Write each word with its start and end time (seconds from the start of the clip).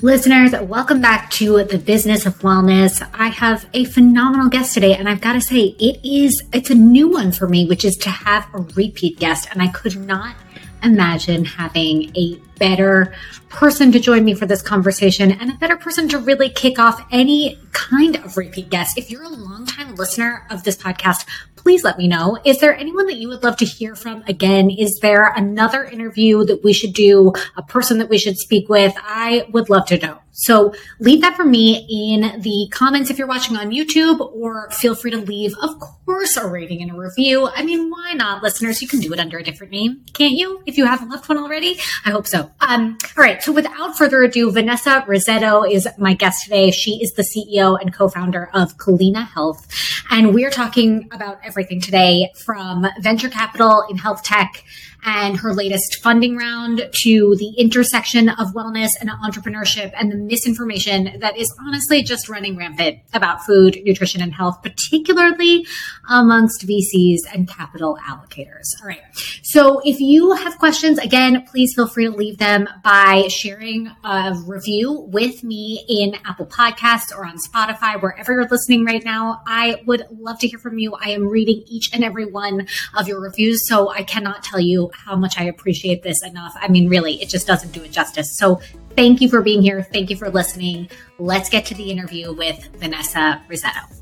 Listeners, 0.00 0.52
welcome 0.52 1.00
back 1.00 1.28
to 1.32 1.64
the 1.64 1.76
business 1.76 2.24
of 2.24 2.38
wellness. 2.38 3.04
I 3.14 3.30
have 3.30 3.68
a 3.74 3.84
phenomenal 3.84 4.48
guest 4.48 4.72
today, 4.74 4.94
and 4.94 5.08
I've 5.08 5.20
got 5.20 5.32
to 5.32 5.40
say, 5.40 5.74
it 5.80 5.98
is 6.04 6.40
it's 6.52 6.70
a 6.70 6.76
new 6.76 7.08
one 7.08 7.32
for 7.32 7.48
me, 7.48 7.66
which 7.66 7.84
is 7.84 7.96
to 7.96 8.08
have 8.08 8.46
a 8.54 8.58
repeat 8.58 9.18
guest, 9.18 9.48
and 9.50 9.60
I 9.60 9.66
could 9.66 9.96
not 9.96 10.36
imagine 10.82 11.44
having 11.44 12.14
a 12.16 12.36
better 12.58 13.14
person 13.48 13.92
to 13.92 13.98
join 13.98 14.24
me 14.24 14.34
for 14.34 14.46
this 14.46 14.62
conversation 14.62 15.32
and 15.32 15.50
a 15.50 15.54
better 15.54 15.76
person 15.76 16.08
to 16.08 16.18
really 16.18 16.50
kick 16.50 16.78
off 16.78 17.06
any 17.10 17.58
kind 17.72 18.16
of 18.16 18.36
repeat 18.36 18.70
guest. 18.70 18.98
If 18.98 19.10
you're 19.10 19.22
a 19.22 19.28
longtime 19.28 19.94
listener 19.94 20.46
of 20.50 20.64
this 20.64 20.76
podcast, 20.76 21.26
please 21.56 21.84
let 21.84 21.98
me 21.98 22.08
know. 22.08 22.38
Is 22.44 22.60
there 22.60 22.74
anyone 22.76 23.06
that 23.06 23.16
you 23.16 23.28
would 23.28 23.42
love 23.42 23.56
to 23.58 23.64
hear 23.64 23.94
from 23.94 24.22
again? 24.26 24.70
Is 24.70 24.98
there 25.00 25.32
another 25.34 25.84
interview 25.84 26.44
that 26.44 26.62
we 26.64 26.72
should 26.72 26.92
do, 26.92 27.32
a 27.56 27.62
person 27.62 27.98
that 27.98 28.08
we 28.08 28.18
should 28.18 28.38
speak 28.38 28.68
with? 28.68 28.94
I 28.98 29.46
would 29.50 29.68
love 29.68 29.86
to 29.86 29.98
know. 29.98 30.18
So 30.38 30.72
leave 31.00 31.20
that 31.22 31.34
for 31.34 31.44
me 31.44 31.84
in 31.90 32.40
the 32.42 32.68
comments 32.70 33.10
if 33.10 33.18
you're 33.18 33.26
watching 33.26 33.56
on 33.56 33.72
YouTube, 33.72 34.20
or 34.20 34.70
feel 34.70 34.94
free 34.94 35.10
to 35.10 35.16
leave, 35.16 35.52
of 35.60 35.80
course, 35.80 36.36
a 36.36 36.46
rating 36.46 36.80
and 36.80 36.92
a 36.92 36.94
review. 36.94 37.48
I 37.52 37.64
mean, 37.64 37.90
why 37.90 38.12
not, 38.12 38.40
listeners? 38.40 38.80
You 38.80 38.86
can 38.86 39.00
do 39.00 39.12
it 39.12 39.18
under 39.18 39.36
a 39.38 39.42
different 39.42 39.72
name, 39.72 40.04
can't 40.12 40.34
you? 40.34 40.62
If 40.64 40.78
you 40.78 40.86
haven't 40.86 41.08
left 41.08 41.28
one 41.28 41.38
already, 41.38 41.80
I 42.04 42.10
hope 42.10 42.28
so. 42.28 42.52
Um, 42.60 42.98
all 43.16 43.24
right. 43.24 43.42
So 43.42 43.50
without 43.50 43.98
further 43.98 44.22
ado, 44.22 44.52
Vanessa 44.52 45.04
Rissetto 45.08 45.68
is 45.68 45.88
my 45.98 46.14
guest 46.14 46.44
today. 46.44 46.70
She 46.70 47.02
is 47.02 47.14
the 47.14 47.22
CEO 47.22 47.76
and 47.80 47.92
co-founder 47.92 48.48
of 48.54 48.76
Culina 48.76 49.26
Health, 49.26 49.66
and 50.08 50.32
we're 50.32 50.50
talking 50.50 51.08
about 51.10 51.40
everything 51.42 51.80
today 51.80 52.30
from 52.36 52.86
venture 53.00 53.28
capital 53.28 53.84
in 53.90 53.96
health 53.96 54.22
tech 54.22 54.64
and 55.04 55.36
her 55.38 55.52
latest 55.54 56.00
funding 56.02 56.36
round 56.36 56.88
to 57.02 57.36
the 57.38 57.54
intersection 57.56 58.28
of 58.28 58.48
wellness 58.54 58.90
and 59.00 59.10
entrepreneurship 59.10 59.92
and 59.96 60.10
the 60.10 60.16
misinformation 60.16 61.18
that 61.20 61.36
is 61.36 61.54
honestly 61.60 62.02
just 62.02 62.28
running 62.28 62.56
rampant 62.56 62.98
about 63.12 63.44
food, 63.44 63.78
nutrition, 63.84 64.20
and 64.20 64.34
health, 64.34 64.62
particularly 64.62 65.66
amongst 66.08 66.66
VCs 66.66 67.18
and 67.32 67.48
capital 67.48 67.98
allocators. 68.08 68.64
All 68.80 68.88
right. 68.88 69.02
So 69.42 69.80
if 69.84 70.00
you 70.00 70.32
have 70.32 70.58
questions, 70.58 70.98
again, 70.98 71.46
please 71.50 71.74
feel 71.74 71.86
free 71.86 72.06
to 72.06 72.10
leave 72.10 72.38
them 72.38 72.68
by 72.82 73.28
sharing 73.28 73.90
a 74.04 74.34
review 74.46 75.06
with 75.12 75.44
me 75.44 75.84
in 75.88 76.16
Apple 76.24 76.46
Podcasts 76.46 77.16
or 77.16 77.24
on 77.24 77.36
Spotify, 77.38 78.00
wherever 78.00 78.32
you're 78.32 78.48
listening 78.48 78.84
right 78.84 79.04
now. 79.04 79.42
I 79.46 79.82
would 79.86 80.06
love 80.10 80.38
to 80.40 80.48
hear 80.48 80.58
from 80.58 80.78
you. 80.78 80.94
I 80.94 81.10
am 81.10 81.28
reading 81.28 81.62
each 81.66 81.90
and 81.92 82.04
every 82.04 82.26
one 82.26 82.66
of 82.96 83.08
your 83.08 83.20
reviews, 83.20 83.66
so 83.68 83.90
I 83.90 84.02
cannot 84.02 84.42
tell 84.42 84.60
you 84.60 84.87
how 84.94 85.16
much 85.16 85.38
I 85.38 85.44
appreciate 85.44 86.02
this 86.02 86.22
enough. 86.22 86.56
I 86.60 86.68
mean, 86.68 86.88
really, 86.88 87.20
it 87.22 87.28
just 87.28 87.46
doesn't 87.46 87.72
do 87.72 87.82
it 87.82 87.92
justice. 87.92 88.36
So 88.36 88.60
thank 88.96 89.20
you 89.20 89.28
for 89.28 89.42
being 89.42 89.62
here. 89.62 89.82
Thank 89.82 90.10
you 90.10 90.16
for 90.16 90.30
listening. 90.30 90.90
Let's 91.18 91.48
get 91.48 91.66
to 91.66 91.74
the 91.74 91.90
interview 91.90 92.32
with 92.32 92.68
Vanessa 92.76 93.42
Rissetto. 93.48 93.94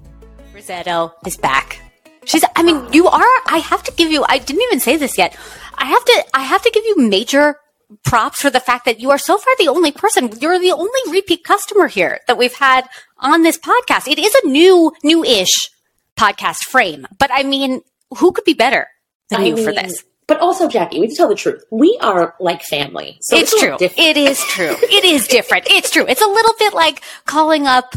Rissetto 0.55 1.13
is 1.27 1.37
back. 1.37 1.81
She's, 2.25 2.45
I 2.57 2.63
mean, 2.63 2.93
you 2.93 3.07
are, 3.07 3.23
I 3.47 3.59
have 3.59 3.83
to 3.85 3.93
give 3.93 4.11
you, 4.11 4.25
I 4.29 4.39
didn't 4.39 4.63
even 4.63 4.81
say 4.81 4.97
this 4.97 5.17
yet. 5.17 5.37
I 5.79 5.85
have 5.85 6.05
to, 6.05 6.25
I 6.35 6.43
have 6.43 6.63
to 6.63 6.71
give 6.71 6.85
you 6.85 6.97
major 6.99 7.57
props 8.05 8.41
for 8.41 8.51
the 8.51 8.59
fact 8.59 8.85
that 8.85 8.99
you 8.99 9.11
are 9.11 9.19
so 9.19 9.39
far 9.39 9.53
the 9.59 9.69
only 9.69 9.93
person, 9.93 10.31
you're 10.41 10.59
the 10.59 10.73
only 10.73 11.01
repeat 11.09 11.45
customer 11.45 11.87
here 11.87 12.19
that 12.27 12.37
we've 12.37 12.55
had 12.55 12.89
on 13.19 13.43
this 13.43 13.59
podcast. 13.59 14.11
It 14.11 14.19
is 14.19 14.35
a 14.43 14.49
new, 14.49 14.93
new-ish 15.05 15.71
podcast 16.19 16.65
frame, 16.65 17.07
but 17.17 17.31
I 17.33 17.45
mean, 17.45 17.83
who 18.19 18.33
could 18.33 18.45
be 18.45 18.55
better 18.55 18.89
than 19.31 19.43
I 19.43 19.45
you 19.45 19.55
mean, 19.55 19.65
for 19.65 19.73
this? 19.73 20.03
But 20.29 20.41
also, 20.41 20.67
Jackie, 20.69 20.99
we 20.99 21.07
have 21.07 21.11
to 21.11 21.17
tell 21.17 21.29
the 21.29 21.37
truth. 21.37 21.65
We 21.71 21.97
are 22.01 22.35
like 22.41 22.63
family. 22.63 23.19
So 23.21 23.37
it's, 23.37 23.53
it's 23.53 23.63
true. 23.63 23.77
It 23.81 24.17
is 24.17 24.41
true. 24.41 24.75
it 24.83 25.05
is 25.05 25.29
different. 25.29 25.69
It's 25.71 25.91
true. 25.91 26.05
It's 26.09 26.23
a 26.23 26.27
little 26.27 26.55
bit 26.59 26.75
like 26.75 27.03
calling 27.27 27.67
up, 27.67 27.95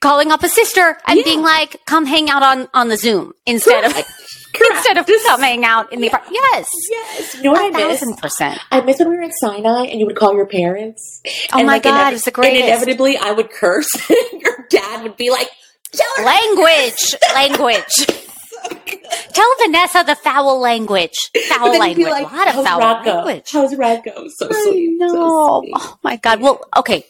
calling 0.00 0.32
up 0.32 0.42
a 0.42 0.48
sister 0.48 0.96
and 1.06 1.18
yeah. 1.18 1.24
being 1.24 1.42
like, 1.42 1.84
come 1.84 2.06
hang 2.06 2.30
out 2.30 2.42
on, 2.42 2.68
on 2.72 2.88
the 2.88 2.96
Zoom 2.96 3.34
instead 3.44 3.82
Correct. 3.82 3.98
of, 3.98 4.04
Correct. 4.54 4.72
instead 4.76 4.96
of 4.96 5.06
just 5.06 5.26
coming 5.26 5.66
out 5.66 5.92
in 5.92 6.00
the 6.00 6.06
apartment. 6.06 6.38
Yes. 6.52 6.66
Yes. 6.90 7.34
You 7.34 7.42
know 7.42 7.52
what 7.52 7.74
I 7.74 7.76
miss? 7.76 8.00
thousand 8.00 8.16
percent. 8.16 8.58
I 8.70 8.80
miss 8.80 8.98
when 8.98 9.10
we 9.10 9.16
were 9.16 9.22
at 9.24 9.32
Sinai 9.38 9.84
and 9.84 10.00
you 10.00 10.06
would 10.06 10.16
call 10.16 10.34
your 10.34 10.46
parents. 10.46 11.20
Oh 11.52 11.58
my 11.58 11.74
like 11.74 11.82
God. 11.82 12.10
Inev- 12.10 12.14
it's 12.14 12.24
the 12.24 12.30
greatest. 12.30 12.62
And 12.62 12.68
inevitably 12.70 13.18
I 13.18 13.32
would 13.32 13.50
curse. 13.50 13.88
your 14.32 14.66
dad 14.70 15.02
would 15.02 15.18
be 15.18 15.28
like, 15.28 15.50
language, 16.24 17.14
language. 17.34 18.06
Tell 19.32 19.54
Vanessa 19.62 20.04
the 20.06 20.16
foul 20.16 20.58
language. 20.60 21.16
Foul 21.48 21.78
language. 21.78 22.06
Like, 22.06 22.30
a 22.30 22.34
lot 22.34 22.48
of 22.48 22.54
foul 22.64 22.80
Rocco? 22.80 23.10
language. 23.10 23.50
How's 23.50 23.74
Radko? 23.74 24.28
So 24.34 24.48
sweet. 24.50 24.98
No. 24.98 25.08
So 25.08 25.18
oh 25.74 25.98
my 26.02 26.16
God. 26.16 26.40
Well, 26.40 26.60
okay. 26.76 27.04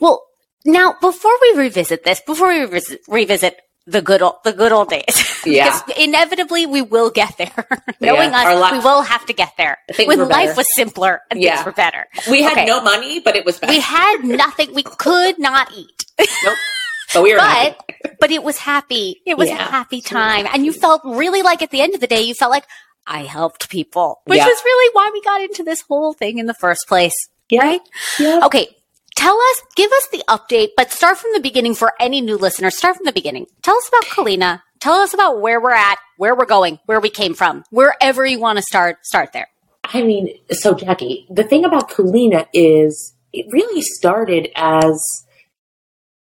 Well, 0.00 0.24
now 0.64 0.96
before 1.00 1.32
we 1.42 1.58
revisit 1.58 2.04
this, 2.04 2.20
before 2.20 2.48
we 2.48 2.60
revisit, 2.60 3.00
revisit 3.08 3.60
the 3.86 4.02
good 4.02 4.22
old, 4.22 4.34
the 4.44 4.52
good 4.52 4.72
old 4.72 4.90
days. 4.90 5.24
Yeah. 5.46 5.80
inevitably 5.96 6.66
we 6.66 6.82
will 6.82 7.10
get 7.10 7.38
there. 7.38 7.66
Knowing 8.00 8.30
yeah, 8.32 8.50
us, 8.50 8.72
li- 8.72 8.78
we 8.78 8.84
will 8.84 9.02
have 9.02 9.24
to 9.26 9.32
get 9.32 9.56
there. 9.56 9.78
When 9.96 10.28
life 10.28 10.48
better. 10.48 10.54
was 10.56 10.66
simpler 10.74 11.22
and 11.30 11.40
yeah. 11.40 11.54
things 11.54 11.66
were 11.66 11.72
better. 11.72 12.06
We 12.28 12.42
had 12.42 12.52
okay. 12.52 12.66
no 12.66 12.82
money, 12.82 13.20
but 13.20 13.34
it 13.34 13.46
was 13.46 13.58
better. 13.58 13.72
We 13.72 13.80
had 13.80 14.24
nothing. 14.24 14.74
We 14.74 14.82
could 14.82 15.38
not 15.38 15.72
eat. 15.74 16.04
Nope. 16.44 16.56
But 17.14 17.22
we 17.22 17.32
were 17.32 17.38
but, 17.38 17.90
but 18.20 18.30
it 18.30 18.42
was 18.42 18.58
happy. 18.58 19.22
It 19.26 19.36
was 19.36 19.48
yeah, 19.48 19.66
a 19.66 19.70
happy 19.70 20.00
time. 20.00 20.46
And 20.52 20.64
you 20.64 20.72
felt 20.72 21.02
really 21.04 21.42
like 21.42 21.62
at 21.62 21.70
the 21.70 21.80
end 21.80 21.94
of 21.94 22.00
the 22.00 22.06
day, 22.06 22.22
you 22.22 22.34
felt 22.34 22.50
like 22.50 22.64
I 23.06 23.22
helped 23.22 23.70
people, 23.70 24.20
which 24.26 24.38
yeah. 24.38 24.46
was 24.46 24.62
really 24.64 24.90
why 24.92 25.10
we 25.12 25.22
got 25.22 25.40
into 25.40 25.62
this 25.64 25.80
whole 25.82 26.12
thing 26.12 26.38
in 26.38 26.46
the 26.46 26.54
first 26.54 26.86
place. 26.86 27.14
Yeah. 27.48 27.62
Right? 27.62 27.80
Yeah. 28.18 28.40
Okay. 28.44 28.68
Tell 29.16 29.36
us, 29.36 29.62
give 29.74 29.90
us 29.90 30.08
the 30.12 30.22
update, 30.28 30.68
but 30.76 30.92
start 30.92 31.18
from 31.18 31.32
the 31.34 31.40
beginning 31.40 31.74
for 31.74 31.92
any 31.98 32.20
new 32.20 32.36
listeners. 32.36 32.76
Start 32.76 32.96
from 32.96 33.04
the 33.04 33.12
beginning. 33.12 33.46
Tell 33.62 33.74
us 33.74 33.88
about 33.88 34.04
Culina. 34.04 34.62
Tell 34.78 34.94
us 34.94 35.12
about 35.12 35.40
where 35.40 35.60
we're 35.60 35.72
at, 35.72 35.98
where 36.18 36.36
we're 36.36 36.46
going, 36.46 36.78
where 36.86 37.00
we 37.00 37.10
came 37.10 37.34
from, 37.34 37.64
wherever 37.70 38.24
you 38.24 38.38
want 38.38 38.58
to 38.58 38.62
start, 38.62 39.04
start 39.04 39.32
there. 39.32 39.48
I 39.82 40.02
mean, 40.02 40.38
so 40.52 40.74
Jackie, 40.74 41.26
the 41.30 41.42
thing 41.42 41.64
about 41.64 41.90
Culina 41.90 42.46
is 42.52 43.14
it 43.32 43.46
really 43.50 43.80
started 43.82 44.50
as 44.54 45.02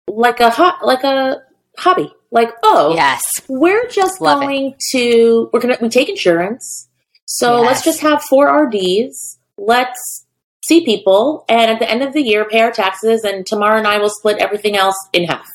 like 0.07 0.40
a 0.40 0.50
hot 0.50 0.85
like 0.85 1.03
a 1.03 1.44
hobby. 1.78 2.13
Like, 2.29 2.50
oh, 2.62 2.94
yes, 2.94 3.23
we're 3.47 3.88
just 3.88 4.19
Love 4.19 4.41
going 4.41 4.72
it. 4.72 4.79
to 4.91 5.50
we're 5.53 5.62
gonna 5.62 5.78
we 5.81 5.90
take 5.90 6.09
insurance, 6.09 6.90
so 7.25 7.62
yes. 7.62 7.68
let's 7.68 7.84
just 7.84 8.01
have 8.01 8.22
four 8.23 8.47
RDs. 8.47 9.40
Let's 9.57 10.25
see 10.68 10.84
people, 10.84 11.45
and 11.47 11.72
at 11.72 11.79
the 11.79 11.90
end 11.90 12.03
of 12.03 12.13
the 12.13 12.22
year, 12.22 12.44
pay 12.45 12.59
our 12.62 12.72
taxes, 12.72 13.23
and 13.23 13.45
Tamar 13.45 13.78
and 13.78 13.88
I 13.88 14.00
will 14.00 14.09
split 14.09 14.40
everything 14.40 14.75
else 14.75 14.97
in 15.13 15.23
half. 15.23 15.47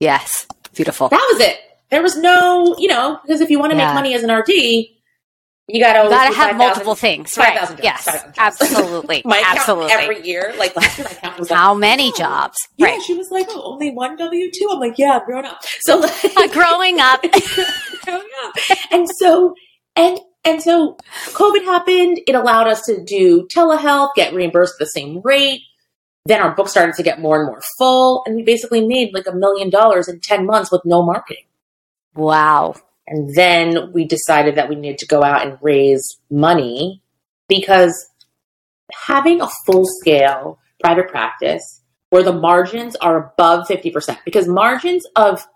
Yes, 0.00 0.46
beautiful. 0.74 1.08
That 1.10 1.28
was 1.32 1.40
it. 1.40 1.58
There 1.90 2.02
was 2.02 2.16
no, 2.16 2.74
you 2.78 2.88
know, 2.88 3.18
because 3.22 3.42
if 3.42 3.50
you 3.50 3.58
want 3.58 3.72
to 3.72 3.78
yeah. 3.78 3.88
make 3.88 3.94
money 3.94 4.14
as 4.14 4.22
an 4.22 4.32
RD, 4.32 4.50
you 5.66 5.80
gotta, 5.80 6.04
you 6.04 6.10
gotta 6.10 6.34
have 6.34 6.50
5, 6.50 6.56
multiple 6.56 6.94
000, 6.94 6.96
things, 6.96 7.34
5, 7.34 7.44
right? 7.44 7.68
000 7.68 7.80
yes, 7.82 8.04
5, 8.04 8.34
absolutely, 8.36 9.22
my 9.24 9.42
absolutely. 9.46 9.92
Every 9.92 10.26
year, 10.26 10.52
like 10.58 10.76
last 10.76 10.98
year, 10.98 11.06
my 11.06 11.16
account 11.16 11.38
was 11.38 11.50
like, 11.50 11.58
how 11.58 11.74
many 11.74 12.12
oh. 12.14 12.18
jobs? 12.18 12.56
Yeah, 12.76 12.88
right. 12.88 13.02
she 13.02 13.14
was 13.14 13.30
like, 13.30 13.46
oh, 13.48 13.72
only 13.72 13.90
one 13.90 14.16
W 14.16 14.50
two. 14.52 14.68
I'm 14.70 14.78
like, 14.78 14.98
yeah, 14.98 15.18
I'm 15.18 15.24
growing 15.24 15.46
up. 15.46 15.62
So 15.80 15.98
like, 15.98 16.52
growing 16.52 17.00
up, 17.00 17.22
growing 18.04 18.28
up, 18.44 18.54
and 18.90 19.08
so 19.08 19.54
and 19.96 20.18
and 20.44 20.62
so 20.62 20.98
COVID 21.28 21.64
happened. 21.64 22.20
It 22.26 22.34
allowed 22.34 22.68
us 22.68 22.82
to 22.82 23.02
do 23.02 23.48
telehealth, 23.54 24.10
get 24.14 24.34
reimbursed 24.34 24.74
at 24.74 24.80
the 24.80 24.86
same 24.86 25.22
rate. 25.24 25.62
Then 26.26 26.42
our 26.42 26.54
book 26.54 26.68
started 26.68 26.94
to 26.96 27.02
get 27.02 27.20
more 27.20 27.38
and 27.38 27.46
more 27.46 27.62
full, 27.78 28.22
and 28.26 28.36
we 28.36 28.42
basically 28.42 28.86
made 28.86 29.14
like 29.14 29.26
a 29.26 29.34
million 29.34 29.70
dollars 29.70 30.08
in 30.08 30.20
ten 30.20 30.44
months 30.44 30.70
with 30.70 30.82
no 30.84 31.02
marketing. 31.02 31.44
Wow. 32.14 32.74
And 33.06 33.34
then 33.34 33.92
we 33.92 34.06
decided 34.06 34.54
that 34.56 34.68
we 34.68 34.76
needed 34.76 34.98
to 34.98 35.06
go 35.06 35.22
out 35.22 35.46
and 35.46 35.58
raise 35.60 36.18
money 36.30 37.02
because 37.48 38.08
having 39.06 39.40
a 39.40 39.48
full 39.66 39.84
scale 40.00 40.58
private 40.80 41.08
practice 41.08 41.82
where 42.10 42.22
the 42.22 42.32
margins 42.32 42.96
are 42.96 43.32
above 43.32 43.66
50%, 43.66 44.18
because 44.24 44.46
margins 44.46 45.04
of 45.16 45.46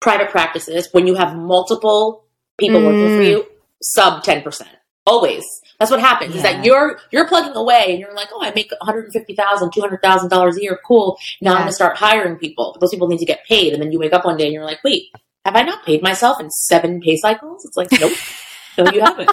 private 0.00 0.30
practices, 0.30 0.88
when 0.92 1.06
you 1.06 1.14
have 1.14 1.36
multiple 1.36 2.24
people 2.58 2.80
mm. 2.80 2.86
working 2.86 3.16
for 3.16 3.22
you, 3.22 3.46
sub 3.80 4.24
10%. 4.24 4.66
Always. 5.06 5.44
That's 5.78 5.90
what 5.90 6.00
happens 6.00 6.30
yeah. 6.32 6.36
is 6.36 6.42
that 6.42 6.64
you're 6.64 6.98
you're 7.10 7.26
plugging 7.26 7.56
away 7.56 7.86
and 7.90 7.98
you're 7.98 8.14
like, 8.14 8.28
oh, 8.32 8.42
I 8.42 8.52
make 8.54 8.70
$150,000, 8.82 9.36
$200,000 9.72 10.56
a 10.56 10.62
year. 10.62 10.78
Cool. 10.86 11.18
Now 11.40 11.50
yeah. 11.50 11.54
I'm 11.56 11.62
going 11.62 11.68
to 11.68 11.74
start 11.74 11.96
hiring 11.96 12.36
people. 12.36 12.76
Those 12.80 12.90
people 12.90 13.08
need 13.08 13.18
to 13.18 13.24
get 13.24 13.44
paid. 13.44 13.72
And 13.72 13.82
then 13.82 13.90
you 13.90 13.98
wake 13.98 14.12
up 14.12 14.24
one 14.24 14.36
day 14.36 14.44
and 14.44 14.52
you're 14.52 14.64
like, 14.64 14.82
wait, 14.84 15.10
have 15.44 15.56
I 15.56 15.62
not 15.62 15.84
paid 15.84 16.02
myself 16.02 16.40
in 16.40 16.50
seven 16.50 17.00
pay 17.00 17.16
cycles? 17.16 17.64
It's 17.64 17.76
like, 17.76 17.88
nope. 17.92 18.12
no, 18.78 18.92
you 18.92 19.00
haven't. 19.00 19.30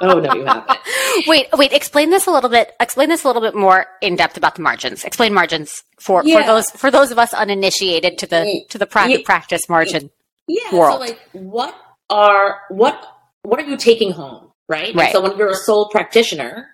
Oh, 0.00 0.20
no, 0.20 0.34
you 0.34 0.44
haven't. 0.44 0.78
Wait, 1.26 1.46
wait, 1.54 1.72
explain 1.72 2.10
this 2.10 2.26
a 2.26 2.30
little 2.30 2.50
bit, 2.50 2.74
explain 2.78 3.08
this 3.08 3.24
a 3.24 3.26
little 3.26 3.42
bit 3.42 3.54
more 3.54 3.86
in 4.02 4.16
depth 4.16 4.36
about 4.36 4.54
the 4.54 4.62
margins. 4.62 5.04
Explain 5.04 5.32
margins 5.32 5.82
for, 5.98 6.22
yeah. 6.24 6.40
for 6.40 6.46
those, 6.46 6.70
for 6.70 6.90
those 6.90 7.10
of 7.10 7.18
us 7.18 7.32
uninitiated 7.32 8.18
to 8.18 8.26
the, 8.26 8.64
to 8.68 8.78
the 8.78 8.86
private 8.86 9.20
yeah. 9.20 9.24
practice 9.24 9.68
margin 9.68 10.10
yeah, 10.46 10.74
world. 10.74 10.94
So 10.94 11.00
like, 11.00 11.20
what 11.32 11.74
are, 12.10 12.60
what, 12.68 13.02
what 13.42 13.58
are 13.58 13.66
you 13.66 13.76
taking 13.76 14.12
home? 14.12 14.52
Right. 14.68 14.94
Right. 14.94 15.12
so 15.12 15.22
when 15.22 15.38
you're 15.38 15.48
a 15.48 15.54
sole 15.54 15.88
practitioner, 15.88 16.68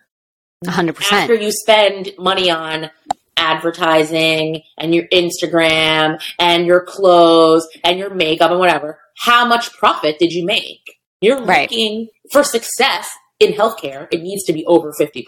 100%. 0.65 1.13
After 1.13 1.35
you 1.35 1.51
spend 1.51 2.11
money 2.19 2.51
on 2.51 2.91
advertising 3.37 4.63
and 4.79 4.95
your 4.95 5.07
Instagram 5.09 6.23
and 6.39 6.67
your 6.67 6.85
clothes 6.85 7.67
and 7.85 7.99
your 7.99 8.15
makeup 8.15 8.51
and 8.51 8.61
whatever, 8.61 8.99
how 9.19 9.47
much 9.47 9.73
profit 9.73 10.19
did 10.19 10.33
you 10.33 10.45
make? 10.45 10.99
You're 11.21 11.43
right. 11.45 11.71
looking 11.71 12.09
for 12.33 12.43
success 12.43 13.11
in 13.41 13.53
healthcare, 13.53 14.09
it 14.11 14.23
needs 14.23 14.45
to 14.45 14.53
be 14.53 14.65
over 14.67 14.93
50%. 14.93 15.25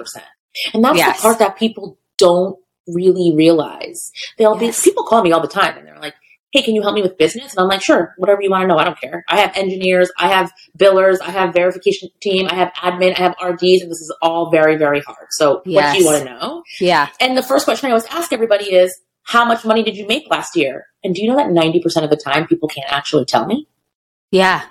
And 0.72 0.84
that's 0.84 0.96
yes. 0.96 1.16
the 1.16 1.22
part 1.22 1.38
that 1.40 1.58
people 1.58 1.98
don't 2.16 2.56
really 2.86 3.34
realize. 3.34 4.10
They'll 4.38 4.60
yes. 4.60 4.82
be, 4.82 4.90
people 4.90 5.04
call 5.04 5.22
me 5.22 5.32
all 5.32 5.40
the 5.40 5.48
time 5.48 5.76
and 5.76 5.86
they're 5.86 5.98
like, 5.98 6.14
hey, 6.54 6.62
can 6.62 6.74
you 6.76 6.82
help 6.82 6.94
me 6.94 7.02
with 7.02 7.18
business? 7.18 7.52
And 7.52 7.60
I'm 7.60 7.68
like, 7.68 7.82
sure, 7.82 8.14
whatever 8.16 8.40
you 8.40 8.48
want 8.48 8.62
to 8.62 8.68
know. 8.68 8.78
I 8.78 8.84
don't 8.84 8.98
care. 8.98 9.24
I 9.28 9.40
have 9.40 9.56
engineers, 9.56 10.10
I 10.16 10.28
have 10.28 10.52
billers, 10.78 11.20
I 11.20 11.30
have 11.30 11.52
verification 11.52 12.08
team, 12.22 12.46
I 12.48 12.54
have 12.54 12.72
admin, 12.74 13.18
I 13.18 13.22
have 13.22 13.34
RDs, 13.44 13.82
and 13.82 13.90
this 13.90 14.00
is 14.00 14.14
all 14.22 14.50
very, 14.50 14.76
very 14.76 15.00
hard. 15.00 15.26
So 15.30 15.62
yes. 15.66 15.84
what 15.84 15.92
do 15.92 15.98
you 15.98 16.06
want 16.06 16.24
to 16.24 16.30
know? 16.30 16.62
Yeah. 16.80 17.08
And 17.18 17.36
the 17.36 17.42
first 17.42 17.64
question 17.64 17.88
I 17.88 17.90
always 17.90 18.06
ask 18.06 18.32
everybody 18.32 18.72
is, 18.72 18.96
how 19.24 19.44
much 19.44 19.64
money 19.64 19.82
did 19.82 19.96
you 19.96 20.06
make 20.06 20.30
last 20.30 20.54
year? 20.54 20.86
And 21.02 21.14
do 21.14 21.22
you 21.22 21.28
know 21.28 21.36
that 21.36 21.48
90% 21.48 22.04
of 22.04 22.10
the 22.10 22.16
time 22.16 22.46
people 22.46 22.68
can't 22.68 22.90
actually 22.92 23.24
tell 23.24 23.46
me? 23.46 23.66
Yeah. 24.30 24.62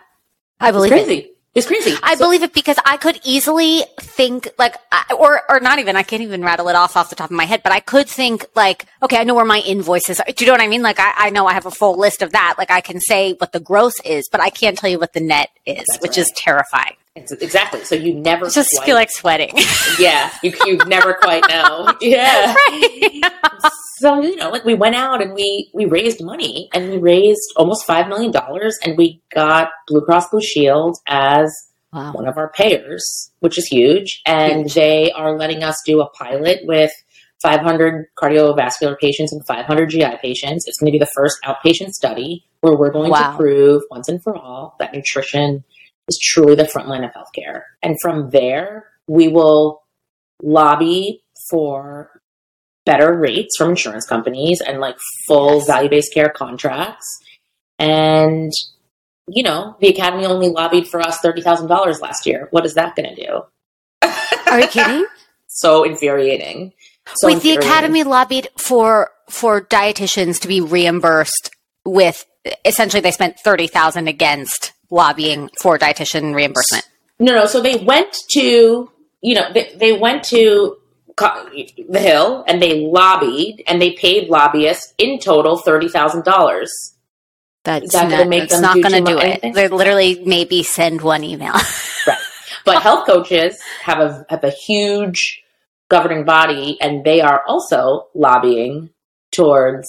I 0.60 0.72
believe 0.72 0.94
it's 0.94 1.06
crazy. 1.06 1.22
It. 1.22 1.33
It's 1.56 1.68
crazy. 1.68 1.96
I 2.02 2.16
so, 2.16 2.26
believe 2.26 2.42
it 2.42 2.52
because 2.54 2.78
I 2.84 2.98
could 2.98 3.20
easily 3.24 3.84
think 4.00 4.50
like, 4.58 4.76
or, 5.16 5.42
or 5.48 5.60
not 5.60 5.78
even, 5.78 5.96
I 5.96 6.02
can't 6.02 6.24
even 6.24 6.42
rattle 6.42 6.68
it 6.70 6.76
off 6.76 6.98
off 6.98 7.12
the 7.12 7.16
top 7.16 7.30
of 7.30 7.36
my 7.36 7.46
head, 7.46 7.62
but 7.62 7.72
I 7.72 7.80
could 7.80 8.08
think 8.08 8.48
like, 8.56 8.86
okay, 9.04 9.18
I 9.18 9.24
know 9.24 9.36
where 9.36 9.46
my 9.46 9.60
invoices 9.60 10.20
are. 10.20 10.26
Do 10.26 10.44
you 10.44 10.48
know 10.48 10.54
what 10.54 10.62
I 10.62 10.68
mean? 10.68 10.82
Like, 10.82 11.00
I, 11.00 11.14
I 11.16 11.30
know 11.30 11.46
I 11.46 11.54
have 11.54 11.68
a 11.68 11.72
full 11.72 11.98
list 11.98 12.24
of 12.24 12.32
that. 12.32 12.56
Like, 12.58 12.72
I 12.72 12.82
can 12.82 13.00
say 13.00 13.34
what 13.34 13.52
the 13.52 13.60
gross 13.60 13.94
is, 14.04 14.28
but 14.30 14.42
I 14.42 14.50
can't 14.50 14.78
tell 14.78 14.90
you 14.90 14.98
what 14.98 15.14
the 15.14 15.20
net 15.20 15.50
is, 15.68 15.86
which 16.00 16.12
right. 16.12 16.18
is 16.18 16.32
terrifying. 16.36 16.96
It's, 17.16 17.32
exactly. 17.32 17.84
So 17.84 17.94
you 17.94 18.16
never 18.16 18.50
just 18.50 18.70
quite, 18.76 18.86
feel 18.86 18.96
like 18.96 19.12
sweating. 19.12 19.52
yeah. 20.00 20.32
You, 20.42 20.54
you 20.66 20.78
never 20.88 21.14
quite 21.14 21.48
know. 21.48 21.94
Yeah. 22.02 22.54
Right. 22.54 23.22
so, 23.98 24.22
you 24.22 24.36
know, 24.36 24.50
like 24.50 24.66
we 24.66 24.74
went 24.74 24.96
out 24.96 25.22
and 25.22 25.34
we, 25.34 25.70
we 25.74 25.86
raised 25.86 26.24
money 26.24 26.70
and 26.74 26.90
we 26.90 26.98
raised 26.98 27.54
almost 27.56 27.88
$5 27.88 28.10
million 28.10 28.34
and 28.84 28.98
we 28.98 29.22
got 29.34 29.70
Blue 29.88 30.02
Cross 30.02 30.30
Blue 30.30 30.42
Shield 30.42 30.98
as 31.08 31.54
wow. 31.94 32.14
one 32.14 32.28
of 32.28 32.38
our 32.38 32.52
payers, 32.52 33.32
which 33.40 33.58
is 33.60 33.68
huge. 33.68 34.22
And 34.26 34.64
huge. 34.64 34.74
they 34.74 35.12
are 35.12 35.38
letting 35.38 35.64
us 35.64 35.78
do 35.86 36.02
a 36.02 36.10
pilot 36.10 36.62
with 36.64 36.92
500 37.44 38.08
cardiovascular 38.18 38.98
patients 38.98 39.32
and 39.32 39.46
500 39.46 39.90
GI 39.90 40.18
patients. 40.22 40.68
It's 40.68 40.80
going 40.80 40.92
to 40.92 40.98
be 40.98 41.00
the 41.00 41.12
first 41.14 41.38
outpatient 41.46 41.92
study 41.92 42.44
where 42.62 42.76
we're 42.76 42.92
going 42.92 43.12
wow. 43.12 43.32
to 43.32 43.38
prove 43.38 43.84
once 43.92 44.10
and 44.10 44.22
for 44.24 44.36
all 44.36 44.76
that 44.80 44.94
nutrition 44.94 45.64
is 46.08 46.20
truly 46.20 46.56
the 46.56 46.68
front 46.68 46.88
line 46.88 47.04
of 47.04 47.12
healthcare. 47.12 47.64
And 47.82 47.98
from 48.02 48.30
there, 48.32 48.88
we 49.08 49.28
will 49.28 49.82
lobby 50.42 51.24
for 51.50 52.22
better 52.86 53.18
rates 53.18 53.56
from 53.58 53.72
insurance 53.72 54.06
companies 54.06 54.62
and 54.62 54.80
like 54.80 54.98
full 55.28 55.58
yes. 55.58 55.68
value 55.68 55.90
based 55.90 56.14
care 56.14 56.30
contracts. 56.30 57.08
And, 57.80 58.52
you 59.28 59.44
know, 59.44 59.78
the 59.80 59.88
Academy 59.88 60.26
only 60.26 60.50
lobbied 60.50 60.88
for 60.88 61.02
us 61.02 61.20
$30,000 61.20 62.02
last 62.02 62.26
year. 62.26 62.48
What 62.52 62.66
is 62.66 62.74
that 62.76 62.96
going 62.96 63.16
to 63.16 63.16
do? 63.16 63.42
Are 64.48 64.60
you 64.60 64.68
kidding? 64.68 65.06
so 65.48 65.84
infuriating. 65.84 66.74
So 67.16 67.28
Wait, 67.28 67.36
infuriating. 67.36 67.62
the 67.62 67.68
Academy 67.68 68.04
lobbied 68.04 68.48
for 68.58 69.10
for 69.30 69.62
dietitians 69.62 70.40
to 70.42 70.48
be 70.48 70.60
reimbursed 70.60 71.50
with 71.86 72.26
essentially 72.66 73.02
they 73.02 73.12
spent 73.12 73.40
30,000 73.40 74.08
against 74.08 74.74
lobbying 74.94 75.50
for 75.62 75.78
dietitian 75.78 76.36
reimbursement? 76.36 76.88
No, 77.20 77.34
no. 77.36 77.46
So 77.46 77.62
they 77.62 77.78
went 77.78 78.16
to, 78.32 78.92
you 79.22 79.36
know, 79.36 79.52
they, 79.52 79.74
they 79.76 79.94
went 79.94 80.24
to 80.26 80.78
the 81.18 82.00
Hill 82.00 82.44
and 82.48 82.62
they 82.62 82.86
lobbied 82.86 83.64
and 83.68 83.82
they 83.82 83.92
paid 83.92 84.30
lobbyists 84.30 84.94
in 84.98 85.20
total 85.20 85.58
thirty 85.58 85.88
thousand 85.88 86.24
dollars. 86.24 86.72
That's 87.64 87.94
that 87.94 88.10
not, 88.10 88.28
make 88.28 88.50
them 88.50 88.62
not 88.62 88.82
going 88.82 89.06
to 89.06 89.12
do 89.12 89.20
it. 89.20 89.54
They 89.54 89.70
literally 89.70 90.22
maybe 90.26 90.64
send 90.64 91.02
one 91.02 91.24
email. 91.24 91.54
right, 92.08 92.18
but 92.66 92.82
health 92.82 93.06
coaches 93.06 93.58
have 93.84 94.00
a 94.00 94.26
have 94.30 94.44
a 94.44 94.50
huge 94.50 95.44
governing 95.90 96.26
body, 96.26 96.78
and 96.82 97.06
they 97.06 97.22
are 97.22 97.44
also 97.48 98.08
lobbying 98.14 98.90
towards 99.32 99.88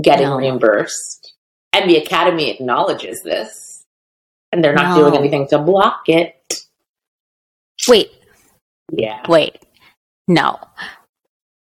getting 0.00 0.28
no. 0.28 0.36
reimbursed. 0.36 1.34
And 1.72 1.88
the 1.88 1.96
academy 1.96 2.50
acknowledges 2.50 3.22
this 3.22 3.71
and 4.52 4.62
they're 4.62 4.74
not 4.74 4.96
no. 4.96 5.04
doing 5.04 5.18
anything 5.18 5.48
to 5.48 5.58
block 5.58 6.08
it. 6.08 6.36
Wait. 7.88 8.10
Yeah. 8.92 9.22
Wait. 9.28 9.58
No. 10.28 10.58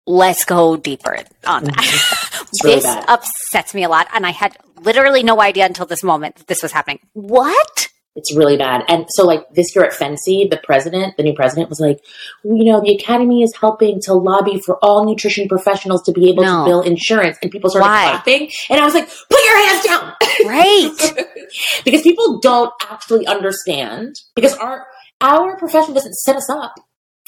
Let's 0.07 0.45
go 0.45 0.77
deeper 0.77 1.19
on 1.47 1.65
that. 1.65 1.75
Mm-hmm. 1.75 2.57
really 2.65 2.81
this 2.81 3.05
upsets 3.09 3.75
me 3.75 3.85
a 3.85 3.89
lot, 3.89 4.09
and 4.15 4.27
I 4.27 4.31
had 4.31 4.57
literally 4.81 5.23
no 5.23 5.41
idea 5.41 5.67
until 5.67 5.87
this 5.87 6.03
moment 6.03 6.37
that 6.37 6.47
this 6.47 6.63
was 6.63 6.73
happening. 6.73 7.01
What? 7.13 7.89
It's 8.19 8.35
really 8.35 8.57
bad. 8.57 8.83
And 8.89 9.07
so, 9.11 9.25
like 9.25 9.49
this 9.51 9.75
year 9.75 9.85
at 9.85 9.93
FNCE, 9.93 10.51
the 10.51 10.61
president, 10.65 11.17
the 11.17 11.23
new 11.23 11.35
president, 11.35 11.69
was 11.69 11.79
like, 11.79 12.01
you 12.43 12.65
know, 12.65 12.81
the 12.81 12.93
academy 12.93 13.43
is 13.43 13.55
helping 13.55 14.01
to 14.03 14.15
lobby 14.15 14.61
for 14.61 14.77
all 14.83 15.07
nutrition 15.07 15.49
professionals 15.49 16.03
to 16.03 16.13
be 16.13 16.29
able 16.29 16.43
no. 16.43 16.65
to 16.65 16.69
bill 16.69 16.81
insurance. 16.83 17.39
And 17.41 17.51
people 17.53 17.71
started 17.71 17.89
Why? 17.89 18.11
clapping. 18.11 18.51
And 18.71 18.81
I 18.81 18.85
was 18.85 18.95
like, 18.95 19.09
put 19.09 19.45
your 19.45 19.59
hands 19.67 19.85
down. 19.85 20.13
Right. 20.47 21.27
because 21.85 22.03
people 22.03 22.41
don't 22.41 22.73
actually 22.91 23.25
understand 23.27 24.17
because 24.35 24.55
our 24.55 24.87
our 25.21 25.57
profession 25.57 25.95
doesn't 25.95 26.15
set 26.15 26.35
us 26.35 26.51
up 26.51 26.75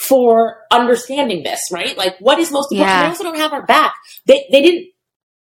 for 0.01 0.57
understanding 0.73 1.45
this, 1.45 1.61
right? 1.73 1.97
Like 1.97 2.17
what 2.19 2.41
is 2.41 2.51
most 2.51 2.73
important? 2.73 2.97
Yeah. 2.97 3.03
They 3.03 3.09
also 3.11 3.25
don't 3.25 3.37
have 3.37 3.53
our 3.53 3.65
back. 3.65 3.95
They 4.27 4.47
they 4.51 4.61
didn't 4.61 4.89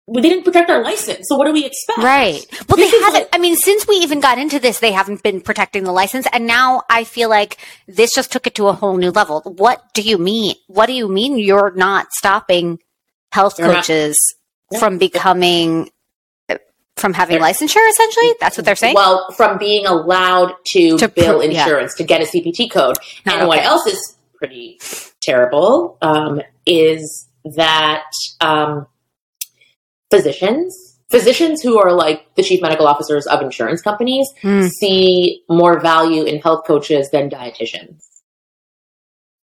we 0.07 0.21
didn't 0.21 0.43
protect 0.43 0.69
our 0.69 0.83
license. 0.83 1.25
So 1.27 1.35
what 1.35 1.45
do 1.45 1.53
we 1.53 1.65
expect? 1.65 1.99
Right. 1.99 2.45
Well, 2.69 2.77
this 2.77 2.91
they 2.91 2.99
haven't. 2.99 3.21
Like, 3.21 3.29
I 3.33 3.37
mean, 3.39 3.55
since 3.55 3.87
we 3.87 3.95
even 3.97 4.19
got 4.19 4.37
into 4.37 4.59
this, 4.59 4.79
they 4.79 4.91
haven't 4.91 5.23
been 5.23 5.41
protecting 5.41 5.83
the 5.83 5.91
license, 5.91 6.27
and 6.31 6.45
now 6.45 6.83
I 6.89 7.03
feel 7.03 7.29
like 7.29 7.57
this 7.87 8.11
just 8.13 8.31
took 8.31 8.45
it 8.45 8.55
to 8.55 8.67
a 8.67 8.73
whole 8.73 8.97
new 8.97 9.11
level. 9.11 9.41
What 9.41 9.93
do 9.93 10.01
you 10.01 10.17
mean? 10.17 10.55
What 10.67 10.85
do 10.85 10.93
you 10.93 11.07
mean 11.07 11.39
you're 11.39 11.71
not 11.75 12.11
stopping 12.11 12.79
health 13.31 13.57
coaches 13.57 14.17
not, 14.71 14.79
from 14.79 14.97
becoming 14.97 15.89
from 16.95 17.13
having 17.13 17.39
licensure 17.39 17.85
essentially 17.89 18.33
that's 18.39 18.57
what 18.57 18.65
they're 18.65 18.75
saying 18.75 18.95
well 18.95 19.29
from 19.31 19.57
being 19.57 19.85
allowed 19.85 20.53
to, 20.65 20.97
to 20.97 21.09
bill 21.09 21.39
pr- 21.39 21.43
insurance 21.43 21.93
yeah. 21.93 22.03
to 22.03 22.07
get 22.07 22.21
a 22.21 22.23
cpt 22.23 22.71
code 22.71 22.97
Not 23.25 23.35
and 23.35 23.41
okay. 23.41 23.47
what 23.47 23.59
else 23.59 23.85
is 23.85 24.15
pretty 24.35 24.79
terrible 25.21 25.97
um, 26.01 26.41
is 26.65 27.27
that 27.57 28.09
um, 28.39 28.87
physicians 30.09 30.99
physicians 31.09 31.61
who 31.61 31.79
are 31.79 31.93
like 31.93 32.33
the 32.35 32.43
chief 32.43 32.61
medical 32.61 32.87
officers 32.87 33.27
of 33.27 33.41
insurance 33.41 33.81
companies 33.81 34.27
mm. 34.41 34.69
see 34.69 35.43
more 35.49 35.79
value 35.79 36.23
in 36.23 36.41
health 36.41 36.65
coaches 36.65 37.09
than 37.11 37.29
dietitians 37.29 38.01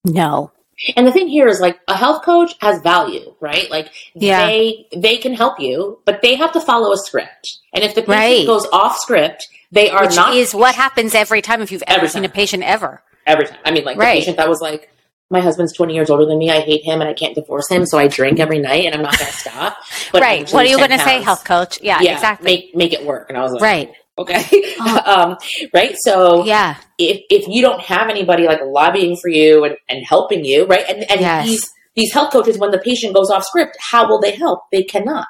no 0.05 0.51
and 0.97 1.07
the 1.07 1.13
thing 1.13 1.29
here 1.29 1.47
is 1.47 1.61
like 1.61 1.79
a 1.87 1.97
health 1.97 2.25
coach 2.25 2.55
has 2.61 2.81
value, 2.83 3.35
right? 3.41 3.71
Like 3.71 3.93
yeah. 4.15 4.47
they 4.47 4.87
they 4.95 5.17
can 5.19 5.35
help 5.35 5.61
you, 5.61 6.01
but 6.05 6.23
they 6.23 6.35
have 6.37 6.53
to 6.53 6.61
follow 6.61 6.93
a 6.93 6.97
script. 6.97 7.59
And 7.73 7.85
if 7.85 7.95
the 7.95 8.03
patient 8.03 8.09
right. 8.09 8.47
goes 8.47 8.67
off 8.73 8.99
script, 8.99 9.49
they 9.71 9.91
are 9.91 10.07
Which 10.07 10.17
not 10.17 10.35
is 10.35 10.55
what 10.55 10.75
happens 10.75 11.15
every 11.15 11.43
time 11.43 11.63
if 11.63 11.71
you've 11.71 11.85
ever 11.87 12.09
seen 12.09 12.25
a 12.25 12.29
patient 12.29 12.63
ever. 12.63 13.03
Every 13.27 13.47
time. 13.47 13.59
I 13.65 13.71
mean 13.71 13.85
like 13.85 13.97
right. 13.97 14.15
the 14.15 14.21
patient 14.21 14.37
that 14.39 14.49
was 14.49 14.61
like 14.61 14.92
my 15.33 15.41
husband's 15.41 15.73
20 15.73 15.95
years 15.95 16.11
older 16.11 16.27
than 16.27 16.39
me. 16.39 16.51
I 16.51 16.61
hate 16.61 16.85
him 16.85 17.01
and 17.01 17.09
I 17.09 17.15
can't 17.15 17.35
divorce 17.35 17.69
him. 17.69 17.87
So 17.87 17.99
I 17.99 18.07
drink 18.07 18.39
every 18.39 18.59
night 18.59 18.85
and 18.85 18.95
I'm 18.95 19.03
not 19.03 19.19
going 19.19 19.31
to 19.31 19.37
stop. 19.37 19.77
But 20.13 20.23
right. 20.23 20.49
What 20.53 20.67
are 20.67 20.69
you 20.69 20.77
going 20.77 20.91
to 20.91 20.99
say, 20.99 21.23
health 21.23 21.45
coach? 21.45 21.81
Yeah, 21.83 22.01
yeah, 22.01 22.13
exactly. 22.13 22.45
Make, 22.45 22.77
make 22.77 22.93
it 22.93 23.05
work. 23.05 23.31
And 23.31 23.39
I 23.39 23.43
was 23.43 23.53
like, 23.53 23.63
right. 23.63 23.93
Okay. 24.19 24.45
Oh. 24.79 25.03
um, 25.33 25.69
right. 25.73 25.97
So 25.99 26.45
yeah, 26.45 26.77
if, 26.99 27.23
if 27.31 27.49
you 27.49 27.63
don't 27.63 27.81
have 27.81 28.09
anybody 28.09 28.47
like 28.47 28.61
lobbying 28.63 29.17
for 29.17 29.29
you 29.29 29.65
and, 29.65 29.77
and 29.89 30.05
helping 30.05 30.45
you, 30.45 30.67
right. 30.67 30.85
And, 30.89 31.11
and 31.11 31.21
yes. 31.21 31.47
these, 31.47 31.73
these 31.97 32.13
health 32.13 32.33
coaches, 32.33 32.59
when 32.59 32.71
the 32.71 32.79
patient 32.79 33.15
goes 33.15 33.31
off 33.31 33.45
script, 33.45 33.77
how 33.81 34.09
will 34.09 34.21
they 34.21 34.37
help? 34.37 34.65
They 34.71 34.83
cannot. 34.83 35.27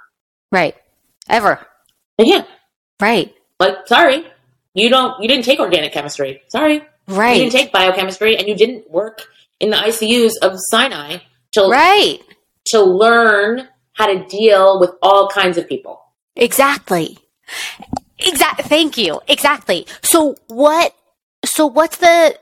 Right. 0.51 0.77
Ever. 1.29 1.65
They 2.19 2.25
can't. 2.25 2.49
Right. 3.01 3.35
Like, 3.59 3.87
sorry, 3.87 4.27
you 4.75 4.89
don't, 4.89 5.21
you 5.23 5.29
didn't 5.29 5.45
take 5.45 5.61
organic 5.61 5.93
chemistry. 5.93 6.43
Sorry. 6.49 6.83
Right. 7.07 7.37
You 7.37 7.43
didn't 7.43 7.53
take 7.53 7.73
biochemistry 7.73 8.37
and 8.37 8.49
you 8.49 8.57
didn't 8.57 8.91
work 8.91 9.27
in 9.63 9.71
the 9.71 9.77
ICUs 9.77 10.33
of 10.43 10.59
Sinai 10.71 11.19
to, 11.53 11.69
right. 11.69 12.19
to 12.67 12.83
learn 12.83 13.69
how 13.95 14.07
to 14.07 14.27
deal 14.27 14.81
with 14.81 14.91
all 15.01 15.29
kinds 15.29 15.57
of 15.57 15.69
people. 15.69 16.03
Exactly. 16.37 17.19
Exactly. 18.19 18.65
Thank 18.65 18.99
you. 18.99 19.21
Exactly. 19.29 19.87
So 20.03 20.37
what? 20.49 20.95
So 21.45 21.67
what's 21.67 21.97
the? 21.99 22.39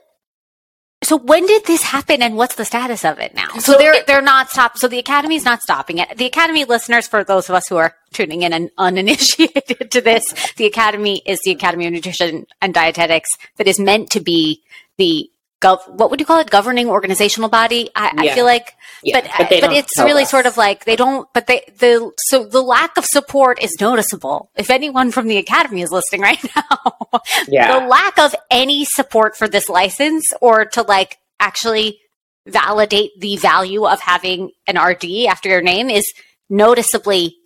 So 1.02 1.16
when 1.16 1.46
did 1.46 1.64
this 1.64 1.82
happen, 1.82 2.20
and 2.20 2.36
what's 2.36 2.56
the 2.56 2.64
status 2.66 3.06
of 3.06 3.18
it 3.18 3.34
now? 3.34 3.48
So, 3.54 3.72
so 3.72 3.78
they're 3.78 3.94
it, 3.94 4.06
they're 4.06 4.20
not 4.20 4.50
stop. 4.50 4.76
So 4.76 4.86
the 4.86 4.98
academy's 4.98 5.44
not 5.44 5.62
stopping 5.62 5.98
it. 5.98 6.18
The 6.18 6.26
academy 6.26 6.64
listeners, 6.64 7.08
for 7.08 7.24
those 7.24 7.48
of 7.48 7.54
us 7.54 7.68
who 7.68 7.78
are 7.78 7.94
tuning 8.12 8.42
in 8.42 8.52
and 8.52 8.70
uninitiated 8.76 9.90
to 9.92 10.00
this, 10.02 10.52
the 10.56 10.66
academy 10.66 11.22
is 11.24 11.40
the 11.42 11.52
Academy 11.52 11.86
of 11.86 11.94
Nutrition 11.94 12.46
and 12.60 12.74
Dietetics 12.74 13.30
that 13.56 13.66
is 13.66 13.80
meant 13.80 14.10
to 14.10 14.20
be 14.20 14.62
the 14.98 15.30
gov- 15.60 15.88
what 15.88 16.10
would 16.10 16.20
you 16.20 16.26
call 16.26 16.40
it? 16.40 16.50
Governing 16.50 16.88
organizational 16.88 17.48
body. 17.48 17.90
I, 17.94 18.12
yeah. 18.22 18.32
I 18.32 18.34
feel 18.34 18.44
like, 18.44 18.74
yeah, 19.02 19.20
but, 19.20 19.30
but, 19.38 19.60
but 19.60 19.72
it's 19.72 19.98
really 19.98 20.22
us. 20.22 20.30
sort 20.30 20.46
of 20.46 20.56
like 20.56 20.84
they 20.84 20.96
don't, 20.96 21.28
but 21.32 21.46
they, 21.46 21.62
the, 21.78 22.10
so 22.18 22.44
the 22.44 22.62
lack 22.62 22.96
of 22.96 23.04
support 23.04 23.62
is 23.62 23.76
noticeable. 23.80 24.50
If 24.56 24.70
anyone 24.70 25.10
from 25.10 25.28
the 25.28 25.36
academy 25.36 25.82
is 25.82 25.90
listening 25.90 26.22
right 26.22 26.42
now, 26.56 27.20
yeah. 27.48 27.78
the 27.78 27.86
lack 27.86 28.18
of 28.18 28.34
any 28.50 28.84
support 28.84 29.36
for 29.36 29.48
this 29.48 29.68
license 29.68 30.26
or 30.40 30.64
to 30.66 30.82
like 30.82 31.18
actually 31.38 32.00
validate 32.46 33.12
the 33.18 33.36
value 33.36 33.86
of 33.86 34.00
having 34.00 34.50
an 34.66 34.78
RD 34.78 35.26
after 35.28 35.48
your 35.48 35.62
name 35.62 35.90
is 35.90 36.10
noticeably 36.48 37.36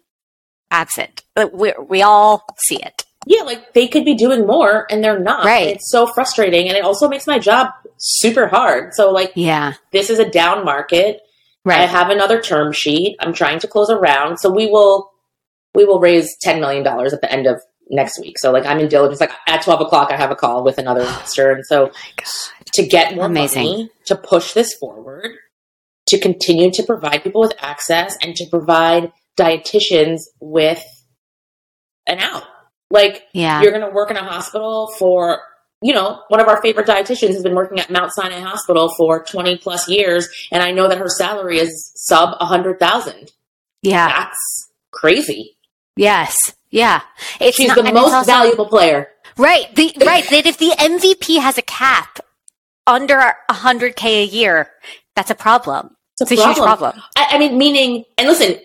absent. 0.70 1.22
We, 1.52 1.74
we 1.88 2.02
all 2.02 2.44
see 2.66 2.82
it. 2.82 3.03
Yeah, 3.26 3.42
like 3.42 3.72
they 3.72 3.88
could 3.88 4.04
be 4.04 4.14
doing 4.14 4.46
more 4.46 4.86
and 4.90 5.02
they're 5.02 5.18
not. 5.18 5.44
Right. 5.44 5.68
it's 5.68 5.90
so 5.90 6.06
frustrating. 6.06 6.68
And 6.68 6.76
it 6.76 6.84
also 6.84 7.08
makes 7.08 7.26
my 7.26 7.38
job 7.38 7.70
super 7.98 8.46
hard. 8.46 8.94
So, 8.94 9.10
like, 9.10 9.32
yeah, 9.34 9.74
this 9.92 10.10
is 10.10 10.18
a 10.18 10.28
down 10.28 10.64
market. 10.64 11.20
Right. 11.64 11.80
I 11.80 11.86
have 11.86 12.10
another 12.10 12.42
term 12.42 12.72
sheet. 12.72 13.16
I'm 13.20 13.32
trying 13.32 13.58
to 13.60 13.68
close 13.68 13.88
a 13.88 13.96
round. 13.96 14.38
So 14.38 14.50
we 14.50 14.66
will 14.66 15.10
we 15.74 15.84
will 15.84 16.00
raise 16.00 16.36
ten 16.40 16.60
million 16.60 16.84
dollars 16.84 17.12
at 17.12 17.20
the 17.20 17.32
end 17.32 17.46
of 17.46 17.60
next 17.90 18.20
week. 18.20 18.38
So 18.38 18.52
like 18.52 18.66
I'm 18.66 18.78
in 18.78 18.88
diligence. 18.88 19.20
Like 19.20 19.32
at 19.48 19.62
twelve 19.62 19.80
o'clock, 19.80 20.10
I 20.10 20.16
have 20.16 20.30
a 20.30 20.36
call 20.36 20.62
with 20.62 20.78
another 20.78 21.00
oh 21.00 21.08
investor, 21.08 21.52
and 21.52 21.64
so 21.64 21.90
oh 21.90 22.60
to 22.74 22.86
get 22.86 23.14
more 23.14 23.26
Amazing. 23.26 23.64
money 23.64 23.90
to 24.06 24.16
push 24.16 24.52
this 24.52 24.74
forward, 24.74 25.30
to 26.08 26.18
continue 26.18 26.70
to 26.72 26.82
provide 26.82 27.22
people 27.22 27.40
with 27.40 27.54
access, 27.60 28.16
and 28.22 28.36
to 28.36 28.46
provide 28.50 29.12
dietitians 29.38 30.20
with 30.40 30.84
an 32.06 32.18
out. 32.18 32.44
Like, 32.94 33.24
yeah. 33.32 33.60
you're 33.60 33.72
going 33.72 33.84
to 33.84 33.90
work 33.90 34.10
in 34.10 34.16
a 34.16 34.22
hospital 34.22 34.86
for, 34.98 35.40
you 35.82 35.92
know, 35.92 36.22
one 36.28 36.40
of 36.40 36.46
our 36.46 36.62
favorite 36.62 36.86
dietitians 36.86 37.34
has 37.34 37.42
been 37.42 37.56
working 37.56 37.80
at 37.80 37.90
Mount 37.90 38.12
Sinai 38.14 38.38
Hospital 38.38 38.88
for 38.96 39.24
20 39.24 39.58
plus 39.58 39.88
years, 39.88 40.28
and 40.52 40.62
I 40.62 40.70
know 40.70 40.88
that 40.88 40.98
her 40.98 41.08
salary 41.08 41.58
is 41.58 41.90
sub 41.96 42.36
a 42.40 42.46
hundred 42.46 42.78
thousand. 42.78 43.32
Yeah, 43.82 44.06
that's 44.06 44.70
crazy. 44.92 45.56
Yes, 45.96 46.36
yeah. 46.70 47.02
It's 47.40 47.56
She's 47.56 47.68
not, 47.68 47.76
the 47.76 47.92
most 47.92 48.12
also, 48.12 48.30
valuable 48.30 48.66
player. 48.66 49.08
Right. 49.36 49.74
The 49.74 49.92
right 50.06 50.24
that 50.30 50.46
if 50.46 50.58
the 50.58 50.70
MVP 50.70 51.40
has 51.40 51.58
a 51.58 51.62
cap 51.62 52.20
under 52.86 53.34
a 53.48 53.52
hundred 53.52 53.96
k 53.96 54.22
a 54.22 54.26
year, 54.26 54.70
that's 55.16 55.30
a 55.30 55.34
problem. 55.34 55.96
It's 56.20 56.30
a, 56.30 56.34
it's 56.34 56.40
a 56.40 56.44
problem. 56.44 56.54
huge 56.54 56.64
problem. 56.64 57.02
I, 57.16 57.28
I 57.32 57.38
mean, 57.38 57.58
meaning, 57.58 58.04
and 58.16 58.28
listen, 58.28 58.60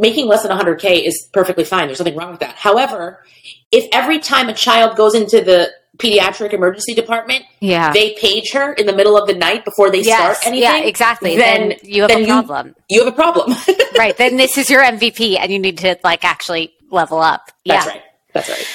making 0.00 0.26
less 0.26 0.42
than 0.42 0.56
100K 0.56 1.06
is 1.06 1.28
perfectly 1.32 1.62
fine. 1.62 1.86
There's 1.86 2.00
nothing 2.00 2.16
wrong 2.16 2.30
with 2.30 2.40
that. 2.40 2.56
However, 2.56 3.22
if 3.70 3.86
every 3.92 4.18
time 4.18 4.48
a 4.48 4.54
child 4.54 4.96
goes 4.96 5.14
into 5.14 5.42
the 5.42 5.70
pediatric 5.98 6.54
emergency 6.54 6.94
department, 6.94 7.44
yeah. 7.60 7.92
they 7.92 8.14
page 8.14 8.52
her 8.52 8.72
in 8.72 8.86
the 8.86 8.94
middle 8.94 9.16
of 9.16 9.28
the 9.28 9.34
night 9.34 9.64
before 9.64 9.90
they 9.90 10.00
yes, 10.00 10.18
start 10.18 10.46
anything. 10.46 10.62
Yeah, 10.62 10.88
exactly. 10.88 11.36
Then, 11.36 11.68
then 11.68 11.78
you 11.82 12.02
have 12.02 12.08
then 12.08 12.22
a 12.24 12.26
problem. 12.26 12.74
You, 12.88 13.00
you 13.00 13.04
have 13.04 13.12
a 13.12 13.16
problem. 13.16 13.54
right. 13.98 14.16
Then 14.16 14.38
this 14.38 14.56
is 14.56 14.70
your 14.70 14.82
MVP 14.82 15.38
and 15.38 15.52
you 15.52 15.58
need 15.58 15.78
to 15.78 15.98
like 16.02 16.24
actually 16.24 16.72
level 16.90 17.20
up. 17.20 17.52
That's 17.66 17.86
yeah. 17.86 17.92
right. 17.92 18.02
That's 18.32 18.48
right. 18.48 18.66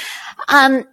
Um, 0.47 0.87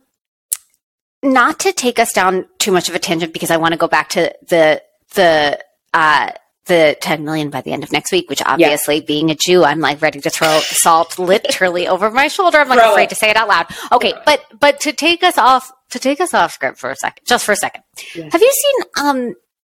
not 1.23 1.61
to 1.61 1.73
take 1.73 1.99
us 1.99 2.13
down 2.13 2.47
too 2.59 2.73
much 2.73 2.89
of 2.89 2.95
a 2.95 2.99
tangent 2.99 3.35
because 3.35 3.51
I 3.51 3.59
want 3.59 3.73
to 3.73 3.79
go 3.79 3.87
back 3.87 4.09
to 4.11 4.35
the 4.49 4.83
the 5.15 5.63
uh, 5.93 6.31
the 6.67 6.97
10 7.01 7.25
million 7.25 7.51
by 7.51 7.61
the 7.61 7.73
end 7.73 7.83
of 7.83 7.93
next 7.93 8.13
week, 8.13 8.31
which 8.31 8.43
obviously 8.45 8.97
yeah. 8.97 9.05
being 9.07 9.31
a 9.31 9.35
Jew, 9.35 9.65
I'm 9.65 9.81
like 9.81 10.01
ready 10.01 10.21
to 10.21 10.31
throw 10.31 10.61
salt 10.61 11.19
literally 11.19 11.89
over 11.93 12.11
my 12.11 12.29
shoulder. 12.29 12.59
I'm 12.59 12.69
like 12.69 12.79
throw 12.79 12.93
afraid 12.93 13.05
it. 13.05 13.09
to 13.11 13.15
say 13.15 13.31
it 13.31 13.37
out 13.37 13.49
loud. 13.49 13.67
Okay. 13.91 14.15
But, 14.25 14.45
but 14.59 14.81
to 14.81 14.93
take 14.93 15.23
us 15.23 15.39
off, 15.39 15.71
to 15.91 15.99
take 15.99 16.21
us 16.21 16.35
off 16.35 16.53
script 16.53 16.79
for 16.79 16.91
a 16.91 16.97
second, 16.97 17.25
just 17.27 17.45
for 17.45 17.53
a 17.53 17.57
second. 17.57 17.83
Yeah. 18.15 18.29
Have 18.31 18.41
you 18.41 18.53
seen, 18.53 19.05
um, 19.05 19.35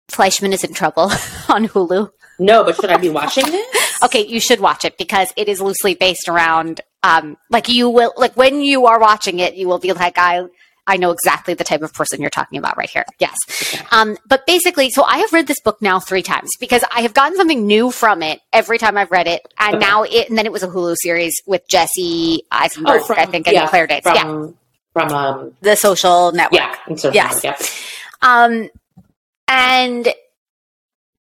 Fleishman 0.09 0.53
is 0.53 0.65
in 0.65 0.75
trouble 0.75 1.05
on 1.49 1.69
Hulu? 1.69 2.11
No, 2.39 2.65
but 2.65 2.77
should 2.77 2.91
I 2.91 2.97
be 2.99 3.09
watching 3.09 3.47
this? 3.47 3.99
okay. 4.03 4.27
You 4.27 4.41
should 4.41 4.61
watch 4.61 4.85
it 4.85 4.99
because 4.99 5.33
it 5.37 5.49
is 5.49 5.61
loosely 5.61 5.95
based 5.95 6.29
around, 6.29 6.81
um, 7.03 7.37
like 7.49 7.69
you 7.69 7.89
will, 7.89 8.13
like 8.17 8.37
when 8.37 8.61
you 8.61 8.87
are 8.87 9.01
watching 9.01 9.39
it, 9.39 9.55
you 9.55 9.69
will 9.69 9.79
be 9.79 9.93
like, 9.93 10.19
I, 10.19 10.45
I 10.87 10.97
know 10.97 11.11
exactly 11.11 11.55
the 11.55 11.65
type 11.65 11.83
of 11.83 11.95
person 11.95 12.21
you're 12.21 12.31
talking 12.31 12.59
about 12.59 12.77
right 12.77 12.91
here. 12.91 13.05
Yes. 13.19 13.37
Um, 13.91 14.19
but 14.27 14.47
basically, 14.47 14.91
so 14.91 15.03
I 15.03 15.19
have 15.19 15.33
read 15.33 15.47
this 15.47 15.61
book 15.61 15.81
now 15.81 15.99
three 15.99 16.23
times 16.23 16.51
because 16.61 16.85
I 16.95 17.01
have 17.01 17.15
gotten 17.15 17.37
something 17.37 17.67
new 17.67 17.91
from 17.91 18.23
it 18.23 18.41
every 18.53 18.79
time 18.79 18.99
I've 18.99 19.11
read 19.11 19.27
it. 19.27 19.47
And 19.59 19.81
now 19.81 20.03
it, 20.03 20.29
and 20.29 20.37
then 20.37 20.47
it 20.47 20.53
was 20.53 20.63
a 20.63 20.69
Hulu 20.69 20.97
series 20.99 21.35
with 21.47 21.67
Jesse 21.69 22.43
Eisenberg, 22.51 23.01
oh, 23.03 23.05
from, 23.05 23.19
I 23.19 23.27
think, 23.27 23.47
and 23.47 23.55
yeah, 23.55 23.69
Claire 23.69 23.87
Danes. 23.87 24.03
From, 24.03 24.15
yeah. 24.15 24.49
From, 24.93 25.13
um, 25.13 25.53
the 25.63 25.75
social 25.75 26.33
network. 26.33 26.61
Yeah. 26.61 26.97
Social 26.97 27.15
yes. 27.15 27.43
Network, 27.43 27.61
yeah. 27.61 28.41
Um, 28.45 28.71
and 29.49 30.09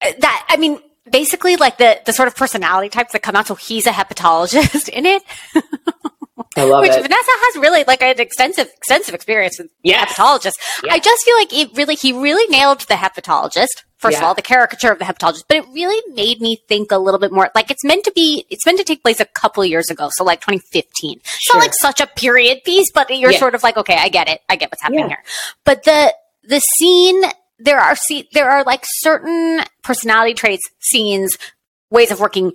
that, 0.01 0.47
I 0.49 0.57
mean, 0.57 0.79
basically 1.11 1.57
like 1.57 1.79
the, 1.79 2.01
the 2.07 2.13
sort 2.13 2.29
of 2.29 2.37
personality 2.37 2.89
types 2.89 3.13
that 3.13 3.23
come 3.23 3.37
out. 3.37 3.47
So 3.47 3.55
he's 3.55 3.87
a 3.87 3.91
hepatologist 3.91 4.89
in 4.93 5.07
it. 5.07 5.23
I 6.57 6.65
love 6.65 6.83
Which 6.83 6.93
it. 6.93 7.03
Vanessa 7.03 7.31
has 7.31 7.57
really 7.57 7.85
like 7.85 8.03
an 8.03 8.21
extensive, 8.21 8.69
extensive 8.77 9.15
experience 9.15 9.59
with 9.59 9.71
yes. 9.83 10.13
hepatologists. 10.13 10.59
Yes. 10.83 10.91
I 10.91 10.99
just 10.99 11.25
feel 11.25 11.37
like 11.37 11.53
it 11.53 11.77
really, 11.77 11.95
he 11.95 12.13
really 12.13 12.47
nailed 12.49 12.81
the 12.81 12.95
hepatologist. 12.95 13.85
First 13.99 14.17
yeah. 14.17 14.19
of 14.19 14.25
all, 14.25 14.35
the 14.35 14.43
caricature 14.43 14.93
of 14.93 14.99
the 14.99 15.05
hepatologist, 15.05 15.45
but 15.49 15.57
it 15.57 15.67
really 15.73 16.01
made 16.15 16.41
me 16.41 16.61
think 16.69 16.93
a 16.93 16.99
little 16.99 17.19
bit 17.19 17.33
more. 17.33 17.51
Like 17.55 17.71
it's 17.71 17.85
meant 17.85 18.05
to 18.05 18.13
be, 18.13 18.45
it's 18.51 18.67
meant 18.67 18.79
to 18.79 18.85
take 18.85 19.03
place 19.03 19.19
a 19.19 19.25
couple 19.25 19.65
years 19.65 19.89
ago, 19.89 20.11
so 20.13 20.25
like 20.25 20.41
2015. 20.41 21.19
It's 21.19 21.31
sure. 21.43 21.57
not 21.57 21.63
like 21.63 21.75
such 21.75 22.01
a 22.01 22.07
period 22.07 22.63
piece, 22.65 22.91
but 22.93 23.11
you're 23.11 23.33
yeah. 23.33 23.39
sort 23.39 23.55
of 23.55 23.63
like, 23.63 23.77
okay, 23.77 23.97
I 23.97 24.09
get 24.09 24.29
it, 24.29 24.43
I 24.49 24.57
get 24.57 24.71
what's 24.71 24.83
happening 24.83 25.09
yeah. 25.09 25.09
here. 25.09 25.25
But 25.65 25.85
the 25.85 26.15
the 26.47 26.61
scene, 26.61 27.23
there 27.59 27.79
are 27.79 27.97
see, 27.97 28.29
there 28.33 28.51
are 28.51 28.63
like 28.65 28.85
certain 28.85 29.63
personality 29.83 30.35
traits, 30.35 30.69
scenes, 30.81 31.39
ways 31.91 32.11
of 32.11 32.21
working 32.21 32.53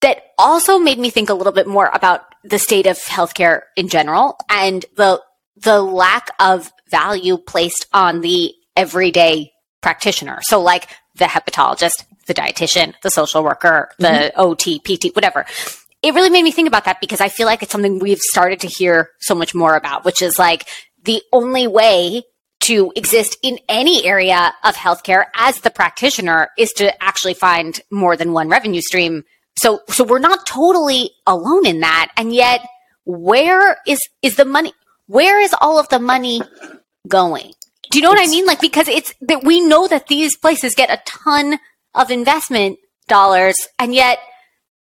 that 0.00 0.22
also 0.38 0.78
made 0.78 0.98
me 0.98 1.10
think 1.10 1.28
a 1.28 1.34
little 1.34 1.52
bit 1.52 1.66
more 1.66 1.90
about 1.92 2.22
the 2.44 2.58
state 2.58 2.86
of 2.86 2.98
healthcare 2.98 3.62
in 3.76 3.88
general 3.88 4.36
and 4.48 4.84
the 4.96 5.20
the 5.56 5.82
lack 5.82 6.30
of 6.38 6.72
value 6.88 7.36
placed 7.36 7.86
on 7.92 8.20
the 8.20 8.54
everyday 8.76 9.52
practitioner. 9.80 10.38
So 10.42 10.60
like 10.60 10.88
the 11.16 11.24
hepatologist, 11.24 12.04
the 12.26 12.34
dietitian, 12.34 12.94
the 13.02 13.10
social 13.10 13.42
worker, 13.42 13.90
the 13.98 14.32
mm-hmm. 14.36 14.40
OT, 14.40 14.78
PT, 14.78 15.14
whatever. 15.16 15.46
It 16.00 16.14
really 16.14 16.30
made 16.30 16.44
me 16.44 16.52
think 16.52 16.68
about 16.68 16.84
that 16.84 17.00
because 17.00 17.20
I 17.20 17.28
feel 17.28 17.46
like 17.46 17.62
it's 17.62 17.72
something 17.72 17.98
we've 17.98 18.20
started 18.20 18.60
to 18.60 18.68
hear 18.68 19.10
so 19.18 19.34
much 19.34 19.52
more 19.52 19.74
about, 19.74 20.04
which 20.04 20.22
is 20.22 20.38
like 20.38 20.68
the 21.02 21.20
only 21.32 21.66
way 21.66 22.22
to 22.60 22.92
exist 22.94 23.36
in 23.42 23.58
any 23.68 24.04
area 24.04 24.52
of 24.62 24.76
healthcare 24.76 25.24
as 25.34 25.60
the 25.60 25.70
practitioner 25.70 26.50
is 26.56 26.72
to 26.74 27.02
actually 27.02 27.34
find 27.34 27.80
more 27.90 28.16
than 28.16 28.32
one 28.32 28.48
revenue 28.48 28.80
stream 28.80 29.24
so, 29.58 29.80
so 29.88 30.04
we're 30.04 30.18
not 30.18 30.46
totally 30.46 31.10
alone 31.26 31.66
in 31.66 31.80
that. 31.80 32.12
And 32.16 32.32
yet, 32.32 32.60
where 33.04 33.78
is, 33.86 34.00
is 34.22 34.36
the 34.36 34.44
money? 34.44 34.72
Where 35.06 35.40
is 35.40 35.54
all 35.60 35.78
of 35.78 35.88
the 35.88 35.98
money 35.98 36.40
going? 37.06 37.52
Do 37.90 37.98
you 37.98 38.02
know 38.02 38.10
what 38.10 38.22
I 38.22 38.30
mean? 38.30 38.46
Like, 38.46 38.60
because 38.60 38.86
it's 38.86 39.14
that 39.22 39.44
we 39.44 39.60
know 39.60 39.88
that 39.88 40.08
these 40.08 40.36
places 40.36 40.74
get 40.74 40.90
a 40.90 41.02
ton 41.06 41.58
of 41.94 42.10
investment 42.10 42.78
dollars 43.08 43.56
and 43.78 43.94
yet 43.94 44.18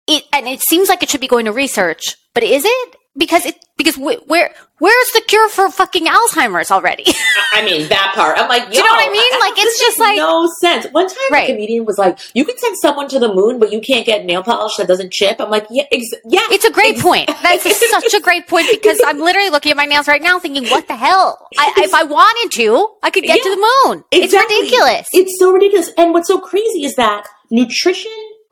it, 0.08 0.24
and 0.34 0.48
it 0.48 0.62
seems 0.62 0.89
like 0.89 1.03
it 1.03 1.10
should 1.10 1.22
be 1.22 1.27
going 1.27 1.46
to 1.46 1.51
research, 1.51 2.15
but 2.34 2.44
is 2.44 2.63
it? 2.65 2.96
Because 3.18 3.46
it, 3.46 3.56
because 3.78 3.98
where, 3.98 4.54
where's 4.80 5.12
the 5.12 5.22
cure 5.28 5.48
for 5.48 5.70
fucking 5.70 6.06
Alzheimer's 6.06 6.70
already? 6.70 7.06
I 7.54 7.64
mean, 7.64 7.88
that 7.88 8.12
part. 8.14 8.38
I'm 8.38 8.50
like, 8.50 8.70
do 8.70 8.78
you 8.78 8.84
know 8.84 8.90
what 8.90 9.08
I 9.08 9.12
mean? 9.12 9.40
Like, 9.40 9.54
it's 9.58 9.80
just 9.80 10.00
like 10.00 10.18
no 10.18 10.50
sense. 10.60 10.88
One 10.92 11.08
time, 11.08 11.18
right. 11.32 11.50
a 11.50 11.54
comedian 11.54 11.86
was 11.86 11.98
like, 11.98 12.20
"You 12.34 12.44
can 12.44 12.58
send 12.58 12.76
someone 12.82 13.08
to 13.10 13.20
the 13.20 13.34
moon, 13.34 13.60
but 13.60 13.72
you 13.72 13.80
can't 13.80 14.06
get 14.06 14.26
nail 14.26 14.44
polish 14.44 14.76
that 14.78 14.88
doesn't 14.88 15.14
chip." 15.14 15.40
I'm 15.40 15.50
like, 15.50 15.66
yeah, 15.70 15.84
ex- 15.92 16.14
yeah. 16.26 16.42
It's 16.52 16.66
a 16.66 16.72
great 16.72 16.96
ex- 16.96 17.04
point. 17.04 17.28
That's 17.42 17.90
such 17.90 18.14
a 18.14 18.20
great 18.20 18.48
point 18.48 18.68
because 18.70 19.00
I'm 19.06 19.20
literally 19.20 19.50
looking 19.50 19.72
at 19.72 19.78
my 19.78 19.86
nails 19.86 20.08
right 20.08 20.22
now, 20.22 20.40
thinking, 20.40 20.66
"What 20.68 20.88
the 20.88 20.96
hell? 20.96 21.48
I, 21.58 21.74
if 21.78 21.94
I 21.94 22.04
wanted 22.04 22.56
to, 22.58 22.90
I 23.04 23.12
could 23.12 23.24
get 23.24 23.38
yeah, 23.38 23.44
to 23.44 23.50
the 23.50 23.90
moon." 23.90 24.04
Exactly. 24.12 24.56
It's 24.58 24.72
ridiculous. 24.72 25.08
It's 25.14 25.40
so 25.40 25.52
ridiculous. 25.54 25.92
And 25.98 26.14
what's 26.14 26.28
so 26.28 26.40
crazy 26.40 26.84
is 26.84 26.96
that 26.96 27.28
nutrition 27.50 28.12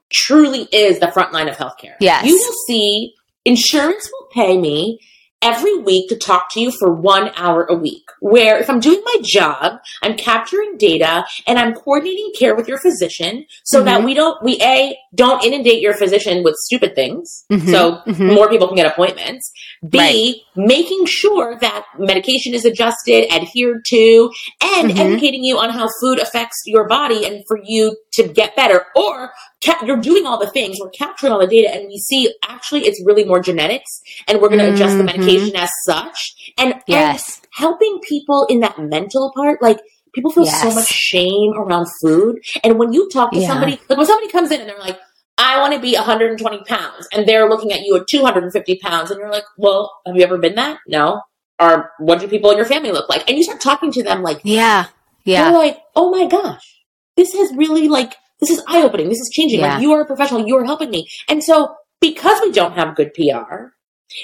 truly 0.09 0.69
is 0.71 0.99
the 0.99 1.11
front 1.11 1.33
line 1.33 1.49
of 1.49 1.57
healthcare. 1.57 1.95
Yes, 1.99 2.25
you 2.25 2.33
will 2.33 2.53
see 2.67 3.13
insurance 3.45 4.09
will 4.11 4.27
pay 4.31 4.57
me 4.57 4.99
every 5.43 5.77
week 5.77 6.07
to 6.09 6.15
talk 6.15 6.49
to 6.51 6.61
you 6.61 6.71
for 6.71 6.91
one 6.91 7.29
hour 7.35 7.65
a 7.65 7.75
week. 7.75 8.05
Where 8.21 8.57
if 8.57 8.69
I'm 8.69 8.79
doing 8.79 9.01
my 9.03 9.17
job, 9.23 9.79
I'm 10.01 10.15
capturing 10.15 10.77
data 10.77 11.25
and 11.45 11.59
I'm 11.59 11.73
coordinating 11.73 12.31
care 12.37 12.55
with 12.55 12.67
your 12.67 12.79
physician 12.79 13.45
so 13.63 13.79
mm-hmm. 13.79 13.85
that 13.85 14.03
we 14.03 14.13
don't, 14.13 14.41
we 14.41 14.57
A, 14.61 14.97
don't 15.15 15.43
inundate 15.43 15.81
your 15.81 15.93
physician 15.93 16.43
with 16.43 16.55
stupid 16.55 16.95
things. 16.95 17.45
Mm-hmm. 17.51 17.69
So 17.69 18.01
mm-hmm. 18.07 18.33
more 18.33 18.49
people 18.49 18.67
can 18.67 18.75
get 18.75 18.85
appointments. 18.85 19.51
B, 19.87 19.97
right. 19.97 20.35
making 20.67 21.05
sure 21.05 21.57
that 21.59 21.85
medication 21.97 22.53
is 22.53 22.65
adjusted, 22.65 23.31
adhered 23.33 23.83
to, 23.87 24.31
and 24.61 24.89
mm-hmm. 24.89 24.99
educating 24.99 25.43
you 25.43 25.57
on 25.57 25.69
how 25.69 25.89
food 26.01 26.19
affects 26.19 26.61
your 26.65 26.87
body 26.87 27.25
and 27.25 27.43
for 27.47 27.59
you 27.63 27.97
to 28.13 28.27
get 28.27 28.55
better. 28.55 28.85
Or 28.95 29.31
ca- 29.63 29.83
you're 29.85 30.01
doing 30.01 30.25
all 30.25 30.39
the 30.39 30.49
things, 30.49 30.77
we're 30.79 30.89
capturing 30.89 31.33
all 31.33 31.39
the 31.39 31.47
data, 31.47 31.73
and 31.73 31.87
we 31.87 31.97
see 31.97 32.33
actually 32.47 32.81
it's 32.81 33.01
really 33.05 33.25
more 33.25 33.39
genetics, 33.39 34.01
and 34.27 34.41
we're 34.41 34.49
going 34.49 34.59
to 34.59 34.73
adjust 34.73 34.97
the 34.97 35.03
mm-hmm. 35.03 35.19
medication 35.21 35.55
as 35.55 35.69
such. 35.85 36.53
And, 36.57 36.75
yes. 36.87 37.37
and 37.37 37.47
helping 37.53 37.99
people 38.07 38.47
in 38.49 38.61
that 38.61 38.79
mental 38.79 39.31
part, 39.35 39.61
like 39.61 39.79
People 40.13 40.31
feel 40.31 40.45
yes. 40.45 40.61
so 40.61 40.73
much 40.73 40.87
shame 40.87 41.53
around 41.55 41.87
food. 42.01 42.39
And 42.63 42.77
when 42.77 42.93
you 42.93 43.09
talk 43.09 43.31
to 43.31 43.39
yeah. 43.39 43.47
somebody, 43.47 43.79
like 43.89 43.97
when 43.97 44.07
somebody 44.07 44.31
comes 44.31 44.51
in 44.51 44.61
and 44.61 44.69
they're 44.69 44.79
like, 44.79 44.99
I 45.37 45.59
want 45.59 45.73
to 45.73 45.79
be 45.79 45.95
120 45.95 46.63
pounds, 46.65 47.07
and 47.11 47.27
they're 47.27 47.49
looking 47.49 47.71
at 47.71 47.81
you 47.81 47.95
at 47.95 48.07
250 48.07 48.77
pounds, 48.77 49.09
and 49.09 49.19
you're 49.19 49.31
like, 49.31 49.45
well, 49.57 49.91
have 50.05 50.15
you 50.15 50.23
ever 50.23 50.37
been 50.37 50.55
that? 50.55 50.77
No. 50.87 51.21
Or 51.59 51.91
what 51.97 52.19
do 52.19 52.27
people 52.27 52.51
in 52.51 52.57
your 52.57 52.65
family 52.65 52.91
look 52.91 53.09
like? 53.09 53.27
And 53.27 53.37
you 53.37 53.43
start 53.43 53.59
talking 53.59 53.91
to 53.93 54.03
them 54.03 54.21
like, 54.21 54.41
yeah, 54.43 54.85
yeah. 55.23 55.49
They're 55.49 55.57
like, 55.57 55.79
oh 55.95 56.11
my 56.11 56.27
gosh, 56.27 56.83
this 57.15 57.33
has 57.33 57.51
really 57.55 57.87
like, 57.87 58.15
this 58.39 58.49
is 58.49 58.61
eye 58.67 58.81
opening. 58.83 59.09
This 59.09 59.19
is 59.19 59.29
changing. 59.31 59.59
Yeah. 59.59 59.73
Like 59.73 59.81
you 59.81 59.91
are 59.93 60.01
a 60.01 60.05
professional. 60.05 60.45
You 60.45 60.57
are 60.57 60.65
helping 60.65 60.89
me. 60.89 61.07
And 61.29 61.43
so 61.43 61.75
because 62.01 62.41
we 62.41 62.51
don't 62.51 62.73
have 62.73 62.95
good 62.95 63.13
PR, 63.13 63.71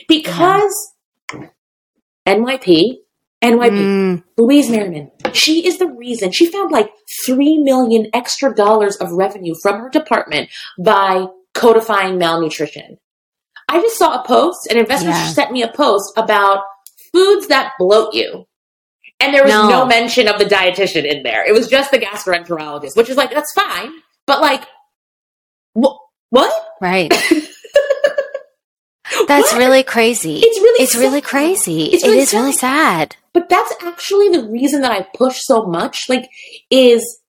because 0.07 0.93
yeah. 1.33 1.47
NYP, 2.27 2.97
NYP, 3.41 3.71
mm. 3.71 4.23
Louise 4.37 4.69
Merriman, 4.69 5.11
she 5.35 5.65
is 5.65 5.77
the 5.77 5.87
reason 5.87 6.31
she 6.31 6.45
found 6.51 6.71
like 6.71 6.91
three 7.25 7.57
million 7.57 8.07
extra 8.13 8.53
dollars 8.53 8.95
of 8.97 9.11
revenue 9.11 9.55
from 9.61 9.79
her 9.79 9.89
department 9.89 10.49
by 10.77 11.27
codifying 11.53 12.17
malnutrition. 12.17 12.97
I 13.67 13.81
just 13.81 13.97
saw 13.97 14.21
a 14.21 14.25
post, 14.25 14.67
an 14.67 14.77
investor 14.77 15.09
yeah. 15.09 15.27
sent 15.27 15.51
me 15.51 15.61
a 15.61 15.71
post 15.71 16.13
about 16.17 16.63
foods 17.13 17.47
that 17.47 17.73
bloat 17.77 18.13
you. 18.13 18.45
And 19.19 19.33
there 19.33 19.43
was 19.43 19.51
no. 19.51 19.69
no 19.69 19.85
mention 19.85 20.27
of 20.27 20.39
the 20.39 20.45
dietitian 20.45 21.03
in 21.03 21.23
there. 21.23 21.45
It 21.45 21.53
was 21.53 21.67
just 21.67 21.91
the 21.91 21.99
gastroenterologist, 21.99 22.95
which 22.95 23.09
is 23.09 23.17
like, 23.17 23.31
that's 23.31 23.51
fine. 23.51 23.91
But 24.25 24.41
like, 24.41 24.63
wh- 25.77 25.97
what? 26.29 26.53
Right. 26.81 27.13
That's 29.27 29.51
what? 29.51 29.57
really 29.57 29.83
crazy. 29.83 30.37
It's 30.37 30.59
really 30.59 30.83
It's 30.83 30.93
sad. 30.93 30.99
really 31.01 31.21
crazy. 31.21 31.85
It's 31.85 32.03
really 32.03 32.19
it 32.19 32.21
is 32.21 32.29
sad. 32.29 32.37
really 32.39 32.51
sad. 32.51 33.15
But 33.33 33.49
that's 33.49 33.73
actually 33.83 34.29
the 34.29 34.47
reason 34.49 34.81
that 34.81 34.91
I 34.91 35.07
push 35.15 35.37
so 35.41 35.65
much. 35.65 36.09
Like, 36.09 36.29
is 36.69 37.21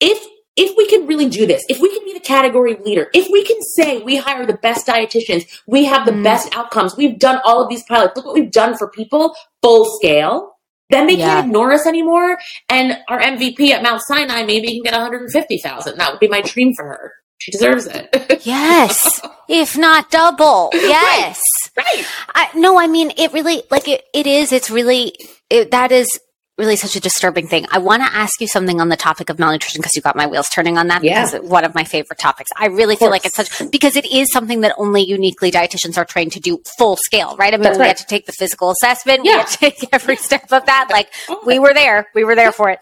if 0.00 0.24
if 0.56 0.76
we 0.76 0.88
can 0.88 1.06
really 1.06 1.28
do 1.28 1.46
this, 1.46 1.64
if 1.68 1.80
we 1.80 1.88
can 1.88 2.04
be 2.04 2.12
the 2.12 2.20
category 2.20 2.76
leader, 2.84 3.08
if 3.14 3.28
we 3.30 3.44
can 3.44 3.62
say 3.62 4.02
we 4.02 4.16
hire 4.16 4.44
the 4.44 4.56
best 4.56 4.88
dietitians, 4.88 5.44
we 5.68 5.84
have 5.84 6.04
the 6.04 6.12
mm. 6.12 6.24
best 6.24 6.54
outcomes, 6.56 6.96
we've 6.96 7.18
done 7.18 7.40
all 7.44 7.62
of 7.62 7.68
these 7.68 7.84
pilots, 7.84 8.16
look 8.16 8.26
what 8.26 8.34
we've 8.34 8.50
done 8.50 8.76
for 8.76 8.90
people, 8.90 9.36
full 9.62 9.84
scale, 9.84 10.58
then 10.90 11.06
they 11.06 11.14
yeah. 11.14 11.34
can't 11.34 11.46
ignore 11.46 11.72
us 11.72 11.86
anymore. 11.86 12.38
And 12.68 12.98
our 13.08 13.20
MVP 13.20 13.70
at 13.70 13.84
Mount 13.84 14.02
Sinai 14.02 14.42
maybe 14.44 14.68
can 14.68 14.82
get 14.82 14.92
150,000. 14.94 15.96
That 15.96 16.10
would 16.10 16.20
be 16.20 16.28
my 16.28 16.40
dream 16.40 16.74
for 16.74 16.86
her. 16.86 17.12
She 17.38 17.50
deserves 17.52 17.86
it. 17.86 18.42
yes. 18.44 19.20
If 19.50 19.78
not 19.78 20.10
double. 20.10 20.68
Yes. 20.74 21.40
Right. 21.74 21.86
right. 21.96 22.06
I, 22.34 22.50
no, 22.54 22.78
I 22.78 22.86
mean, 22.86 23.12
it 23.16 23.32
really, 23.32 23.62
like, 23.70 23.88
it, 23.88 24.04
it 24.12 24.26
is, 24.26 24.52
it's 24.52 24.68
really, 24.68 25.14
it, 25.48 25.70
that 25.70 25.90
is 25.90 26.20
really 26.58 26.76
such 26.76 26.96
a 26.96 27.00
disturbing 27.00 27.46
thing. 27.46 27.64
I 27.70 27.78
want 27.78 28.02
to 28.02 28.12
ask 28.14 28.42
you 28.42 28.46
something 28.46 28.78
on 28.78 28.90
the 28.90 28.96
topic 28.96 29.30
of 29.30 29.38
malnutrition 29.38 29.78
because 29.80 29.96
you 29.96 30.02
got 30.02 30.16
my 30.16 30.26
wheels 30.26 30.50
turning 30.50 30.76
on 30.76 30.88
that. 30.88 31.02
Yeah. 31.02 31.24
Because 31.24 31.48
one 31.48 31.64
of 31.64 31.74
my 31.74 31.84
favorite 31.84 32.18
topics. 32.18 32.50
I 32.58 32.66
really 32.66 32.94
feel 32.94 33.08
like 33.08 33.24
it's 33.24 33.36
such 33.36 33.70
because 33.70 33.96
it 33.96 34.04
is 34.12 34.30
something 34.30 34.60
that 34.60 34.74
only 34.76 35.00
uniquely 35.02 35.50
dietitians 35.50 35.96
are 35.96 36.04
trained 36.04 36.32
to 36.32 36.40
do 36.40 36.60
full 36.76 36.96
scale, 36.96 37.34
right? 37.38 37.54
I 37.54 37.56
mean, 37.56 37.62
That's 37.62 37.78
we 37.78 37.82
right. 37.82 37.88
had 37.88 37.96
to 37.98 38.06
take 38.06 38.26
the 38.26 38.32
physical 38.32 38.70
assessment. 38.70 39.20
Yeah. 39.24 39.32
We 39.32 39.38
had 39.38 39.46
to 39.46 39.56
take 39.58 39.88
every 39.94 40.16
step 40.16 40.52
of 40.52 40.66
that. 40.66 40.88
Like 40.90 41.08
we 41.46 41.58
were 41.58 41.72
there. 41.72 42.08
We 42.14 42.24
were 42.24 42.34
there 42.34 42.52
for 42.52 42.68
it. 42.68 42.80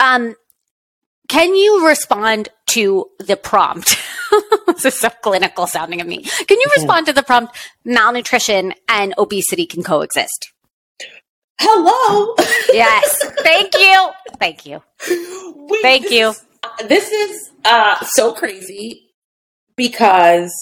Um, 0.00 0.36
can 1.28 1.54
you 1.54 1.86
respond 1.86 2.48
to 2.76 3.10
the 3.18 3.36
prompt? 3.36 3.96
this 4.66 4.84
is 4.84 4.94
so 5.00 5.08
clinical 5.22 5.66
sounding 5.66 6.02
of 6.02 6.06
me. 6.06 6.22
Can 6.22 6.60
you 6.60 6.66
respond 6.76 7.06
to 7.06 7.14
the 7.14 7.22
prompt 7.22 7.56
malnutrition 7.86 8.74
and 8.86 9.14
obesity 9.16 9.64
can 9.64 9.82
coexist? 9.82 10.52
Hello. 11.58 12.34
yes. 12.72 13.24
Thank 13.38 13.72
you. 13.78 14.10
Thank 14.38 14.66
you. 14.66 14.82
Wait, 15.08 15.82
Thank 15.82 16.02
this 16.02 16.12
you. 16.12 16.28
Is, 16.28 16.42
this 16.86 17.10
is 17.10 17.50
uh, 17.64 17.96
so 18.04 18.34
crazy 18.34 19.06
because 19.74 20.52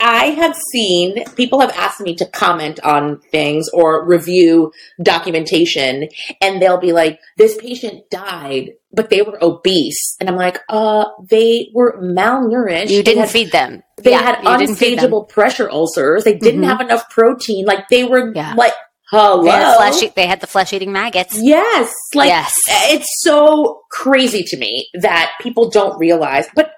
I 0.00 0.26
have 0.26 0.56
seen 0.72 1.24
people 1.34 1.60
have 1.60 1.70
asked 1.70 2.00
me 2.00 2.14
to 2.16 2.26
comment 2.26 2.78
on 2.80 3.20
things 3.32 3.68
or 3.72 4.06
review 4.06 4.72
documentation, 5.02 6.08
and 6.40 6.62
they'll 6.62 6.78
be 6.78 6.92
like, 6.92 7.18
"This 7.36 7.56
patient 7.56 8.08
died, 8.10 8.70
but 8.92 9.10
they 9.10 9.22
were 9.22 9.42
obese," 9.42 10.16
and 10.20 10.28
I'm 10.28 10.36
like, 10.36 10.60
"Uh, 10.68 11.06
they 11.28 11.70
were 11.74 12.00
malnourished. 12.00 12.90
You 12.90 13.02
didn't 13.02 13.22
had, 13.22 13.30
feed 13.30 13.50
them. 13.50 13.82
They 13.96 14.12
yeah, 14.12 14.22
had 14.22 14.46
unstageable 14.46 15.24
pressure 15.24 15.68
ulcers. 15.68 16.22
They 16.22 16.38
didn't 16.38 16.60
mm-hmm. 16.60 16.70
have 16.70 16.80
enough 16.80 17.10
protein. 17.10 17.66
Like 17.66 17.88
they 17.88 18.04
were 18.04 18.32
yeah. 18.34 18.54
like 18.54 18.74
Hello. 19.10 19.42
They 19.42 19.50
had, 19.50 19.76
flesh, 19.76 20.12
they 20.14 20.26
had 20.26 20.40
the 20.40 20.46
flesh 20.46 20.72
eating 20.74 20.92
maggots. 20.92 21.38
Yes. 21.40 21.94
Like, 22.14 22.28
yes. 22.28 22.54
It's 22.68 23.08
so 23.22 23.80
crazy 23.90 24.42
to 24.42 24.56
me 24.58 24.88
that 25.00 25.32
people 25.40 25.70
don't 25.70 25.98
realize, 25.98 26.46
but 26.54 26.72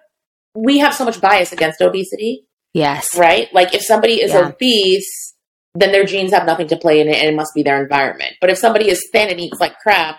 we 0.54 0.78
have 0.78 0.94
so 0.94 1.04
much 1.04 1.20
bias 1.20 1.52
against 1.52 1.80
obesity. 1.80 2.46
Yes. 2.72 3.16
Right? 3.16 3.52
Like, 3.52 3.74
if 3.74 3.82
somebody 3.82 4.22
is 4.22 4.32
yeah. 4.32 4.48
obese, 4.48 5.34
then 5.74 5.92
their 5.92 6.04
genes 6.04 6.32
have 6.32 6.46
nothing 6.46 6.68
to 6.68 6.76
play 6.76 7.00
in 7.00 7.08
it 7.08 7.16
and 7.16 7.28
it 7.28 7.34
must 7.34 7.54
be 7.54 7.62
their 7.62 7.82
environment. 7.82 8.32
But 8.40 8.50
if 8.50 8.58
somebody 8.58 8.88
is 8.88 9.08
thin 9.12 9.28
and 9.28 9.40
eats 9.40 9.60
like 9.60 9.78
crap, 9.78 10.18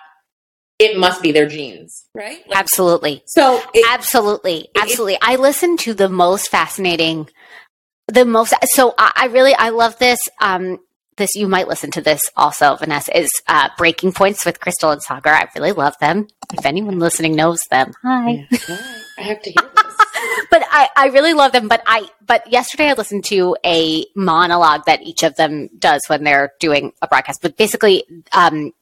it 0.79 0.97
must 0.97 1.21
be 1.21 1.31
their 1.31 1.47
genes, 1.47 2.05
right? 2.15 2.39
Like, 2.47 2.57
absolutely. 2.57 3.23
So, 3.27 3.61
it, 3.73 3.85
absolutely. 3.89 4.69
Absolutely. 4.75 5.13
It, 5.13 5.19
I 5.21 5.35
listen 5.35 5.77
to 5.77 5.93
the 5.93 6.09
most 6.09 6.49
fascinating 6.49 7.27
the 8.11 8.25
most 8.25 8.53
so 8.65 8.93
I, 8.97 9.11
I, 9.15 9.25
really 9.27 9.53
i 9.53 9.69
love 9.69 9.97
this 9.97 10.19
um 10.41 10.79
this 11.17 11.35
you 11.35 11.47
might 11.47 11.67
listen 11.67 11.91
to 11.91 12.01
this 12.01 12.21
also 12.35 12.75
vanessa 12.75 13.17
is 13.17 13.29
uh, 13.47 13.69
breaking 13.77 14.11
points 14.11 14.45
with 14.45 14.59
Krystal 14.59 14.91
and 14.91 15.01
Saagar 15.01 15.33
i 15.33 15.47
really 15.55 15.71
love 15.71 15.95
them 15.99 16.27
if 16.53 16.65
anyone 16.65 16.99
listening 16.99 17.35
knows 17.35 17.61
them 17.69 17.93
hi 18.01 18.47
yeah. 18.51 18.77
i 19.17 19.21
have 19.21 19.41
to 19.41 19.51
hear 19.51 19.69
this 19.75 19.80
but 20.49 20.63
I, 20.69 20.89
I 20.95 21.07
really 21.07 21.33
love 21.33 21.51
them 21.51 21.67
but 21.67 21.81
i 21.85 22.07
but 22.25 22.51
yesterday 22.51 22.89
i 22.89 22.93
listened 22.93 23.25
to 23.25 23.55
a 23.65 24.05
monologue 24.15 24.85
that 24.85 25.01
each 25.01 25.23
of 25.23 25.35
them 25.35 25.69
does 25.77 26.01
when 26.07 26.23
they're 26.23 26.53
doing 26.59 26.93
a 27.01 27.07
broadcast 27.07 27.41
but 27.41 27.57
basically 27.57 28.03
um, 28.33 28.73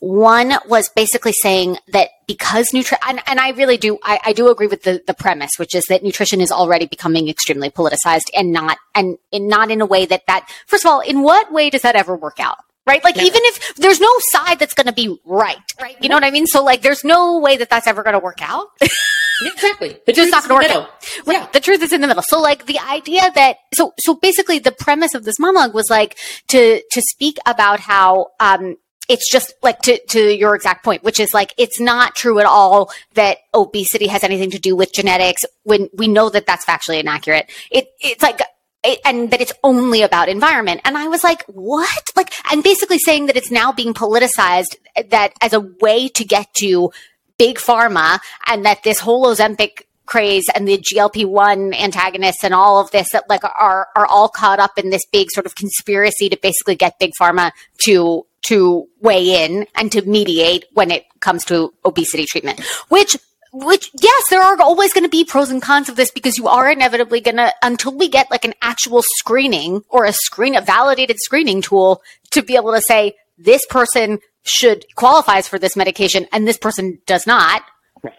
one 0.00 0.54
was 0.66 0.88
basically 0.88 1.32
saying 1.32 1.78
that 1.88 2.10
because 2.26 2.72
nutrition, 2.72 3.02
and, 3.08 3.20
and, 3.26 3.40
I 3.40 3.50
really 3.50 3.78
do, 3.78 3.98
I, 4.02 4.20
I, 4.26 4.32
do 4.32 4.50
agree 4.50 4.66
with 4.66 4.82
the, 4.82 5.02
the 5.06 5.14
premise, 5.14 5.52
which 5.56 5.74
is 5.74 5.84
that 5.86 6.02
nutrition 6.02 6.40
is 6.40 6.52
already 6.52 6.86
becoming 6.86 7.28
extremely 7.28 7.70
politicized 7.70 8.26
and 8.36 8.52
not, 8.52 8.76
and, 8.94 9.16
and 9.32 9.48
not 9.48 9.70
in 9.70 9.80
a 9.80 9.86
way 9.86 10.04
that 10.06 10.26
that, 10.26 10.48
first 10.66 10.84
of 10.84 10.90
all, 10.90 11.00
in 11.00 11.22
what 11.22 11.50
way 11.50 11.70
does 11.70 11.82
that 11.82 11.96
ever 11.96 12.14
work 12.14 12.38
out? 12.38 12.58
Right? 12.88 13.04
Like, 13.04 13.18
even 13.18 13.40
if 13.44 13.74
there's 13.76 14.00
no 14.00 14.10
side 14.30 14.58
that's 14.58 14.72
going 14.72 14.86
to 14.86 14.94
be 14.94 15.20
right, 15.26 15.58
right? 15.78 15.94
You 16.00 16.08
know 16.08 16.16
what 16.16 16.24
I 16.24 16.30
mean? 16.30 16.46
So, 16.46 16.64
like, 16.64 16.80
there's 16.80 17.04
no 17.04 17.38
way 17.38 17.58
that 17.58 17.68
that's 17.68 17.86
ever 17.86 18.02
going 18.02 18.14
to 18.14 18.18
work 18.18 18.38
out. 18.40 18.68
exactly. 19.42 19.98
It's 20.06 20.16
just 20.16 20.30
not 20.30 20.48
going 20.48 20.62
to 20.62 20.68
work 20.68 20.76
out. 20.76 20.90
Right. 21.26 21.40
Yeah. 21.40 21.48
The 21.52 21.60
truth 21.60 21.82
is 21.82 21.92
in 21.92 22.00
the 22.00 22.06
middle. 22.06 22.22
So, 22.26 22.40
like, 22.40 22.64
the 22.64 22.78
idea 22.78 23.30
that, 23.34 23.58
so, 23.74 23.92
so 23.98 24.14
basically 24.14 24.58
the 24.58 24.72
premise 24.72 25.14
of 25.14 25.24
this 25.24 25.38
monologue 25.38 25.74
was 25.74 25.90
like 25.90 26.16
to, 26.48 26.80
to 26.90 27.02
speak 27.10 27.36
about 27.44 27.78
how, 27.78 28.28
um, 28.40 28.76
it's 29.06 29.30
just 29.30 29.52
like 29.62 29.80
to, 29.80 29.98
to 30.08 30.34
your 30.34 30.54
exact 30.54 30.82
point, 30.82 31.02
which 31.02 31.20
is 31.20 31.34
like, 31.34 31.54
it's 31.58 31.78
not 31.78 32.14
true 32.14 32.38
at 32.38 32.46
all 32.46 32.90
that 33.14 33.38
obesity 33.54 34.06
has 34.06 34.24
anything 34.24 34.50
to 34.52 34.58
do 34.58 34.74
with 34.74 34.94
genetics 34.94 35.42
when 35.64 35.90
we 35.94 36.08
know 36.08 36.30
that 36.30 36.46
that's 36.46 36.64
factually 36.64 37.00
inaccurate. 37.00 37.50
It, 37.70 37.88
it's 38.00 38.22
like, 38.22 38.40
it, 38.84 39.00
and 39.04 39.30
that 39.30 39.40
it's 39.40 39.52
only 39.64 40.02
about 40.02 40.28
environment. 40.28 40.80
And 40.84 40.96
I 40.96 41.08
was 41.08 41.24
like, 41.24 41.44
what? 41.46 42.02
Like, 42.16 42.32
and 42.52 42.62
basically 42.62 42.98
saying 42.98 43.26
that 43.26 43.36
it's 43.36 43.50
now 43.50 43.72
being 43.72 43.94
politicized 43.94 44.76
that 45.10 45.32
as 45.40 45.52
a 45.52 45.60
way 45.60 46.08
to 46.08 46.24
get 46.24 46.52
to 46.58 46.90
big 47.38 47.58
pharma 47.58 48.18
and 48.46 48.64
that 48.64 48.82
this 48.82 49.00
whole 49.00 49.26
Ozempic 49.26 49.82
craze 50.06 50.46
and 50.54 50.66
the 50.66 50.78
GLP-1 50.78 51.78
antagonists 51.78 52.42
and 52.42 52.54
all 52.54 52.80
of 52.80 52.90
this 52.90 53.10
that 53.12 53.28
like 53.28 53.44
are 53.44 53.88
are 53.94 54.06
all 54.06 54.28
caught 54.28 54.58
up 54.58 54.78
in 54.78 54.90
this 54.90 55.04
big 55.12 55.30
sort 55.30 55.44
of 55.44 55.54
conspiracy 55.54 56.30
to 56.30 56.38
basically 56.42 56.74
get 56.74 56.98
big 56.98 57.12
pharma 57.20 57.52
to 57.84 58.24
to 58.42 58.88
weigh 59.00 59.44
in 59.44 59.66
and 59.74 59.92
to 59.92 60.02
mediate 60.08 60.64
when 60.72 60.90
it 60.90 61.04
comes 61.20 61.44
to 61.44 61.72
obesity 61.84 62.24
treatment, 62.24 62.60
which 62.88 63.16
which 63.52 63.90
yes, 64.00 64.28
there 64.30 64.42
are 64.42 64.60
always 64.60 64.92
going 64.92 65.04
to 65.04 65.10
be 65.10 65.24
pros 65.24 65.50
and 65.50 65.62
cons 65.62 65.88
of 65.88 65.96
this 65.96 66.10
because 66.10 66.36
you 66.36 66.48
are 66.48 66.70
inevitably 66.70 67.20
going 67.20 67.36
to 67.36 67.52
until 67.62 67.96
we 67.96 68.08
get 68.08 68.30
like 68.30 68.44
an 68.44 68.54
actual 68.62 69.02
screening 69.02 69.82
or 69.88 70.04
a 70.04 70.12
screen 70.12 70.54
a 70.54 70.60
validated 70.60 71.16
screening 71.20 71.62
tool 71.62 72.02
to 72.30 72.42
be 72.42 72.56
able 72.56 72.72
to 72.72 72.82
say 72.82 73.14
this 73.38 73.64
person 73.66 74.18
should 74.42 74.84
qualifies 74.94 75.48
for 75.48 75.58
this 75.58 75.76
medication 75.76 76.26
and 76.32 76.46
this 76.46 76.58
person 76.58 76.98
does 77.06 77.26
not. 77.26 77.62
Right. 78.02 78.14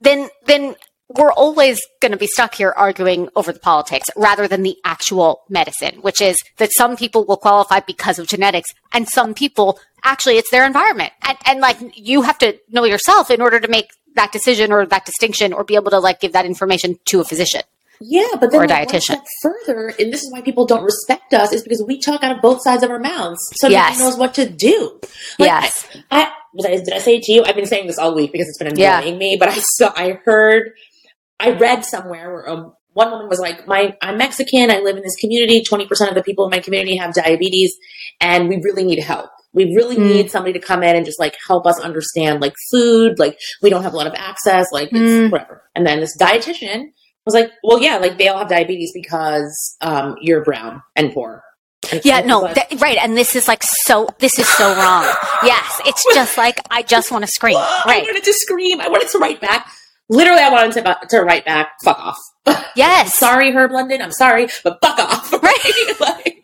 Then 0.00 0.28
then 0.46 0.76
we're 1.16 1.32
always 1.32 1.80
going 2.00 2.12
to 2.12 2.18
be 2.18 2.26
stuck 2.26 2.54
here 2.54 2.72
arguing 2.76 3.28
over 3.36 3.52
the 3.52 3.60
politics 3.60 4.08
rather 4.16 4.48
than 4.48 4.62
the 4.62 4.76
actual 4.84 5.42
medicine, 5.48 5.96
which 6.00 6.20
is 6.20 6.36
that 6.56 6.72
some 6.72 6.96
people 6.96 7.24
will 7.24 7.36
qualify 7.36 7.80
because 7.80 8.18
of 8.18 8.26
genetics 8.26 8.70
and 8.92 9.08
some 9.08 9.34
people 9.34 9.78
actually 10.04 10.38
it's 10.38 10.50
their 10.50 10.66
environment. 10.66 11.12
And, 11.22 11.38
and 11.46 11.60
like 11.60 11.78
you 11.94 12.22
have 12.22 12.38
to 12.38 12.58
know 12.70 12.84
yourself 12.84 13.30
in 13.30 13.40
order 13.40 13.60
to 13.60 13.68
make 13.68 13.90
that 14.14 14.32
decision 14.32 14.72
or 14.72 14.86
that 14.86 15.04
distinction 15.04 15.52
or 15.52 15.64
be 15.64 15.74
able 15.74 15.90
to 15.90 15.98
like 15.98 16.20
give 16.20 16.32
that 16.32 16.46
information 16.46 16.98
to 17.06 17.20
a 17.20 17.24
physician. 17.24 17.62
Yeah, 18.04 18.26
but 18.40 18.50
then 18.50 18.60
or 18.60 18.64
a 18.64 18.66
like, 18.66 18.88
dietitian. 18.88 19.22
further, 19.42 19.94
and 19.98 20.12
this 20.12 20.22
is 20.22 20.32
why 20.32 20.40
people 20.40 20.66
don't 20.66 20.82
respect 20.82 21.32
us, 21.34 21.52
is 21.52 21.62
because 21.62 21.84
we 21.86 22.00
talk 22.00 22.24
out 22.24 22.34
of 22.34 22.42
both 22.42 22.60
sides 22.62 22.82
of 22.82 22.90
our 22.90 22.98
mouths, 22.98 23.38
so 23.54 23.68
yes. 23.68 23.96
nobody 23.96 24.10
knows 24.10 24.18
what 24.18 24.34
to 24.34 24.48
do. 24.48 24.98
Like, 25.38 25.46
yes, 25.46 25.88
I, 26.10 26.24
I 26.24 26.32
was 26.52 26.66
I, 26.66 26.70
did 26.70 26.92
I 26.92 26.98
say 26.98 27.16
it 27.16 27.22
to 27.24 27.32
you? 27.32 27.44
I've 27.44 27.54
been 27.54 27.66
saying 27.66 27.86
this 27.86 27.98
all 27.98 28.14
week 28.14 28.32
because 28.32 28.48
it's 28.48 28.58
been 28.58 28.72
annoying 28.72 29.12
yeah. 29.12 29.18
me, 29.18 29.36
but 29.38 29.50
I 29.50 29.58
saw, 29.76 29.92
I 29.94 30.18
heard, 30.24 30.72
I 31.38 31.52
read 31.52 31.84
somewhere 31.84 32.32
where 32.32 32.48
um, 32.48 32.72
one 32.92 33.12
woman 33.12 33.28
was 33.28 33.38
like, 33.38 33.68
"My, 33.68 33.96
I'm 34.02 34.18
Mexican. 34.18 34.70
I 34.72 34.80
live 34.80 34.96
in 34.96 35.02
this 35.02 35.16
community. 35.20 35.62
Twenty 35.62 35.86
percent 35.86 36.10
of 36.10 36.16
the 36.16 36.24
people 36.24 36.44
in 36.44 36.50
my 36.50 36.58
community 36.58 36.96
have 36.96 37.14
diabetes, 37.14 37.76
and 38.20 38.48
we 38.48 38.56
really 38.56 38.82
need 38.82 38.98
help. 38.98 39.30
We 39.54 39.74
really 39.74 39.96
mm. 39.96 40.06
need 40.06 40.30
somebody 40.30 40.54
to 40.54 40.64
come 40.64 40.82
in 40.82 40.96
and 40.96 41.04
just 41.04 41.20
like 41.20 41.36
help 41.46 41.66
us 41.66 41.78
understand 41.80 42.40
like 42.40 42.54
food. 42.70 43.18
Like 43.18 43.38
we 43.62 43.70
don't 43.70 43.82
have 43.82 43.94
a 43.94 43.96
lot 43.96 44.06
of 44.06 44.14
access. 44.14 44.66
Like 44.72 44.90
mm. 44.90 45.30
whatever." 45.30 45.62
And 45.74 45.86
then 45.86 46.00
this 46.00 46.16
dietitian 46.16 46.92
was 47.24 47.34
like, 47.34 47.50
"Well, 47.62 47.80
yeah, 47.80 47.98
like 47.98 48.18
they 48.18 48.28
all 48.28 48.38
have 48.38 48.48
diabetes 48.48 48.92
because 48.94 49.76
um, 49.80 50.16
you're 50.20 50.44
brown 50.44 50.82
and 50.96 51.12
poor." 51.12 51.42
yeah, 52.04 52.20
no, 52.20 52.52
th- 52.52 52.80
right. 52.80 52.98
And 52.98 53.16
this 53.16 53.36
is 53.36 53.48
like 53.48 53.62
so, 53.62 54.08
this 54.18 54.38
is 54.38 54.48
so 54.48 54.74
wrong. 54.76 55.04
Yes. 55.42 55.80
It's 55.86 56.04
just 56.14 56.36
like, 56.36 56.58
I 56.70 56.82
just 56.82 57.10
want 57.10 57.24
to 57.24 57.30
scream. 57.30 57.56
Right. 57.84 58.02
I 58.02 58.06
wanted 58.06 58.24
to 58.24 58.32
scream. 58.32 58.80
I 58.80 58.88
wanted 58.88 59.08
to 59.08 59.18
write 59.18 59.40
back. 59.40 59.68
Literally, 60.08 60.42
I 60.42 60.50
wanted 60.50 60.84
to, 60.84 60.98
to 61.10 61.22
write 61.22 61.44
back, 61.44 61.72
fuck 61.84 61.98
off. 61.98 62.18
Yes. 62.76 63.18
sorry, 63.18 63.50
Herb 63.52 63.72
London. 63.72 64.00
I'm 64.00 64.12
sorry, 64.12 64.48
but 64.64 64.78
fuck 64.82 64.98
off. 64.98 65.32
Right. 65.42 65.94
like, 66.00 66.41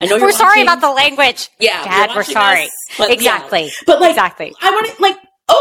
I 0.00 0.06
know 0.06 0.18
we're 0.18 0.32
sorry 0.32 0.62
about 0.62 0.80
the 0.80 0.90
language. 0.90 1.48
Yeah. 1.58 1.82
Dad, 1.84 2.10
we're 2.14 2.22
sorry. 2.22 2.64
Us, 2.64 3.08
exactly. 3.08 3.64
Yeah. 3.64 3.70
But 3.86 4.00
like, 4.00 4.10
exactly. 4.10 4.54
I 4.60 4.70
want 4.70 4.94
to, 4.94 5.02
like, 5.02 5.16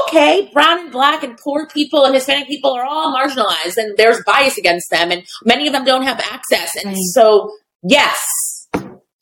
okay, 0.07 0.49
brown 0.53 0.79
and 0.79 0.91
black 0.91 1.23
and 1.23 1.37
poor 1.37 1.67
people 1.67 2.05
and 2.05 2.13
Hispanic 2.13 2.47
people 2.47 2.71
are 2.71 2.83
all 2.83 3.15
marginalized 3.15 3.77
and 3.77 3.95
there's 3.97 4.21
bias 4.25 4.57
against 4.57 4.89
them 4.89 5.11
and 5.11 5.23
many 5.43 5.67
of 5.67 5.73
them 5.73 5.85
don't 5.85 6.03
have 6.03 6.19
access. 6.19 6.75
And 6.75 6.87
right. 6.87 7.03
so, 7.13 7.51
yes, 7.83 8.19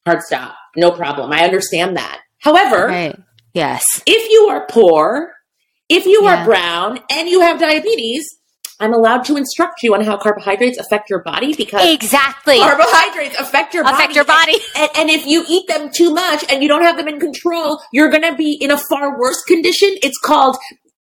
hard 0.06 0.22
stop. 0.22 0.56
No 0.76 0.92
problem. 0.92 1.32
I 1.32 1.44
understand 1.44 1.98
that. 1.98 2.22
However, 2.40 2.88
right. 2.88 3.20
yes. 3.54 3.84
If 4.08 4.32
you 4.32 4.48
are 4.50 4.66
poor, 4.68 5.34
if 5.90 6.06
you 6.06 6.24
yeah. 6.24 6.42
are 6.42 6.46
brown 6.46 7.00
and 7.12 7.28
you 7.28 7.42
have 7.42 7.60
diabetes, 7.60 8.28
I'm 8.84 8.94
allowed 8.94 9.24
to 9.26 9.38
instruct 9.38 9.82
you 9.82 9.94
on 9.94 10.04
how 10.04 10.18
carbohydrates 10.18 10.78
affect 10.78 11.10
your 11.10 11.24
body 11.24 11.54
because 11.54 11.90
exactly 11.90 12.58
carbohydrates 12.58 13.40
affect 13.40 13.74
your 13.74 13.84
affect 13.84 14.10
body. 14.10 14.14
your 14.14 14.26
body. 14.26 14.54
And, 14.76 14.90
and, 14.96 15.10
and, 15.10 15.10
if 15.10 15.26
you 15.26 15.46
eat 15.48 15.68
them 15.70 15.90
too 15.90 16.14
much 16.14 16.44
and 16.52 16.62
you 16.62 16.68
don't 16.68 16.82
have 16.82 16.98
them 16.98 17.08
in 17.08 17.18
control, 17.18 17.80
you're 17.94 18.10
going 18.10 18.30
to 18.30 18.36
be 18.36 18.58
in 18.60 18.72
a 18.72 18.78
far 18.78 19.18
worse 19.18 19.42
condition. 19.44 19.90
It's 20.04 20.18
called 20.18 20.58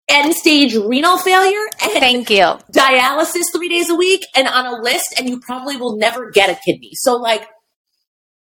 end 0.09 0.33
stage 0.33 0.75
renal 0.75 1.17
failure. 1.17 1.67
Thank 1.77 2.31
you. 2.31 2.57
Dialysis 2.73 3.43
three 3.53 3.69
days 3.69 3.89
a 3.89 3.95
week 3.95 4.25
and 4.35 4.47
on 4.47 4.65
a 4.65 4.81
list, 4.81 5.13
and 5.19 5.29
you 5.29 5.39
probably 5.39 5.77
will 5.77 5.97
never 5.97 6.31
get 6.31 6.49
a 6.49 6.55
kidney. 6.65 6.91
So 6.93 7.15
like 7.15 7.47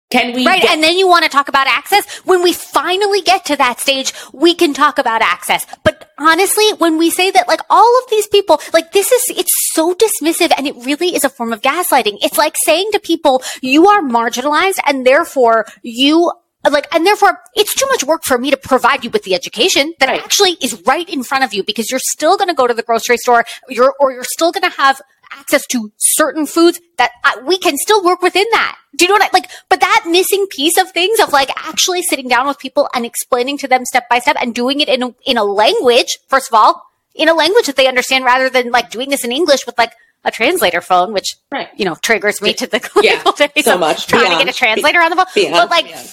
can 0.09 0.33
we? 0.33 0.45
Right. 0.45 0.61
Get- 0.61 0.71
and 0.71 0.83
then 0.83 0.97
you 0.97 1.07
want 1.07 1.23
to 1.23 1.29
talk 1.29 1.47
about 1.47 1.67
access. 1.67 2.05
When 2.25 2.43
we 2.43 2.53
finally 2.53 3.21
get 3.21 3.45
to 3.45 3.55
that 3.55 3.79
stage, 3.79 4.13
we 4.33 4.53
can 4.53 4.73
talk 4.73 4.97
about 4.97 5.21
access. 5.21 5.65
But 5.83 6.11
honestly, 6.17 6.71
when 6.77 6.97
we 6.97 7.09
say 7.09 7.31
that, 7.31 7.47
like 7.47 7.61
all 7.69 7.99
of 8.03 8.09
these 8.09 8.27
people, 8.27 8.61
like 8.73 8.91
this 8.91 9.11
is, 9.11 9.23
it's 9.37 9.51
so 9.73 9.95
dismissive 9.95 10.51
and 10.57 10.67
it 10.67 10.75
really 10.85 11.15
is 11.15 11.23
a 11.23 11.29
form 11.29 11.51
of 11.51 11.61
gaslighting. 11.61 12.17
It's 12.21 12.37
like 12.37 12.55
saying 12.65 12.91
to 12.93 12.99
people, 12.99 13.41
you 13.61 13.87
are 13.87 14.01
marginalized 14.01 14.79
and 14.85 15.05
therefore 15.05 15.65
you 15.81 16.31
like, 16.71 16.87
and 16.93 17.05
therefore 17.05 17.39
it's 17.55 17.75
too 17.75 17.85
much 17.87 18.03
work 18.03 18.23
for 18.23 18.37
me 18.37 18.49
to 18.51 18.57
provide 18.57 19.03
you 19.03 19.09
with 19.09 19.23
the 19.23 19.35
education 19.35 19.93
that 19.99 20.09
right. 20.09 20.23
actually 20.23 20.57
is 20.61 20.81
right 20.85 21.07
in 21.09 21.23
front 21.23 21.43
of 21.43 21.53
you 21.53 21.63
because 21.63 21.89
you're 21.89 21.99
still 21.99 22.37
going 22.37 22.47
to 22.47 22.53
go 22.53 22.67
to 22.67 22.73
the 22.73 22.83
grocery 22.83 23.17
store, 23.17 23.45
you're, 23.69 23.93
or 23.99 24.11
you're 24.11 24.23
still 24.23 24.51
going 24.51 24.69
to 24.69 24.75
have 24.77 25.01
access 25.35 25.65
to 25.67 25.91
certain 25.97 26.45
foods 26.45 26.79
that 26.97 27.11
I, 27.23 27.39
we 27.43 27.57
can 27.57 27.77
still 27.77 28.03
work 28.03 28.21
within 28.21 28.45
that. 28.51 28.77
Do 28.95 29.05
you 29.05 29.09
know 29.09 29.15
what 29.15 29.23
I 29.23 29.29
like? 29.33 29.49
But 29.69 29.81
that 29.81 30.05
missing 30.07 30.47
piece 30.49 30.77
of 30.77 30.91
things 30.91 31.19
of 31.19 31.33
like 31.33 31.49
actually 31.67 32.01
sitting 32.01 32.27
down 32.27 32.47
with 32.47 32.59
people 32.59 32.89
and 32.93 33.05
explaining 33.05 33.57
to 33.59 33.67
them 33.67 33.85
step 33.85 34.07
by 34.09 34.19
step 34.19 34.37
and 34.39 34.55
doing 34.55 34.79
it 34.79 34.89
in 34.89 35.03
a, 35.03 35.15
in 35.25 35.37
a 35.37 35.43
language, 35.43 36.17
first 36.27 36.49
of 36.49 36.53
all, 36.53 36.81
in 37.13 37.29
a 37.29 37.33
language 37.33 37.65
that 37.65 37.75
they 37.75 37.87
understand 37.87 38.25
rather 38.25 38.49
than 38.49 38.71
like 38.71 38.89
doing 38.89 39.09
this 39.09 39.23
in 39.23 39.31
English 39.31 39.65
with 39.65 39.77
like 39.77 39.93
a 40.23 40.31
translator 40.31 40.81
phone, 40.81 41.13
which, 41.13 41.35
right. 41.51 41.69
you 41.75 41.85
know, 41.85 41.95
triggers 42.01 42.41
me 42.41 42.53
to 42.53 42.67
the 42.67 42.79
clinical 42.79 43.33
yeah, 43.39 43.47
days 43.55 43.65
so 43.65 43.77
much. 43.77 44.07
trying 44.07 44.23
Beyond. 44.23 44.39
to 44.39 44.45
get 44.45 44.55
a 44.55 44.57
translator 44.57 44.99
on 44.99 45.09
the 45.11 45.15
phone. 45.15 45.25
Beyond. 45.35 45.53
But 45.53 45.69
like, 45.69 45.85
Beyond. 45.85 46.09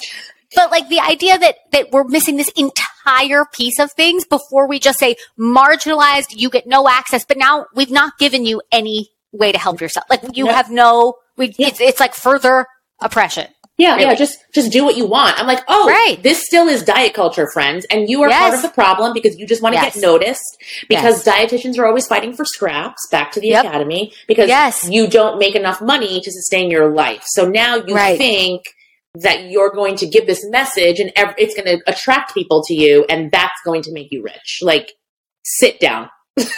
But 0.54 0.70
like 0.70 0.88
the 0.88 1.00
idea 1.00 1.38
that, 1.38 1.56
that 1.72 1.90
we're 1.90 2.04
missing 2.04 2.36
this 2.36 2.50
entire 2.56 3.44
piece 3.52 3.78
of 3.78 3.92
things 3.92 4.24
before 4.24 4.68
we 4.68 4.78
just 4.78 4.98
say 4.98 5.16
marginalized, 5.38 6.28
you 6.30 6.50
get 6.50 6.66
no 6.66 6.88
access, 6.88 7.24
but 7.24 7.36
now 7.36 7.66
we've 7.74 7.90
not 7.90 8.18
given 8.18 8.44
you 8.44 8.62
any 8.70 9.10
way 9.32 9.52
to 9.52 9.58
help 9.58 9.80
yourself. 9.80 10.06
Like 10.10 10.36
you 10.36 10.46
have 10.46 10.70
no, 10.70 11.14
we, 11.36 11.54
yeah. 11.58 11.68
it's, 11.68 11.80
it's 11.80 12.00
like 12.00 12.14
further 12.14 12.66
oppression. 13.00 13.48
Yeah, 13.78 13.96
really. 13.96 14.04
yeah, 14.04 14.14
just 14.14 14.38
just 14.52 14.70
do 14.70 14.84
what 14.84 14.96
you 14.96 15.06
want. 15.06 15.40
I'm 15.40 15.46
like, 15.46 15.64
oh, 15.66 15.88
right. 15.88 16.22
this 16.22 16.44
still 16.44 16.68
is 16.68 16.82
diet 16.84 17.14
culture, 17.14 17.48
friends, 17.52 17.86
and 17.90 18.08
you 18.08 18.22
are 18.22 18.28
yes. 18.28 18.40
part 18.40 18.54
of 18.54 18.62
the 18.62 18.68
problem 18.68 19.14
because 19.14 19.38
you 19.38 19.46
just 19.46 19.62
want 19.62 19.74
to 19.74 19.80
yes. 19.80 19.94
get 19.94 20.02
noticed. 20.02 20.62
Because 20.88 21.26
yes. 21.26 21.52
dietitians 21.52 21.78
are 21.78 21.86
always 21.86 22.06
fighting 22.06 22.34
for 22.34 22.44
scraps. 22.44 23.08
Back 23.10 23.32
to 23.32 23.40
the 23.40 23.48
yep. 23.48 23.64
academy 23.64 24.12
because 24.28 24.48
yes. 24.48 24.88
you 24.88 25.08
don't 25.08 25.38
make 25.38 25.54
enough 25.54 25.80
money 25.80 26.20
to 26.20 26.30
sustain 26.30 26.70
your 26.70 26.92
life. 26.92 27.22
So 27.26 27.48
now 27.48 27.76
you 27.76 27.94
right. 27.94 28.18
think 28.18 28.62
that 29.14 29.50
you're 29.50 29.70
going 29.70 29.96
to 29.96 30.06
give 30.06 30.26
this 30.26 30.44
message 30.48 30.98
and 30.98 31.12
it's 31.38 31.54
going 31.54 31.66
to 31.66 31.82
attract 31.86 32.34
people 32.34 32.62
to 32.64 32.74
you 32.74 33.04
and 33.08 33.30
that's 33.30 33.60
going 33.64 33.82
to 33.82 33.92
make 33.92 34.08
you 34.10 34.22
rich. 34.22 34.60
Like, 34.62 34.92
sit 35.44 35.80
down. 35.80 36.08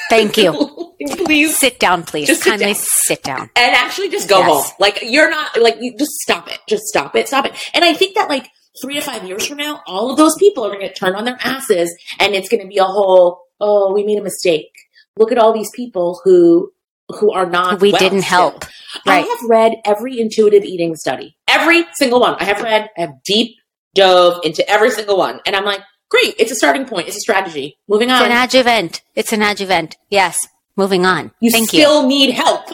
Thank 0.08 0.36
you. 0.36 0.94
please 1.24 1.58
sit 1.58 1.80
down, 1.80 2.04
please. 2.04 2.28
Just 2.28 2.44
kindly 2.44 2.74
sit 2.74 2.84
down. 2.84 2.86
sit 3.06 3.22
down. 3.22 3.50
and 3.56 3.74
actually 3.74 4.08
just 4.08 4.28
go 4.28 4.38
yes. 4.38 4.48
home. 4.48 4.76
Like, 4.78 5.00
you're 5.02 5.30
not, 5.30 5.60
like, 5.60 5.78
you 5.80 5.96
just 5.98 6.12
stop 6.12 6.48
it. 6.50 6.60
Just 6.68 6.84
stop 6.84 7.16
it. 7.16 7.26
Stop 7.26 7.46
it. 7.46 7.54
And 7.74 7.84
I 7.84 7.92
think 7.92 8.14
that, 8.14 8.28
like, 8.28 8.48
three 8.80 8.94
to 8.94 9.00
five 9.00 9.24
years 9.24 9.46
from 9.46 9.58
now, 9.58 9.82
all 9.86 10.10
of 10.10 10.16
those 10.16 10.36
people 10.38 10.64
are 10.64 10.70
going 10.70 10.86
to 10.86 10.94
turned 10.94 11.16
on 11.16 11.24
their 11.24 11.38
asses 11.42 11.94
and 12.20 12.34
it's 12.34 12.48
going 12.48 12.62
to 12.62 12.68
be 12.68 12.78
a 12.78 12.84
whole, 12.84 13.42
oh, 13.60 13.92
we 13.92 14.04
made 14.04 14.18
a 14.18 14.22
mistake. 14.22 14.70
Look 15.16 15.32
at 15.32 15.38
all 15.38 15.52
these 15.52 15.70
people 15.74 16.20
who 16.24 16.72
who 17.08 17.32
are 17.32 17.46
not 17.46 17.80
we 17.80 17.92
well 17.92 17.98
didn't 17.98 18.22
help. 18.22 18.64
Right. 19.06 19.24
i 19.24 19.28
have 19.28 19.50
read 19.50 19.74
every 19.84 20.20
intuitive 20.20 20.64
eating 20.64 20.94
study 20.96 21.36
every 21.48 21.84
single 21.94 22.20
one. 22.20 22.36
I 22.38 22.44
have 22.44 22.62
read 22.62 22.90
i 22.96 23.00
have 23.02 23.22
deep 23.24 23.56
dove 23.94 24.40
into 24.44 24.68
every 24.68 24.90
single 24.90 25.16
one. 25.16 25.40
And 25.46 25.54
i'm 25.56 25.64
like 25.64 25.80
great 26.10 26.34
it's 26.38 26.50
a 26.50 26.54
starting 26.56 26.86
point 26.86 27.08
it's 27.08 27.16
a 27.16 27.20
strategy. 27.20 27.78
Moving 27.88 28.10
on 28.10 28.22
it's 28.22 28.30
an 28.30 28.44
adjuvant. 28.44 29.02
It's 29.14 29.32
an 29.32 29.42
adjuvant. 29.42 29.96
Yes. 30.10 30.38
Moving 30.76 31.06
on. 31.06 31.30
You 31.40 31.50
Thank 31.50 31.68
still 31.68 32.02
you. 32.02 32.08
need 32.08 32.30
help. 32.32 32.68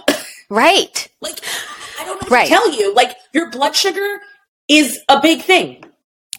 Right. 0.49 1.09
Like 1.21 1.38
i 2.01 2.05
don't 2.05 2.23
know 2.23 2.29
right. 2.29 2.47
to 2.47 2.53
tell 2.53 2.71
you. 2.73 2.95
Like 2.95 3.16
your 3.33 3.51
blood 3.51 3.77
sugar 3.77 4.21
is 4.69 4.99
a 5.09 5.21
big 5.21 5.43
thing 5.43 5.85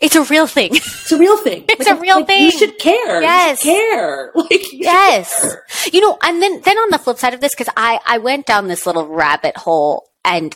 it's 0.02 0.16
a 0.16 0.24
real 0.24 0.48
thing. 0.48 0.72
It's 1.02 1.12
a 1.12 1.18
real 1.18 1.38
thing. 1.38 1.66
it's 1.68 1.88
like, 1.88 1.98
a 1.98 2.02
real 2.02 2.18
like, 2.18 2.28
thing. 2.28 2.44
You 2.44 2.52
should 2.52 2.80
care. 2.80 3.22
Yes. 3.22 3.66
You 3.66 3.72
care. 3.72 4.32
Like, 4.34 4.72
you 4.72 4.80
yes. 4.80 5.42
Care. 5.42 5.64
You 5.92 6.02
know, 6.02 6.18
and 6.24 6.42
then, 6.42 6.62
then 6.62 6.78
on 6.78 6.90
the 6.90 6.98
flip 6.98 7.18
side 7.18 7.34
of 7.34 7.42
this, 7.42 7.54
cause 7.54 7.68
I, 7.76 8.00
I 8.06 8.18
went 8.20 8.46
down 8.46 8.68
this 8.68 8.86
little 8.86 9.08
rabbit 9.08 9.58
hole 9.58 10.10
and, 10.24 10.56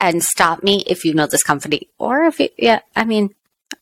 and 0.00 0.24
stop 0.24 0.62
me 0.64 0.82
if 0.88 1.04
you 1.04 1.14
know 1.14 1.26
this 1.26 1.44
company 1.44 1.88
or 1.98 2.24
if 2.24 2.40
you, 2.40 2.48
yeah, 2.58 2.80
I 2.96 3.04
mean, 3.04 3.34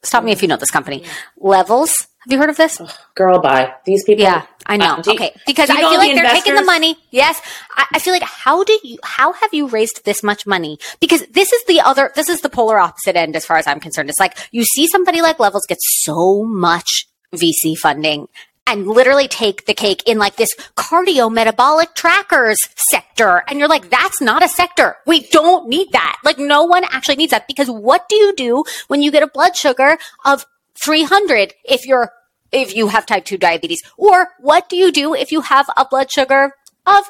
stop 0.02 0.24
me 0.24 0.32
if 0.32 0.42
you 0.42 0.48
know 0.48 0.56
this 0.56 0.70
company. 0.70 1.02
Yeah. 1.02 1.08
Levels 1.38 2.06
have 2.20 2.32
you 2.32 2.38
heard 2.38 2.50
of 2.50 2.56
this? 2.56 2.80
girl, 3.14 3.40
bye. 3.40 3.72
These 3.86 4.04
people. 4.04 4.24
Yeah, 4.24 4.44
I 4.66 4.76
know. 4.76 4.96
Uh, 4.96 5.12
okay, 5.12 5.32
because 5.46 5.70
I 5.70 5.76
feel 5.76 5.96
like 5.96 6.14
the 6.14 6.20
they're 6.20 6.34
taking 6.34 6.54
the 6.54 6.62
money. 6.62 6.96
Yes, 7.10 7.40
I, 7.76 7.86
I, 7.94 7.98
feel 7.98 8.12
like 8.12 8.22
how 8.22 8.62
do 8.62 8.78
you? 8.82 8.98
How 9.02 9.32
have 9.32 9.54
you 9.54 9.68
raised 9.68 10.04
this 10.04 10.22
much 10.22 10.46
money? 10.46 10.78
Because 11.00 11.24
this 11.28 11.52
is 11.52 11.64
the 11.64 11.80
other. 11.80 12.12
This 12.14 12.28
is 12.28 12.42
the 12.42 12.50
polar 12.50 12.78
opposite 12.78 13.16
end, 13.16 13.36
as 13.36 13.46
far 13.46 13.56
as 13.56 13.66
I'm 13.66 13.80
concerned. 13.80 14.10
It's 14.10 14.20
like 14.20 14.36
you 14.52 14.64
see 14.64 14.86
somebody 14.86 15.22
like 15.22 15.40
Levels 15.40 15.64
get 15.66 15.78
so 15.80 16.44
much 16.44 17.06
VC 17.34 17.76
funding 17.76 18.28
and 18.66 18.86
literally 18.86 19.26
take 19.26 19.66
the 19.66 19.74
cake 19.74 20.02
in 20.06 20.18
like 20.18 20.36
this 20.36 20.54
cardio 20.76 21.32
metabolic 21.32 21.94
trackers 21.94 22.58
sector. 22.90 23.42
And 23.48 23.58
you're 23.58 23.68
like, 23.68 23.90
that's 23.90 24.20
not 24.20 24.44
a 24.44 24.48
sector. 24.48 24.96
We 25.06 25.26
don't 25.28 25.68
need 25.68 25.90
that. 25.92 26.20
Like 26.24 26.38
no 26.38 26.64
one 26.64 26.84
actually 26.84 27.16
needs 27.16 27.32
that 27.32 27.48
because 27.48 27.68
what 27.68 28.08
do 28.08 28.16
you 28.16 28.34
do 28.34 28.64
when 28.88 29.02
you 29.02 29.10
get 29.10 29.22
a 29.22 29.26
blood 29.26 29.56
sugar 29.56 29.98
of 30.24 30.46
300 30.82 31.54
if 31.64 31.86
you're 31.86 32.12
if 32.52 32.74
you 32.74 32.88
have 32.88 33.06
type 33.06 33.24
2 33.24 33.38
diabetes. 33.38 33.82
Or 33.96 34.28
what 34.40 34.68
do 34.68 34.76
you 34.76 34.90
do 34.90 35.14
if 35.14 35.30
you 35.30 35.42
have 35.42 35.70
a 35.76 35.84
blood 35.84 36.10
sugar 36.10 36.52
of 36.86 37.04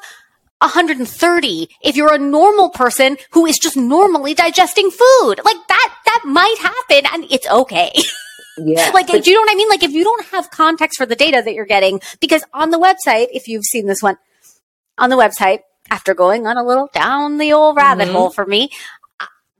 130 0.59 1.68
if 1.83 1.96
you're 1.96 2.12
a 2.12 2.18
normal 2.18 2.68
person 2.68 3.16
who 3.30 3.46
is 3.46 3.59
just 3.59 3.76
normally 3.76 4.35
digesting 4.35 4.90
food? 4.90 5.40
Like 5.44 5.56
that 5.68 5.94
that 6.04 6.22
might 6.26 6.56
happen 6.61 7.11
and 7.12 7.30
it's 7.30 7.48
okay. 7.48 7.92
Yeah 8.62 8.90
like 8.92 9.06
but- 9.06 9.24
do 9.24 9.30
you 9.30 9.37
know 9.37 9.40
what 9.40 9.52
i 9.52 9.54
mean? 9.54 9.68
Like 9.70 9.85
if 9.85 9.92
you 9.92 10.04
don't 10.04 10.26
have 10.26 10.50
context 10.50 10.98
for 10.98 11.06
the 11.06 11.16
data 11.16 11.40
that 11.42 11.54
you're 11.54 11.64
getting 11.64 12.00
because 12.20 12.44
on 12.52 12.70
the 12.70 12.78
website 12.78 13.28
if 13.33 13.48
you've 13.48 13.64
seen 13.64 13.87
this 13.87 14.02
one 14.02 14.18
on 14.98 15.09
the 15.09 15.16
website 15.16 15.61
after 15.88 16.12
going 16.12 16.46
on 16.46 16.59
a 16.59 16.64
little 16.64 16.90
down 16.92 17.38
the 17.38 17.54
old 17.54 17.76
rabbit 17.76 18.09
mm-hmm. 18.09 18.16
hole 18.16 18.30
for 18.30 18.44
me 18.44 18.68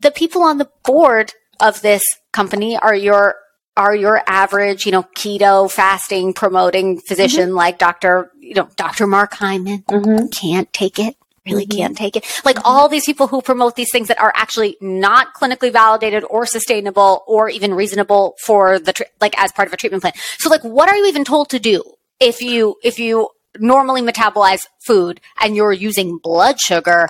the 0.01 0.11
people 0.11 0.43
on 0.43 0.59
the 0.59 0.69
board 0.85 1.33
of 1.61 1.81
this 1.81 2.03
company 2.33 2.77
are 2.77 2.95
your 2.95 3.37
are 3.81 3.97
your 3.97 4.23
average, 4.27 4.85
you 4.85 4.93
know, 4.93 5.05
keto 5.17 5.71
fasting 5.71 6.35
promoting 6.35 7.01
physician 7.01 7.49
mm-hmm. 7.49 7.57
like 7.57 7.79
Dr. 7.79 8.31
you 8.39 8.53
know, 8.53 8.69
Dr. 8.77 9.07
Mark 9.07 9.33
Hyman 9.33 9.83
mm-hmm. 9.85 10.27
can't 10.27 10.71
take 10.75 10.99
it. 10.99 11.17
really 11.47 11.65
mm-hmm. 11.65 11.79
can't 11.79 11.97
take 11.97 12.15
it. 12.15 12.27
Like 12.45 12.57
mm-hmm. 12.57 12.67
all 12.67 12.91
these 12.91 13.07
people 13.07 13.27
who 13.27 13.41
promote 13.41 13.77
these 13.77 13.91
things 13.91 14.09
that 14.09 14.21
are 14.21 14.35
actually 14.37 14.77
not 14.83 15.29
clinically 15.33 15.73
validated 15.73 16.25
or 16.25 16.45
sustainable 16.45 17.25
or 17.27 17.49
even 17.49 17.73
reasonable 17.73 18.35
for 18.45 18.79
the, 18.79 18.93
tr- 18.93 19.05
like 19.19 19.33
as 19.43 19.51
part 19.51 19.67
of 19.67 19.73
a 19.73 19.79
treatment 19.79 20.03
plan. 20.03 20.13
So 20.37 20.51
like, 20.51 20.63
what 20.63 20.91
are 20.91 20.97
you 20.97 21.07
even 21.07 21.25
told 21.25 21.49
to 21.49 21.59
do 21.59 21.83
if 22.21 22.43
you, 22.43 22.77
if 22.85 22.99
you 22.99 23.31
normally 23.59 24.03
metabolize 24.03 24.67
food 24.85 25.23
and 25.41 25.57
you're 25.57 25.73
using 25.73 26.19
blood 26.19 26.61
sugar 26.61 27.09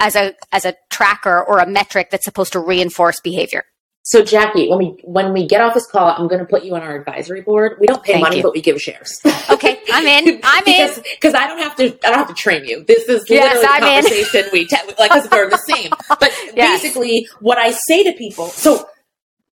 as 0.00 0.16
a, 0.16 0.34
as 0.50 0.64
a 0.64 0.74
tracker 0.90 1.40
or 1.40 1.60
a 1.60 1.66
metric 1.66 2.08
that's 2.10 2.24
supposed 2.24 2.54
to 2.54 2.58
reinforce 2.58 3.20
behavior? 3.20 3.62
So 4.04 4.24
Jackie, 4.24 4.68
when 4.68 4.78
we 4.78 4.86
when 5.04 5.32
we 5.32 5.46
get 5.46 5.60
off 5.60 5.74
this 5.74 5.86
call, 5.86 6.08
I'm 6.08 6.26
going 6.26 6.40
to 6.40 6.44
put 6.44 6.64
you 6.64 6.74
on 6.74 6.82
our 6.82 6.96
advisory 6.96 7.40
board. 7.40 7.76
We 7.78 7.86
don't 7.86 8.02
pay 8.02 8.14
Thank 8.14 8.24
money, 8.24 8.36
you. 8.38 8.42
but 8.42 8.52
we 8.52 8.60
give 8.60 8.80
shares. 8.80 9.20
Okay, 9.48 9.80
I'm 9.92 10.04
in. 10.04 10.40
I'm 10.44 10.64
because, 10.64 10.98
in 10.98 11.04
because 11.14 11.34
I 11.34 11.46
don't 11.46 11.58
have 11.58 11.76
to. 11.76 11.84
I 11.84 12.10
don't 12.10 12.18
have 12.18 12.28
to 12.28 12.34
train 12.34 12.64
you. 12.64 12.84
This 12.84 13.08
is 13.08 13.24
yes, 13.28 13.54
literally 13.54 13.66
I'm 13.68 13.82
a 13.82 14.02
conversation 14.02 14.44
in. 14.46 14.50
we 14.52 14.66
te- 14.66 14.76
like 14.98 15.12
because 15.12 15.30
we're 15.30 15.50
the 15.50 15.58
same. 15.58 15.92
But 16.08 16.32
yes. 16.54 16.82
basically, 16.82 17.28
what 17.40 17.58
I 17.58 17.70
say 17.70 18.02
to 18.04 18.12
people, 18.12 18.48
so 18.48 18.88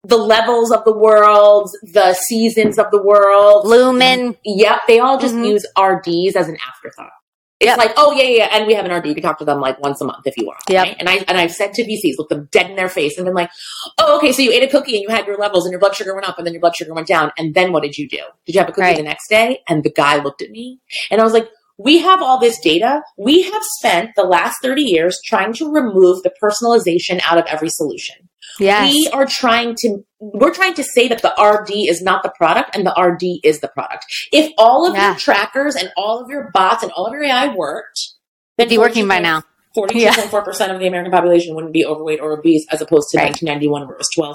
the 0.04 0.16
levels 0.16 0.70
of 0.70 0.84
the 0.84 0.96
world, 0.96 1.70
the 1.82 2.14
seasons 2.14 2.78
of 2.78 2.90
the 2.90 3.02
world, 3.02 3.66
Lumen. 3.66 4.34
Yep, 4.44 4.80
they 4.86 4.98
all 4.98 5.18
just 5.18 5.34
mm-hmm. 5.34 5.44
use 5.44 5.66
RDs 5.78 6.36
as 6.36 6.48
an 6.48 6.56
afterthought. 6.66 7.10
It's 7.60 7.66
yep. 7.66 7.78
like, 7.78 7.92
oh 7.96 8.12
yeah, 8.12 8.22
yeah, 8.22 8.48
and 8.52 8.68
we 8.68 8.74
have 8.74 8.84
an 8.84 8.92
RD. 8.92 9.06
You 9.06 9.14
can 9.14 9.22
talk 9.24 9.38
to 9.38 9.44
them 9.44 9.60
like 9.60 9.80
once 9.80 10.00
a 10.00 10.04
month 10.04 10.26
if 10.26 10.36
you 10.36 10.46
want. 10.46 10.60
Yeah. 10.68 10.82
Right? 10.82 10.96
And 10.98 11.08
I 11.08 11.24
and 11.26 11.36
I've 11.36 11.52
said 11.52 11.72
to 11.74 11.82
VCs, 11.82 12.14
look 12.16 12.28
them 12.28 12.48
dead 12.52 12.70
in 12.70 12.76
their 12.76 12.88
face, 12.88 13.18
and 13.18 13.24
been 13.24 13.34
like, 13.34 13.50
oh, 13.98 14.16
okay, 14.18 14.30
so 14.30 14.42
you 14.42 14.52
ate 14.52 14.62
a 14.62 14.68
cookie 14.68 14.94
and 14.94 15.02
you 15.02 15.08
had 15.08 15.26
your 15.26 15.36
levels 15.36 15.64
and 15.64 15.72
your 15.72 15.80
blood 15.80 15.96
sugar 15.96 16.14
went 16.14 16.28
up 16.28 16.38
and 16.38 16.46
then 16.46 16.54
your 16.54 16.60
blood 16.60 16.76
sugar 16.76 16.94
went 16.94 17.08
down, 17.08 17.32
and 17.36 17.54
then 17.54 17.72
what 17.72 17.82
did 17.82 17.98
you 17.98 18.08
do? 18.08 18.20
Did 18.46 18.54
you 18.54 18.60
have 18.60 18.68
a 18.68 18.72
cookie 18.72 18.82
right. 18.82 18.96
the 18.96 19.02
next 19.02 19.28
day? 19.28 19.62
And 19.68 19.82
the 19.82 19.90
guy 19.90 20.22
looked 20.22 20.40
at 20.40 20.50
me, 20.50 20.78
and 21.10 21.20
I 21.20 21.24
was 21.24 21.32
like, 21.32 21.48
we 21.78 21.98
have 21.98 22.20
all 22.20 22.38
this 22.38 22.58
data. 22.58 23.02
We 23.16 23.42
have 23.42 23.62
spent 23.62 24.10
the 24.16 24.24
last 24.24 24.58
30 24.62 24.82
years 24.82 25.18
trying 25.24 25.52
to 25.54 25.72
remove 25.72 26.22
the 26.22 26.32
personalization 26.42 27.20
out 27.22 27.38
of 27.38 27.46
every 27.46 27.68
solution. 27.70 28.16
Yes. 28.58 28.92
We 28.92 29.08
are 29.12 29.24
trying 29.24 29.76
to 29.78 29.98
we're 30.18 30.52
trying 30.52 30.74
to 30.74 30.82
say 30.82 31.06
that 31.08 31.22
the 31.22 31.32
RD 31.40 31.70
is 31.88 32.02
not 32.02 32.24
the 32.24 32.32
product 32.36 32.74
and 32.74 32.84
the 32.84 32.94
RD 33.00 33.40
is 33.44 33.60
the 33.60 33.68
product. 33.68 34.04
If 34.32 34.52
all 34.58 34.88
of 34.88 34.94
yeah. 34.94 35.10
your 35.10 35.18
trackers 35.18 35.76
and 35.76 35.92
all 35.96 36.20
of 36.20 36.28
your 36.28 36.50
bots 36.52 36.82
and 36.82 36.90
all 36.92 37.06
of 37.06 37.12
your 37.12 37.22
AI 37.22 37.54
worked, 37.54 38.14
then 38.56 38.68
be 38.68 38.78
working 38.78 39.06
by 39.06 39.20
now. 39.20 39.44
42.4% 39.76 39.94
yeah. 39.94 40.72
of 40.72 40.80
the 40.80 40.88
American 40.88 41.12
population 41.12 41.54
wouldn't 41.54 41.72
be 41.72 41.84
overweight 41.84 42.20
or 42.20 42.36
obese 42.36 42.66
as 42.72 42.80
opposed 42.80 43.08
to 43.10 43.18
right. 43.18 43.26
1991 43.26 43.86
where 43.86 43.94
it 43.94 43.98
was 43.98 44.08
12%. 44.18 44.34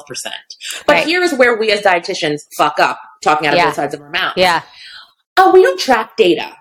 But 0.85 0.93
right. 0.93 1.05
here's 1.05 1.33
where 1.33 1.57
we 1.57 1.71
as 1.71 1.81
dietitians 1.81 2.41
fuck 2.57 2.79
up 2.79 2.99
talking 3.21 3.47
out 3.47 3.53
of 3.53 3.57
yeah. 3.57 3.65
both 3.65 3.75
sides 3.75 3.93
of 3.93 3.99
our 3.99 4.09
mouth. 4.09 4.33
Yeah. 4.37 4.61
Oh, 5.35 5.51
we 5.51 5.63
don't 5.63 5.79
track 5.79 6.15
data. 6.15 6.55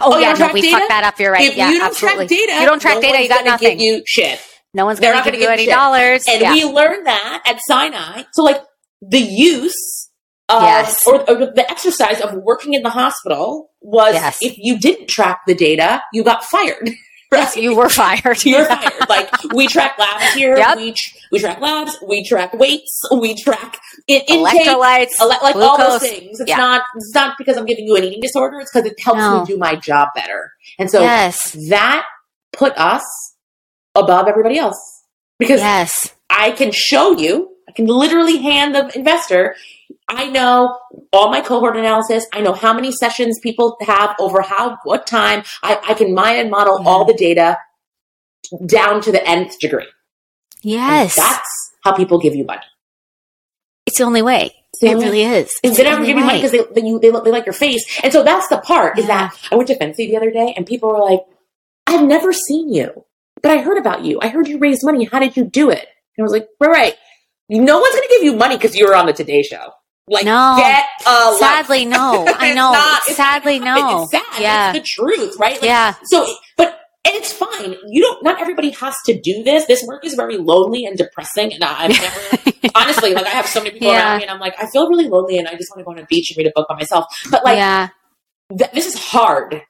Oh, 0.00 0.14
oh 0.14 0.18
yeah, 0.18 0.32
no, 0.32 0.52
we 0.52 0.62
data? 0.62 0.78
fuck 0.78 0.88
that 0.88 1.04
up. 1.04 1.18
You're 1.18 1.32
right. 1.32 1.48
If 1.48 1.56
yeah, 1.56 1.70
you 1.70 1.78
don't 1.78 1.88
absolutely. 1.88 2.26
track 2.26 2.46
data, 2.46 2.60
you 2.60 2.66
don't 2.66 2.80
track 2.80 2.94
no 2.96 3.00
data, 3.00 3.22
you 3.22 3.28
got 3.28 3.44
nothing. 3.44 3.78
Give 3.78 3.80
you 3.80 4.02
shit. 4.06 4.40
No 4.74 4.84
one's 4.84 5.00
going 5.00 5.16
to 5.16 5.30
give 5.30 5.40
you 5.40 5.48
any 5.48 5.64
shit. 5.64 5.72
dollars. 5.72 6.24
And 6.28 6.40
yeah. 6.40 6.52
we 6.52 6.64
learned 6.64 7.06
that 7.06 7.42
at 7.46 7.58
Sinai. 7.66 8.24
So 8.32 8.42
like 8.42 8.62
the 9.00 9.20
use 9.20 10.10
of, 10.48 10.62
yes. 10.62 11.06
or, 11.06 11.28
or, 11.30 11.52
the 11.54 11.64
exercise 11.68 12.20
of 12.20 12.34
working 12.34 12.74
in 12.74 12.82
the 12.82 12.90
hospital 12.90 13.70
was 13.80 14.14
yes. 14.14 14.38
if 14.42 14.56
you 14.58 14.78
didn't 14.78 15.08
track 15.08 15.40
the 15.46 15.54
data, 15.54 16.02
you 16.12 16.22
got 16.22 16.44
fired. 16.44 16.90
Right? 17.38 17.56
You 17.56 17.76
were 17.76 17.88
fired. 17.88 18.44
You're 18.44 18.64
fired. 18.64 19.08
Like 19.08 19.30
we 19.52 19.66
track 19.66 19.98
labs 19.98 20.34
here. 20.34 20.56
Yep. 20.56 20.76
We 20.76 20.94
we 21.32 21.38
track 21.38 21.60
labs. 21.60 21.96
We 22.06 22.24
track 22.24 22.52
weights. 22.54 23.02
We 23.12 23.34
track 23.34 23.78
in, 24.06 24.22
electrolytes, 24.28 25.12
ele- 25.20 25.28
like 25.28 25.54
glucose. 25.54 25.68
all 25.68 25.78
those 25.78 26.00
things. 26.00 26.40
It's 26.40 26.48
yeah. 26.48 26.56
not 26.56 26.82
it's 26.96 27.14
not 27.14 27.36
because 27.38 27.56
I'm 27.56 27.66
giving 27.66 27.86
you 27.86 27.96
an 27.96 28.04
eating 28.04 28.20
disorder. 28.20 28.60
It's 28.60 28.70
because 28.72 28.90
it 28.90 28.98
helps 29.00 29.20
no. 29.20 29.40
me 29.40 29.46
do 29.46 29.56
my 29.56 29.76
job 29.76 30.08
better. 30.14 30.52
And 30.78 30.90
so 30.90 31.00
yes. 31.00 31.52
that 31.68 32.06
put 32.52 32.76
us 32.76 33.04
above 33.94 34.28
everybody 34.28 34.58
else 34.58 35.04
because 35.38 35.60
yes. 35.60 36.14
I 36.30 36.50
can 36.52 36.70
show 36.72 37.12
you. 37.18 37.52
I 37.68 37.72
can 37.72 37.86
literally 37.86 38.38
hand 38.38 38.74
the 38.74 38.96
investor 38.96 39.56
I 40.08 40.28
know 40.28 40.78
all 41.12 41.30
my 41.30 41.40
cohort 41.40 41.76
analysis. 41.76 42.26
I 42.32 42.40
know 42.40 42.52
how 42.52 42.72
many 42.72 42.92
sessions 42.92 43.40
people 43.42 43.76
have 43.80 44.14
over 44.20 44.40
how, 44.40 44.78
what 44.84 45.06
time. 45.06 45.42
I, 45.62 45.80
I 45.88 45.94
can 45.94 46.14
mine 46.14 46.38
and 46.38 46.50
model 46.50 46.86
all 46.86 47.04
the 47.04 47.14
data 47.14 47.58
down 48.64 49.00
to 49.02 49.12
the 49.12 49.26
nth 49.26 49.58
degree. 49.58 49.88
Yes. 50.62 51.16
And 51.16 51.24
that's 51.24 51.72
how 51.82 51.94
people 51.94 52.18
give 52.18 52.34
you 52.34 52.44
money. 52.44 52.62
It's 53.86 53.98
the 53.98 54.04
only 54.04 54.22
way. 54.22 54.54
The 54.80 54.88
it 54.88 54.94
really 54.94 55.22
is. 55.22 55.58
It's 55.62 55.76
they 55.76 55.84
never 55.84 56.04
give 56.04 56.16
you 56.18 56.24
money 56.24 56.38
because 56.38 56.52
they, 56.52 56.62
they, 56.80 56.98
they, 56.98 57.10
they, 57.10 57.30
like 57.30 57.46
your 57.46 57.52
face. 57.52 57.84
And 58.02 58.12
so 58.12 58.22
that's 58.22 58.48
the 58.48 58.58
part 58.58 58.98
is 58.98 59.06
that 59.06 59.34
I 59.50 59.54
went 59.56 59.68
to 59.68 59.78
FNCE 59.78 59.96
the 59.96 60.16
other 60.16 60.30
day 60.30 60.52
and 60.56 60.66
people 60.66 60.90
were 60.90 61.00
like, 61.00 61.20
I've 61.86 62.06
never 62.06 62.32
seen 62.32 62.72
you, 62.72 63.04
but 63.42 63.52
I 63.52 63.62
heard 63.62 63.78
about 63.78 64.04
you. 64.04 64.18
I 64.20 64.28
heard 64.28 64.48
you 64.48 64.58
raised 64.58 64.84
money. 64.84 65.04
How 65.04 65.18
did 65.18 65.36
you 65.36 65.44
do 65.44 65.70
it? 65.70 65.86
And 66.16 66.22
I 66.22 66.24
was 66.24 66.32
like, 66.32 66.48
right, 66.60 66.70
right. 66.70 66.94
No 67.48 67.78
one's 67.78 67.94
going 67.94 68.08
to 68.08 68.14
give 68.16 68.24
you 68.24 68.36
money 68.36 68.56
because 68.56 68.76
you 68.76 68.86
were 68.86 68.96
on 68.96 69.06
the 69.06 69.12
Today 69.12 69.42
Show. 69.42 69.72
Like, 70.08 70.24
no. 70.24 70.54
get 70.56 70.84
a 71.04 71.36
Sadly, 71.38 71.84
no. 71.84 72.24
I 72.38 72.54
know. 72.54 72.72
Not, 72.72 73.02
Sadly, 73.02 73.58
no. 73.58 74.02
It's 74.02 74.12
sad. 74.12 74.40
Yeah. 74.40 74.72
It's 74.72 74.78
the 74.78 75.02
truth, 75.02 75.36
right? 75.38 75.54
Like, 75.54 75.62
yeah. 75.62 75.94
So, 76.04 76.32
but, 76.56 76.78
and 77.04 77.14
it's 77.16 77.32
fine. 77.32 77.74
You 77.88 78.02
don't, 78.02 78.22
not 78.22 78.40
everybody 78.40 78.70
has 78.70 78.94
to 79.06 79.20
do 79.20 79.42
this. 79.42 79.66
This 79.66 79.82
work 79.84 80.04
is 80.04 80.14
very 80.14 80.36
lonely 80.36 80.84
and 80.84 80.96
depressing. 80.96 81.52
And 81.52 81.64
I've 81.64 81.90
never, 81.90 82.68
honestly, 82.76 83.14
like, 83.14 83.26
I 83.26 83.30
have 83.30 83.46
so 83.46 83.60
many 83.60 83.72
people 83.72 83.88
yeah. 83.88 84.10
around 84.10 84.18
me 84.18 84.24
and 84.24 84.30
I'm 84.30 84.40
like, 84.40 84.54
I 84.60 84.68
feel 84.70 84.88
really 84.88 85.08
lonely 85.08 85.38
and 85.38 85.48
I 85.48 85.56
just 85.56 85.70
want 85.70 85.80
to 85.80 85.84
go 85.84 85.90
on 85.90 85.98
a 85.98 86.06
beach 86.06 86.30
and 86.30 86.38
read 86.38 86.46
a 86.46 86.52
book 86.54 86.68
by 86.68 86.76
myself. 86.76 87.06
But 87.30 87.44
like, 87.44 87.56
yeah. 87.56 87.88
Th- 88.56 88.70
this 88.70 88.86
is 88.86 88.94
hard. 88.94 89.62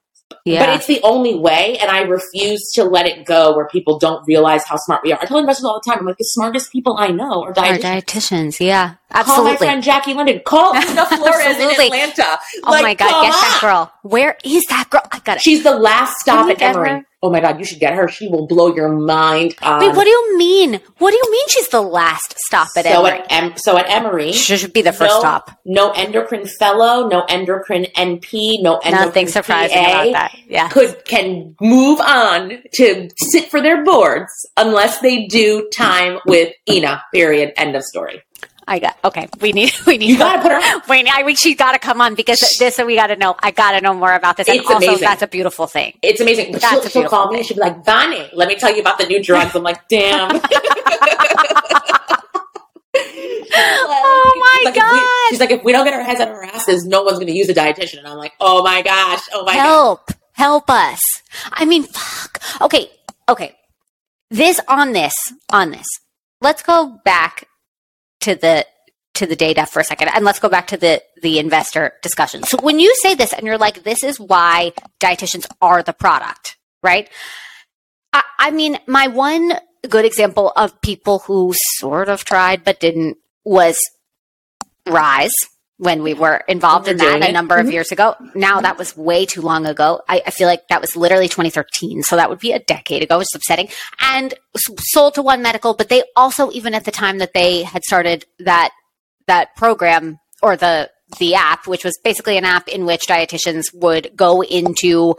Yeah. 0.46 0.64
But 0.64 0.76
it's 0.76 0.87
the 0.87 1.00
only 1.02 1.35
way, 1.35 1.76
and 1.78 1.90
I 1.90 2.02
refuse 2.02 2.70
to 2.74 2.85
let 2.85 3.04
it 3.04 3.26
go 3.26 3.56
where 3.56 3.66
people 3.66 3.98
don't 3.98 4.24
realize 4.28 4.64
how 4.64 4.76
smart 4.76 5.02
we 5.02 5.12
are. 5.12 5.18
I 5.20 5.26
tell 5.26 5.38
investors 5.38 5.64
all 5.64 5.80
the 5.85 5.90
time, 5.90 5.98
I'm 5.98 6.06
like, 6.06 6.18
the 6.18 6.24
smartest 6.24 6.70
people 6.70 6.96
I 6.96 7.09
know 7.09 7.42
are 7.42 7.52
dietitians. 7.52 7.74
Are 7.74 8.00
dietitians, 8.00 8.61
yeah. 8.64 8.94
Absolutely. 9.11 9.44
Call 9.44 9.52
my 9.52 9.56
friend 9.56 9.82
Jackie 9.82 10.14
London. 10.14 10.40
Call 10.46 10.72
Ina 10.76 11.04
Flores 11.06 11.59
in 11.59 11.68
Atlanta. 11.68 12.38
Oh 12.62 12.70
like, 12.70 12.82
my 12.82 12.94
God, 12.94 13.22
get 13.22 13.32
that 13.32 13.59
girl. 13.61 13.92
Where 14.02 14.37
is 14.44 14.64
that 14.66 14.88
girl? 14.88 15.02
I 15.11 15.18
got 15.18 15.38
it. 15.38 15.42
She's 15.42 15.64
the 15.64 15.76
last 15.76 16.20
stop 16.20 16.48
at 16.48 16.62
Emory. 16.62 16.90
Her? 16.90 17.06
Oh 17.22 17.31
my 17.31 17.40
God, 17.40 17.59
you 17.59 17.64
should 17.64 17.81
get 17.81 17.94
her. 17.94 18.09
She 18.09 18.29
will 18.29 18.46
blow 18.46 18.74
your 18.74 18.90
mind. 18.90 19.55
Um, 19.62 19.81
Wait, 19.81 19.96
what 19.96 20.05
do 20.05 20.11
you 20.11 20.38
mean? 20.38 20.81
What 20.98 21.11
do 21.11 21.16
you 21.16 21.31
mean 21.31 21.48
she's 21.48 21.68
the 21.68 21.81
last 21.81 22.35
stop 22.46 22.68
at 22.76 22.85
so 22.85 23.05
Emory? 23.05 23.20
At 23.20 23.33
em- 23.33 23.57
so 23.57 23.79
at 23.79 23.88
Emory. 23.88 24.33
She 24.33 24.57
should 24.59 24.74
be 24.74 24.83
the 24.83 24.92
first 24.92 25.14
no, 25.14 25.20
stop. 25.20 25.59
No 25.64 25.92
endocrine 25.92 26.46
fellow, 26.46 27.09
no 27.09 27.24
endocrine 27.29 27.87
NP, 27.96 28.62
no 28.62 28.76
endocrine 28.79 29.07
Nothing 29.07 29.29
surprising 29.29 29.76
PA 29.79 30.02
about 30.02 30.12
that. 30.12 30.38
Yeah. 30.46 30.68
Could, 30.68 31.05
can 31.07 31.57
move 31.61 32.00
on 32.00 32.62
to 32.74 33.09
sit 33.16 33.50
for 33.50 33.62
their 33.62 33.83
boards 33.83 34.33
unless 34.57 35.00
they 35.00 35.26
do 35.26 35.70
time 35.74 36.18
with 36.26 36.52
Ina, 36.68 37.02
period. 37.14 37.55
End 37.57 37.74
of 37.76 37.83
story. 37.83 38.22
I 38.68 38.81
got 38.81 38.98
okay. 39.05 39.29
We 39.40 39.52
need 39.52 39.72
we 39.87 39.98
need. 39.98 40.11
You 40.11 40.18
gotta 40.18 40.42
put 40.42 40.50
her. 40.50 40.83
Wait, 40.88 41.07
I 41.11 41.22
mean, 41.22 41.37
she's 41.37 41.57
got 41.57 41.72
to 41.72 41.79
come 41.79 42.00
on 42.00 42.14
because 42.14 42.40
this. 42.59 42.79
We 42.79 42.96
got 42.96 43.09
to 43.09 43.16
know. 43.16 43.37
I 43.40 43.50
got 43.52 43.72
to 43.72 43.81
know 43.81 43.94
more 43.94 44.12
about 44.12 44.37
this. 44.37 44.48
And 44.48 44.59
it's 44.59 44.66
also, 44.66 44.87
amazing. 44.87 45.05
That's 45.05 45.22
a 45.22 45.26
beautiful 45.29 45.66
thing. 45.66 45.96
It's 46.02 46.20
amazing. 46.20 46.52
But 46.52 46.62
that's 46.62 46.90
she'll, 46.92 47.02
she'll 47.02 47.09
call 47.09 47.33
me. 47.33 47.42
She'll 47.42 47.57
be 47.57 47.61
like, 47.61 47.85
"Vani, 47.85 48.29
let 48.35 48.48
me 48.48 48.57
tell 48.57 48.74
you 48.74 48.81
about 48.81 48.98
the 48.98 49.07
new 49.07 49.22
drugs." 49.22 49.55
I'm 49.55 49.62
like, 49.62 49.87
"Damn." 49.88 50.31
like, 50.40 50.42
oh 53.55 54.61
my 54.64 54.70
she's 54.70 54.76
god! 54.76 54.92
Like 54.92 55.02
we, 55.02 55.29
she's 55.31 55.40
like, 55.40 55.50
if 55.50 55.64
we 55.64 55.72
don't 55.72 55.85
get 55.85 55.94
our 55.94 56.02
heads 56.02 56.20
out 56.20 56.29
of 56.29 56.35
our 56.35 56.44
asses, 56.44 56.85
no 56.85 57.02
one's 57.02 57.18
going 57.18 57.29
to 57.29 57.37
use 57.37 57.48
a 57.48 57.55
dietitian. 57.55 57.98
And 57.98 58.09
I'm 58.09 58.18
like, 58.18 58.33
oh 58.40 58.62
my 58.62 58.83
gosh, 58.83 59.22
oh 59.33 59.44
my 59.44 59.52
help, 59.52 60.07
god. 60.07 60.16
help 60.33 60.70
us. 60.70 61.00
I 61.52 61.64
mean, 61.64 61.85
fuck. 61.85 62.40
Okay, 62.61 62.90
okay. 63.29 63.55
This 64.31 64.61
on 64.66 64.92
this 64.92 65.14
on 65.52 65.70
this. 65.70 65.87
Let's 66.40 66.62
go 66.62 66.98
back 67.05 67.46
to 68.26 68.34
the 68.34 68.66
to 69.14 69.24
the 69.24 69.36
data 69.36 69.64
for 69.64 69.80
a 69.80 69.84
second 69.84 70.08
and 70.08 70.24
let's 70.24 70.40
go 70.40 70.48
back 70.48 70.66
to 70.66 70.76
the 70.76 71.00
the 71.22 71.38
investor 71.38 71.92
discussion. 72.02 72.42
So 72.42 72.58
when 72.60 72.80
you 72.80 72.92
say 72.96 73.14
this 73.14 73.32
and 73.32 73.46
you're 73.46 73.56
like 73.56 73.84
this 73.84 74.02
is 74.02 74.18
why 74.18 74.72
dietitians 75.00 75.46
are 75.62 75.82
the 75.82 75.92
product, 75.92 76.56
right? 76.82 77.08
I, 78.12 78.22
I 78.38 78.50
mean, 78.50 78.78
my 78.86 79.06
one 79.06 79.52
good 79.88 80.04
example 80.04 80.52
of 80.56 80.80
people 80.82 81.20
who 81.20 81.54
sort 81.78 82.08
of 82.08 82.24
tried 82.24 82.64
but 82.64 82.80
didn't 82.80 83.16
was 83.44 83.78
Rise 84.88 85.32
when 85.78 86.02
we 86.02 86.14
were 86.14 86.42
involved 86.48 86.88
in 86.88 86.96
that 86.96 87.22
a 87.22 87.32
number 87.32 87.56
of 87.56 87.66
mm-hmm. 87.66 87.72
years 87.72 87.92
ago. 87.92 88.14
Now 88.34 88.60
that 88.62 88.78
was 88.78 88.96
way 88.96 89.26
too 89.26 89.42
long 89.42 89.66
ago. 89.66 90.00
I, 90.08 90.22
I, 90.26 90.30
feel 90.30 90.48
like 90.48 90.68
that 90.68 90.80
was 90.80 90.96
literally 90.96 91.28
2013. 91.28 92.02
So 92.02 92.16
that 92.16 92.30
would 92.30 92.38
be 92.38 92.52
a 92.52 92.58
decade 92.58 93.02
ago. 93.02 93.20
It's 93.20 93.34
upsetting. 93.34 93.68
And 94.00 94.32
sold 94.56 95.14
to 95.16 95.22
One 95.22 95.42
Medical, 95.42 95.74
but 95.74 95.90
they 95.90 96.02
also, 96.16 96.50
even 96.52 96.74
at 96.74 96.86
the 96.86 96.90
time 96.90 97.18
that 97.18 97.34
they 97.34 97.62
had 97.62 97.82
started 97.84 98.24
that, 98.38 98.70
that 99.26 99.54
program 99.54 100.18
or 100.42 100.56
the 100.56 100.90
the 101.19 101.35
app, 101.35 101.66
which 101.66 101.85
was 101.85 101.99
basically 102.03 102.37
an 102.37 102.45
app 102.45 102.69
in 102.69 102.85
which 102.85 103.07
dietitians 103.07 103.73
would 103.73 104.11
go 104.16 104.42
into 104.42 105.14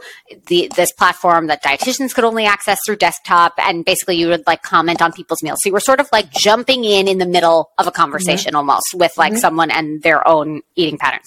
the 0.46 0.70
this 0.76 0.92
platform 0.92 1.46
that 1.46 1.62
dietitians 1.62 2.14
could 2.14 2.24
only 2.24 2.44
access 2.44 2.78
through 2.84 2.96
desktop, 2.96 3.54
and 3.58 3.84
basically 3.84 4.16
you 4.16 4.28
would 4.28 4.46
like 4.46 4.62
comment 4.62 5.00
on 5.00 5.12
people's 5.12 5.42
meals. 5.42 5.58
So 5.62 5.68
you 5.68 5.72
were 5.72 5.80
sort 5.80 6.00
of 6.00 6.08
like 6.12 6.30
jumping 6.30 6.84
in 6.84 7.08
in 7.08 7.18
the 7.18 7.26
middle 7.26 7.70
of 7.78 7.86
a 7.86 7.90
conversation 7.90 8.50
mm-hmm. 8.50 8.56
almost 8.56 8.94
with 8.94 9.16
like 9.16 9.32
mm-hmm. 9.32 9.40
someone 9.40 9.70
and 9.70 10.02
their 10.02 10.26
own 10.28 10.60
eating 10.76 10.98
patterns, 10.98 11.26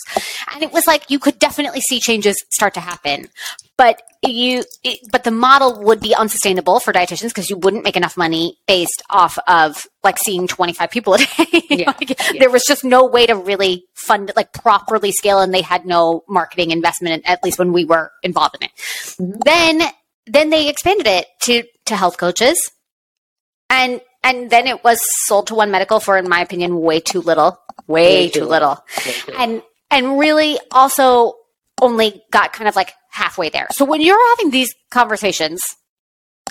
and 0.54 0.64
it 0.64 0.72
was 0.72 0.86
like 0.86 1.10
you 1.10 1.18
could 1.18 1.40
definitely 1.40 1.82
see 1.82 2.00
changes 2.00 2.36
start 2.50 2.74
to 2.76 2.82
happen. 2.82 3.28
But 3.82 4.04
you, 4.22 4.64
it, 4.84 5.00
but 5.12 5.24
the 5.24 5.32
model 5.32 5.82
would 5.82 6.00
be 6.00 6.14
unsustainable 6.14 6.80
for 6.80 6.94
dietitians 6.94 7.30
because 7.30 7.50
you 7.50 7.58
wouldn't 7.58 7.84
make 7.84 7.98
enough 7.98 8.16
money 8.16 8.60
based 8.68 9.02
off 9.10 9.40
of 9.48 9.88
like 10.04 10.20
seeing 10.20 10.48
25 10.48 10.92
people 10.92 11.16
a 11.16 11.18
day. 11.18 11.28
Yeah, 11.72 11.94
like, 11.98 12.10
yeah. 12.10 12.40
There 12.40 12.52
was 12.52 12.64
just 12.68 12.84
no 12.84 13.06
way 13.06 13.26
to 13.26 13.36
really 13.36 13.86
fund 13.96 14.30
it, 14.30 14.36
like 14.36 14.54
properly 14.54 15.12
scale, 15.12 15.40
and 15.40 15.52
they 15.52 15.64
had 15.64 15.86
no 15.86 16.24
marketing 16.28 16.70
investment, 16.70 17.24
at 17.26 17.44
least 17.44 17.58
when 17.58 17.74
we 17.74 17.86
were 17.86 18.12
involved 18.22 18.56
in 18.60 18.66
it. 18.66 18.72
Mm-hmm. 18.76 19.40
Then, 19.46 19.82
then 20.28 20.50
they 20.52 20.70
expanded 20.70 21.08
it 21.08 21.26
to, 21.44 21.64
to 21.86 21.96
health 21.96 22.18
coaches. 22.18 22.72
And, 23.72 24.02
and 24.24 24.52
then 24.52 24.68
it 24.68 24.84
was 24.84 25.02
sold 25.26 25.48
to 25.48 25.56
One 25.56 25.72
Medical 25.72 26.00
for, 26.00 26.18
in 26.18 26.30
my 26.30 26.42
opinion, 26.42 26.82
way 26.82 27.00
too 27.00 27.22
little, 27.22 27.58
way, 27.88 28.26
way 28.26 28.30
too, 28.30 28.42
too, 28.42 28.46
little. 28.46 28.78
little. 29.08 29.42
And, 29.42 29.64
and 29.90 30.20
really 30.20 30.60
also 30.72 31.36
only 31.82 32.24
got 32.32 32.54
kind 32.54 32.68
of 32.68 32.76
like 32.76 32.94
halfway 33.10 33.50
there. 33.50 33.68
So 33.72 33.84
when 33.84 34.02
you're 34.02 34.30
having 34.30 34.52
these 34.52 34.74
conversations, 34.92 35.62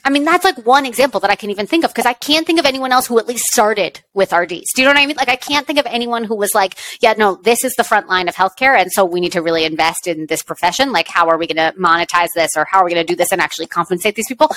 I 0.05 0.11
mean, 0.11 0.25
that's 0.25 0.45
like 0.45 0.65
one 0.65 0.87
example 0.87 1.21
that 1.21 1.31
I 1.31 1.35
can 1.35 1.51
even 1.51 1.67
think 1.67 1.85
of 1.85 1.91
because 1.91 2.07
I 2.07 2.15
can't 2.15 2.47
think 2.47 2.59
of 2.59 2.65
anyone 2.65 2.91
else 2.91 3.07
who 3.07 3.19
at 3.19 3.29
least 3.29 3.45
started 3.47 4.01
with 4.15 4.33
RDs. 4.33 4.73
Do 4.75 4.83
you 4.83 4.85
know 4.85 4.95
what 4.95 4.99
I 4.99 5.07
mean? 5.07 5.17
Like, 5.17 5.29
I 5.29 5.37
can't 5.37 5.67
think 5.67 5.79
of 5.79 5.87
anyone 5.87 6.25
who 6.25 6.35
was 6.35 6.55
like, 6.55 6.79
yeah, 7.03 7.13
no, 7.19 7.39
this 7.43 7.65
is 7.65 7.75
the 7.75 7.85
front 7.85 8.09
line 8.09 8.29
of 8.29 8.35
healthcare. 8.35 8.79
And 8.81 8.91
so 8.91 9.05
we 9.05 9.21
need 9.21 9.33
to 9.33 9.43
really 9.43 9.65
invest 9.65 10.07
in 10.07 10.27
this 10.27 10.43
profession. 10.43 10.91
Like, 10.93 11.07
how 11.07 11.29
are 11.29 11.37
we 11.37 11.47
going 11.47 11.57
to 11.57 11.79
monetize 11.79 12.29
this 12.35 12.51
or 12.57 12.65
how 12.71 12.79
are 12.79 12.85
we 12.85 12.95
going 12.95 13.07
to 13.07 13.13
do 13.13 13.17
this 13.17 13.31
and 13.31 13.43
actually 13.43 13.67
compensate 13.67 14.15
these 14.15 14.29
people? 14.29 14.51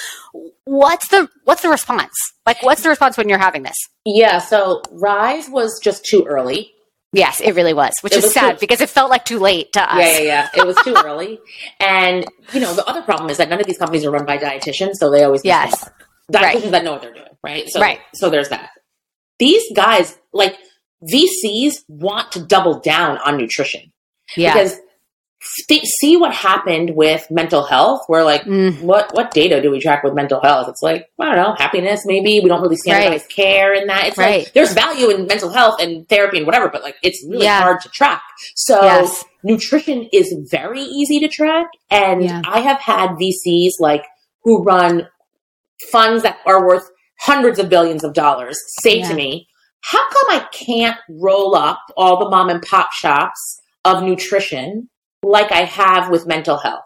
What's 0.63 1.09
the, 1.09 1.29
what's 1.43 1.61
the 1.61 1.69
response? 1.69 2.13
Like, 2.45 2.63
what's 2.63 2.83
the 2.83 2.89
response 2.89 3.17
when 3.17 3.27
you're 3.27 3.37
having 3.37 3.63
this? 3.63 3.75
Yeah. 4.05 4.39
So 4.39 4.81
Rise 4.91 5.49
was 5.49 5.79
just 5.83 6.05
too 6.05 6.23
early. 6.23 6.72
Yes, 7.13 7.41
it 7.41 7.53
really 7.53 7.73
was, 7.73 7.93
which 8.01 8.13
it 8.13 8.17
is 8.17 8.23
was 8.23 8.33
sad 8.33 8.53
too, 8.53 8.59
because 8.59 8.81
it 8.81 8.89
felt 8.89 9.11
like 9.11 9.23
too 9.23 9.37
late 9.37 9.71
to 9.73 9.81
us. 9.81 9.99
Yeah, 10.01 10.17
yeah, 10.17 10.49
yeah. 10.53 10.61
It 10.61 10.67
was 10.67 10.75
too 10.83 10.95
early. 11.05 11.39
And, 11.79 12.25
you 12.53 12.59
know, 12.59 12.73
the 12.73 12.85
other 12.87 13.03
problem 13.03 13.29
is 13.29 13.37
that 13.37 13.49
none 13.49 13.59
of 13.61 13.67
these 13.67 13.77
companies 13.77 14.03
are 14.03 14.11
run 14.11 14.25
by 14.25 14.37
dietitians, 14.39 14.95
so 14.95 15.11
they 15.11 15.23
always 15.23 15.45
yes. 15.45 15.87
dietitians 16.31 16.63
right. 16.63 16.71
that 16.71 16.83
know 16.83 16.93
what 16.93 17.03
they're 17.03 17.13
doing, 17.13 17.37
right? 17.43 17.69
So, 17.69 17.79
right. 17.79 17.99
so 18.15 18.31
there's 18.31 18.49
that. 18.49 18.71
These 19.37 19.63
guys, 19.75 20.17
like 20.33 20.57
VCs, 21.07 21.83
want 21.87 22.31
to 22.31 22.43
double 22.43 22.79
down 22.79 23.19
on 23.19 23.37
nutrition. 23.37 23.93
Yeah. 24.35 24.53
Because 24.53 24.79
see 25.43 26.17
what 26.17 26.33
happened 26.33 26.91
with 26.95 27.27
mental 27.29 27.63
health. 27.63 28.01
We're 28.07 28.23
like, 28.23 28.43
mm. 28.43 28.81
what 28.81 29.13
what 29.13 29.31
data 29.31 29.61
do 29.61 29.71
we 29.71 29.79
track 29.79 30.03
with 30.03 30.13
mental 30.13 30.41
health? 30.41 30.67
It's 30.69 30.81
like 30.81 31.07
I 31.19 31.25
don't 31.25 31.35
know, 31.35 31.55
happiness 31.57 32.01
maybe. 32.05 32.39
We 32.39 32.49
don't 32.49 32.61
really 32.61 32.77
standardize 32.77 33.21
right. 33.21 33.29
care 33.29 33.73
in 33.73 33.87
that. 33.87 34.07
It's 34.07 34.17
right. 34.17 34.43
like 34.43 34.53
there's 34.53 34.73
value 34.73 35.09
in 35.09 35.27
mental 35.27 35.49
health 35.49 35.81
and 35.81 36.07
therapy 36.07 36.37
and 36.37 36.45
whatever, 36.45 36.69
but 36.69 36.83
like 36.83 36.95
it's 37.03 37.23
really 37.27 37.45
yeah. 37.45 37.61
hard 37.61 37.81
to 37.81 37.89
track. 37.89 38.21
So 38.55 38.81
yes. 38.81 39.23
nutrition 39.43 40.09
is 40.11 40.33
very 40.49 40.81
easy 40.81 41.19
to 41.19 41.27
track, 41.27 41.67
and 41.89 42.23
yeah. 42.23 42.41
I 42.45 42.61
have 42.61 42.79
had 42.79 43.11
VCs 43.11 43.73
like 43.79 44.05
who 44.43 44.63
run 44.63 45.07
funds 45.91 46.23
that 46.23 46.37
are 46.45 46.65
worth 46.65 46.89
hundreds 47.21 47.59
of 47.59 47.69
billions 47.69 48.03
of 48.03 48.13
dollars 48.13 48.57
say 48.81 48.99
yeah. 48.99 49.09
to 49.09 49.13
me, 49.13 49.47
"How 49.81 50.09
come 50.09 50.41
I 50.41 50.47
can't 50.51 50.97
roll 51.09 51.55
up 51.55 51.81
all 51.97 52.19
the 52.19 52.29
mom 52.29 52.49
and 52.49 52.61
pop 52.61 52.91
shops?" 52.93 53.59
Of 53.85 54.01
nutrition 54.01 54.87
like 55.23 55.51
I 55.51 55.63
have 55.63 56.09
with 56.09 56.27
mental 56.27 56.57
health. 56.57 56.83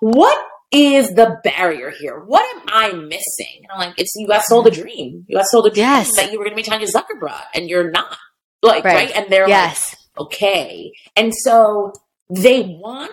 What 0.00 0.46
is 0.72 1.08
the 1.14 1.38
barrier 1.44 1.90
here? 1.90 2.18
What 2.18 2.44
am 2.56 2.62
I 2.68 2.92
missing? 2.92 3.62
And 3.62 3.68
I'm 3.72 3.78
like, 3.78 3.98
it's 3.98 4.12
you 4.16 4.26
got 4.26 4.44
sold 4.44 4.66
a 4.66 4.70
dream. 4.70 5.24
You 5.28 5.36
got 5.36 5.46
sold 5.46 5.66
a 5.66 5.70
dream 5.70 5.84
yes. 5.84 6.16
that 6.16 6.32
you 6.32 6.38
were 6.38 6.44
going 6.44 6.56
to 6.56 6.62
be 6.62 6.68
Tanya 6.68 6.86
Zuckerberg, 6.86 7.42
and 7.54 7.68
you're 7.68 7.90
not. 7.90 8.16
Like, 8.62 8.84
right? 8.84 8.94
right? 8.94 9.16
And 9.16 9.26
they're 9.28 9.48
yes. 9.48 9.96
like, 10.16 10.26
okay. 10.26 10.92
And 11.16 11.32
so 11.34 11.92
they 12.30 12.62
want 12.62 13.12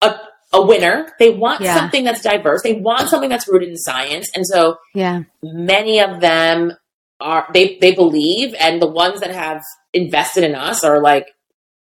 a 0.00 0.18
a 0.52 0.64
winner. 0.64 1.12
They 1.18 1.30
want 1.30 1.60
yeah. 1.60 1.76
something 1.76 2.04
that's 2.04 2.22
diverse. 2.22 2.62
They 2.62 2.74
want 2.74 3.08
something 3.08 3.28
that's 3.28 3.48
rooted 3.48 3.68
in 3.68 3.76
science. 3.76 4.30
And 4.34 4.46
so, 4.46 4.78
yeah, 4.94 5.22
many 5.42 6.00
of 6.00 6.20
them 6.20 6.72
are 7.20 7.46
they 7.52 7.78
they 7.80 7.94
believe, 7.94 8.54
and 8.58 8.80
the 8.80 8.90
ones 8.90 9.20
that 9.20 9.32
have 9.32 9.62
invested 9.92 10.44
in 10.44 10.54
us 10.54 10.82
are 10.82 11.00
like, 11.00 11.26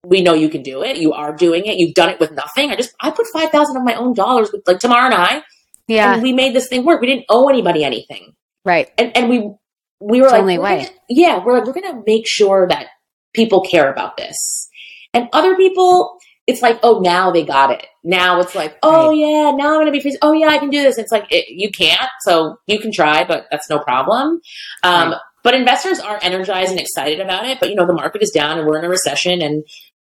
we 0.05 0.21
know 0.21 0.33
you 0.33 0.49
can 0.49 0.63
do 0.63 0.83
it. 0.83 0.97
You 0.97 1.13
are 1.13 1.35
doing 1.35 1.65
it. 1.65 1.77
You've 1.77 1.93
done 1.93 2.09
it 2.09 2.19
with 2.19 2.31
nothing. 2.31 2.71
I 2.71 2.75
just 2.75 2.93
I 2.99 3.11
put 3.11 3.27
five 3.33 3.49
thousand 3.49 3.77
of 3.77 3.83
my 3.83 3.95
own 3.95 4.13
dollars 4.13 4.51
with 4.51 4.61
like 4.67 4.79
Tamar 4.79 5.05
and 5.05 5.13
I. 5.13 5.43
Yeah. 5.87 6.13
And 6.13 6.23
we 6.23 6.33
made 6.33 6.55
this 6.55 6.67
thing 6.67 6.85
work. 6.85 7.01
We 7.01 7.07
didn't 7.07 7.25
owe 7.29 7.49
anybody 7.49 7.83
anything. 7.83 8.33
Right. 8.63 8.89
And 8.97 9.15
and 9.15 9.29
we 9.29 9.51
we 9.99 10.21
were 10.21 10.27
it's 10.27 10.33
like 10.33 10.41
only 10.41 10.57
way. 10.57 10.83
Gonna, 10.83 10.89
yeah, 11.09 11.43
we're 11.43 11.57
like, 11.57 11.65
we're 11.65 11.81
gonna 11.81 12.01
make 12.05 12.27
sure 12.27 12.67
that 12.67 12.87
people 13.33 13.61
care 13.61 13.91
about 13.91 14.15
this. 14.15 14.69
And 15.13 15.27
other 15.33 15.55
people, 15.55 16.17
it's 16.47 16.61
like, 16.61 16.79
oh, 16.83 16.99
now 16.99 17.31
they 17.31 17.43
got 17.43 17.71
it. 17.71 17.85
Now 18.03 18.39
it's 18.39 18.55
like, 18.55 18.77
oh 18.83 19.09
right. 19.09 19.17
yeah, 19.17 19.51
now 19.51 19.73
I'm 19.73 19.81
gonna 19.81 19.91
be 19.91 19.99
free. 19.99 20.17
Oh 20.21 20.31
yeah, 20.31 20.47
I 20.47 20.59
can 20.59 20.69
do 20.69 20.81
this. 20.81 20.97
It's 20.97 21.11
like 21.11 21.25
it, 21.31 21.45
you 21.49 21.71
can't, 21.71 22.09
so 22.21 22.57
you 22.67 22.79
can 22.79 22.91
try, 22.91 23.25
but 23.25 23.47
that's 23.51 23.69
no 23.69 23.79
problem. 23.79 24.39
Um, 24.83 25.11
right. 25.11 25.19
But 25.41 25.53
investors 25.53 25.99
are 25.99 26.19
energized 26.21 26.71
and 26.71 26.79
excited 26.79 27.19
about 27.19 27.45
it. 27.45 27.59
But 27.59 27.69
you 27.69 27.75
know, 27.75 27.87
the 27.87 27.93
market 27.93 28.21
is 28.21 28.31
down, 28.31 28.57
and 28.57 28.67
we're 28.67 28.77
in 28.77 28.85
a 28.85 28.89
recession, 28.89 29.41
and 29.41 29.63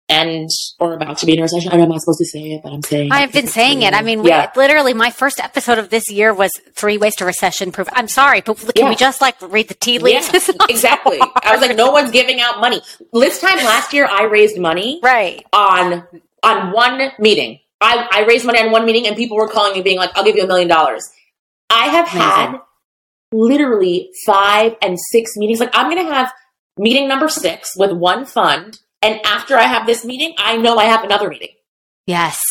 and 0.10 0.50
or 0.80 0.94
about 0.94 1.18
to 1.18 1.26
be 1.26 1.34
in 1.34 1.40
a 1.40 1.42
recession. 1.42 1.72
I'm 1.72 1.90
not 1.90 2.02
supposed 2.02 2.20
to 2.20 2.26
say 2.26 2.54
it, 2.54 2.64
but 2.64 2.72
I'm 2.72 2.82
saying. 2.82 3.12
I've 3.12 3.34
been 3.34 3.48
saying 3.48 3.82
it. 3.82 3.94
I 3.94 4.02
mean, 4.02 4.24
yeah. 4.24 4.52
we, 4.56 4.62
literally, 4.62 4.94
my 4.94 5.10
first 5.10 5.40
episode 5.40 5.78
of 5.78 5.90
this 5.90 6.10
year 6.10 6.34
was 6.34 6.52
three 6.74 6.98
ways 6.98 7.16
to 7.18 7.26
recession 7.26 7.72
proof. 7.72 7.90
I'm 7.92 8.08
sorry, 8.08 8.42
but 8.42 8.58
can 8.58 8.72
yeah. 8.76 8.90
we 8.90 8.96
just 8.96 9.20
like 9.20 9.36
read 9.42 9.68
the 9.68 9.74
tea 9.74 10.00
leaves? 10.00 10.32
Yeah, 10.48 10.66
exactly. 10.70 11.20
I 11.20 11.52
was 11.52 11.62
like, 11.62 11.76
no 11.76 11.92
one's 11.92 12.12
giving 12.12 12.40
out 12.40 12.60
money. 12.60 12.82
This 13.12 13.42
time 13.42 13.58
last 13.58 13.94
year, 13.94 14.08
I 14.10 14.24
raised 14.24 14.58
money 14.58 15.00
right 15.04 15.46
on 15.52 16.08
on 16.44 16.72
one 16.72 17.12
meeting. 17.20 17.60
I, 17.82 18.08
I 18.12 18.26
raised 18.26 18.46
money 18.46 18.60
on 18.60 18.72
one 18.72 18.86
meeting, 18.86 19.08
and 19.08 19.16
people 19.16 19.38
were 19.38 19.48
calling 19.48 19.74
me, 19.74 19.82
being 19.82 19.98
like, 19.98 20.12
"I'll 20.16 20.24
give 20.24 20.36
you 20.36 20.44
a 20.44 20.48
million 20.48 20.68
dollars." 20.68 21.08
I 21.70 21.88
have 21.88 22.08
Amazing. 22.14 22.22
had 22.22 22.62
literally 23.32 24.10
five 24.26 24.76
and 24.82 24.98
six 25.12 25.36
meetings. 25.36 25.60
Like, 25.60 25.72
I'm 25.74 25.92
going 25.92 26.06
to 26.06 26.14
have 26.14 26.32
meeting 26.78 27.08
number 27.08 27.30
six 27.30 27.76
with 27.76 27.92
one 27.92 28.26
fund 28.26 28.80
and 29.02 29.20
after 29.26 29.56
I 29.56 29.64
have 29.64 29.86
this 29.86 30.04
meeting, 30.04 30.34
I 30.38 30.58
know 30.58 30.78
I 30.78 30.86
have 30.86 31.04
another 31.04 31.30
meeting. 31.30 31.50
Yes. 32.06 32.42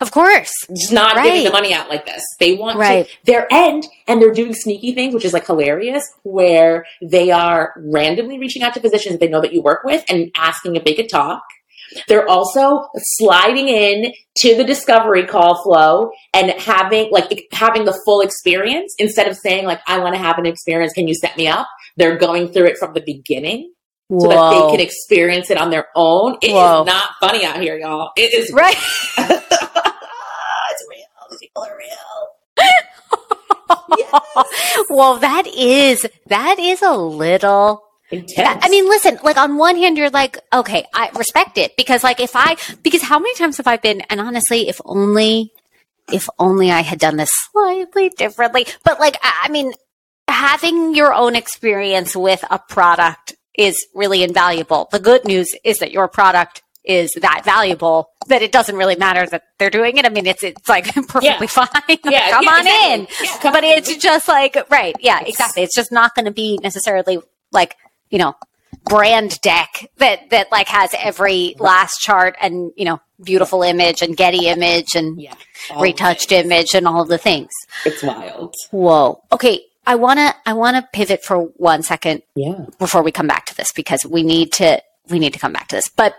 Of 0.00 0.10
course. 0.10 0.52
Just 0.76 0.92
not 0.92 1.16
right. 1.16 1.24
giving 1.24 1.44
the 1.44 1.50
money 1.50 1.72
out 1.72 1.88
like 1.88 2.04
this. 2.04 2.22
They 2.38 2.54
want 2.54 2.78
right. 2.78 3.06
to 3.06 3.12
their 3.24 3.46
end 3.50 3.86
and 4.06 4.20
they're 4.20 4.32
doing 4.32 4.52
sneaky 4.52 4.94
things, 4.94 5.14
which 5.14 5.24
is 5.24 5.32
like 5.32 5.46
hilarious, 5.46 6.04
where 6.22 6.84
they 7.00 7.30
are 7.30 7.72
randomly 7.78 8.38
reaching 8.38 8.62
out 8.62 8.74
to 8.74 8.80
physicians 8.80 9.14
that 9.14 9.20
they 9.20 9.28
know 9.28 9.40
that 9.40 9.54
you 9.54 9.62
work 9.62 9.84
with 9.84 10.04
and 10.08 10.30
asking 10.36 10.76
if 10.76 10.84
they 10.84 10.94
could 10.94 11.08
talk. 11.08 11.42
They're 12.08 12.28
also 12.28 12.88
sliding 12.96 13.68
in 13.68 14.12
to 14.38 14.56
the 14.56 14.64
discovery 14.64 15.24
call 15.24 15.62
flow 15.62 16.10
and 16.34 16.50
having 16.60 17.10
like 17.10 17.46
having 17.52 17.84
the 17.84 17.98
full 18.04 18.20
experience 18.20 18.94
instead 18.98 19.28
of 19.28 19.36
saying 19.36 19.64
like 19.64 19.80
I 19.86 19.98
want 19.98 20.14
to 20.14 20.20
have 20.20 20.36
an 20.36 20.46
experience, 20.46 20.92
can 20.92 21.08
you 21.08 21.14
set 21.14 21.36
me 21.38 21.46
up? 21.46 21.68
They're 21.96 22.18
going 22.18 22.48
through 22.48 22.66
it 22.66 22.76
from 22.76 22.92
the 22.92 23.00
beginning 23.00 23.72
Whoa. 24.08 24.20
so 24.20 24.28
that 24.28 24.50
they 24.50 24.70
can 24.76 24.80
experience 24.80 25.50
it 25.50 25.58
on 25.58 25.70
their 25.70 25.86
own. 25.94 26.36
It 26.42 26.52
Whoa. 26.52 26.82
is 26.82 26.86
not 26.86 27.10
funny 27.20 27.44
out 27.44 27.60
here, 27.60 27.76
y'all. 27.76 28.12
It 28.16 28.32
is 28.34 28.52
right. 28.52 28.76
it's 29.18 30.86
real. 30.88 31.38
People 31.40 31.62
are 31.62 31.76
real. 31.76 32.66
yes. 33.98 34.84
Well, 34.90 35.16
that 35.18 35.46
is 35.46 36.06
that 36.26 36.58
is 36.58 36.82
a 36.82 36.94
little 36.94 37.82
Intense. 38.10 38.64
I 38.64 38.68
mean, 38.68 38.88
listen, 38.88 39.18
like 39.24 39.36
on 39.36 39.56
one 39.56 39.76
hand, 39.76 39.98
you're 39.98 40.10
like, 40.10 40.38
okay, 40.52 40.86
I 40.94 41.10
respect 41.16 41.58
it 41.58 41.76
because 41.76 42.04
like 42.04 42.20
if 42.20 42.36
I, 42.36 42.56
because 42.82 43.02
how 43.02 43.18
many 43.18 43.34
times 43.34 43.56
have 43.56 43.66
I 43.66 43.78
been, 43.78 44.02
and 44.02 44.20
honestly, 44.20 44.68
if 44.68 44.80
only, 44.84 45.52
if 46.12 46.28
only 46.38 46.70
I 46.70 46.82
had 46.82 47.00
done 47.00 47.16
this 47.16 47.30
slightly 47.50 48.10
differently, 48.10 48.66
but 48.84 49.00
like, 49.00 49.16
I 49.22 49.48
mean, 49.48 49.72
having 50.28 50.94
your 50.94 51.12
own 51.12 51.34
experience 51.34 52.14
with 52.14 52.44
a 52.48 52.60
product 52.60 53.34
is 53.56 53.86
really 53.94 54.22
invaluable. 54.22 54.88
The 54.90 55.00
good 55.00 55.24
news 55.24 55.54
is 55.64 55.78
that 55.78 55.92
your 55.92 56.08
product 56.08 56.62
is 56.84 57.12
that 57.20 57.42
valuable 57.44 58.10
that 58.28 58.42
it 58.42 58.52
doesn't 58.52 58.76
really 58.76 58.96
matter 58.96 59.26
that 59.26 59.42
they're 59.58 59.70
doing 59.70 59.98
it. 59.98 60.06
I 60.06 60.08
mean, 60.08 60.26
it's 60.26 60.42
it's 60.42 60.68
like 60.68 60.94
perfectly 60.94 61.26
yeah. 61.26 61.46
fine. 61.46 61.98
Yeah, 62.04 62.30
come 62.30 62.44
yeah, 62.44 62.50
on 62.50 62.66
exactly. 62.66 62.92
in. 62.92 63.06
Yeah, 63.22 63.38
come 63.40 63.52
but 63.52 63.64
it's 63.64 63.96
just 63.96 64.28
like 64.28 64.56
right, 64.70 64.94
yeah, 65.00 65.20
exactly. 65.20 65.62
It's 65.62 65.74
just 65.74 65.92
not 65.92 66.14
going 66.14 66.26
to 66.26 66.30
be 66.30 66.58
necessarily 66.62 67.18
like 67.52 67.76
you 68.10 68.18
know 68.18 68.36
brand 68.84 69.40
deck 69.40 69.90
that 69.98 70.30
that 70.30 70.50
like 70.52 70.68
has 70.68 70.94
every 70.98 71.56
last 71.58 71.98
chart 72.00 72.36
and 72.40 72.72
you 72.76 72.84
know 72.84 73.00
beautiful 73.22 73.62
image 73.62 74.02
and 74.02 74.16
Getty 74.16 74.46
image 74.46 74.94
and 74.94 75.26
retouched 75.80 76.32
image 76.32 76.74
and 76.74 76.86
all 76.86 77.02
of 77.02 77.08
the 77.08 77.18
things. 77.18 77.50
It's 77.84 78.02
wild. 78.02 78.54
Whoa. 78.70 79.22
Okay, 79.32 79.62
I 79.86 79.94
want 79.94 80.18
to 80.18 80.34
I 80.44 80.54
want 80.54 80.76
to 80.76 80.88
pivot 80.92 81.24
for 81.24 81.42
one 81.56 81.82
second 81.82 82.22
yeah. 82.34 82.66
before 82.78 83.02
we 83.02 83.12
come 83.12 83.28
back 83.28 83.46
to 83.46 83.56
this 83.56 83.72
because 83.72 84.04
we 84.04 84.22
need 84.22 84.52
to 84.52 84.82
we 85.08 85.18
need 85.18 85.32
to 85.34 85.38
come 85.38 85.52
back 85.52 85.68
to 85.68 85.76
this. 85.76 85.88
But 85.88 86.16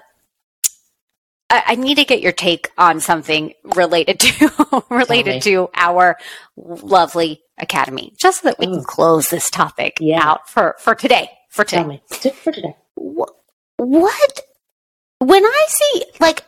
I, 1.50 1.64
I 1.68 1.76
need 1.76 1.96
to 1.96 2.06
get 2.06 2.22
your 2.22 2.32
take 2.32 2.72
on 2.78 3.00
something 3.00 3.54
related 3.76 4.20
to 4.22 4.84
related 4.90 5.42
to 5.44 5.70
our 5.76 6.18
lovely 6.56 7.42
academy, 7.58 8.14
just 8.18 8.42
so 8.42 8.50
that 8.50 8.60
we 8.60 8.68
can 8.68 8.84
close 8.84 9.30
this 9.30 9.50
topic 9.50 9.98
yeah. 10.00 10.22
out 10.24 10.50
for 10.50 10.76
for 10.80 10.96
today. 10.96 11.30
For 11.50 11.66
today. 11.66 12.02
For 12.08 12.52
today. 12.52 12.76
What 12.96 14.42
when 15.20 15.44
I 15.44 15.66
see 15.68 16.06
like 16.20 16.44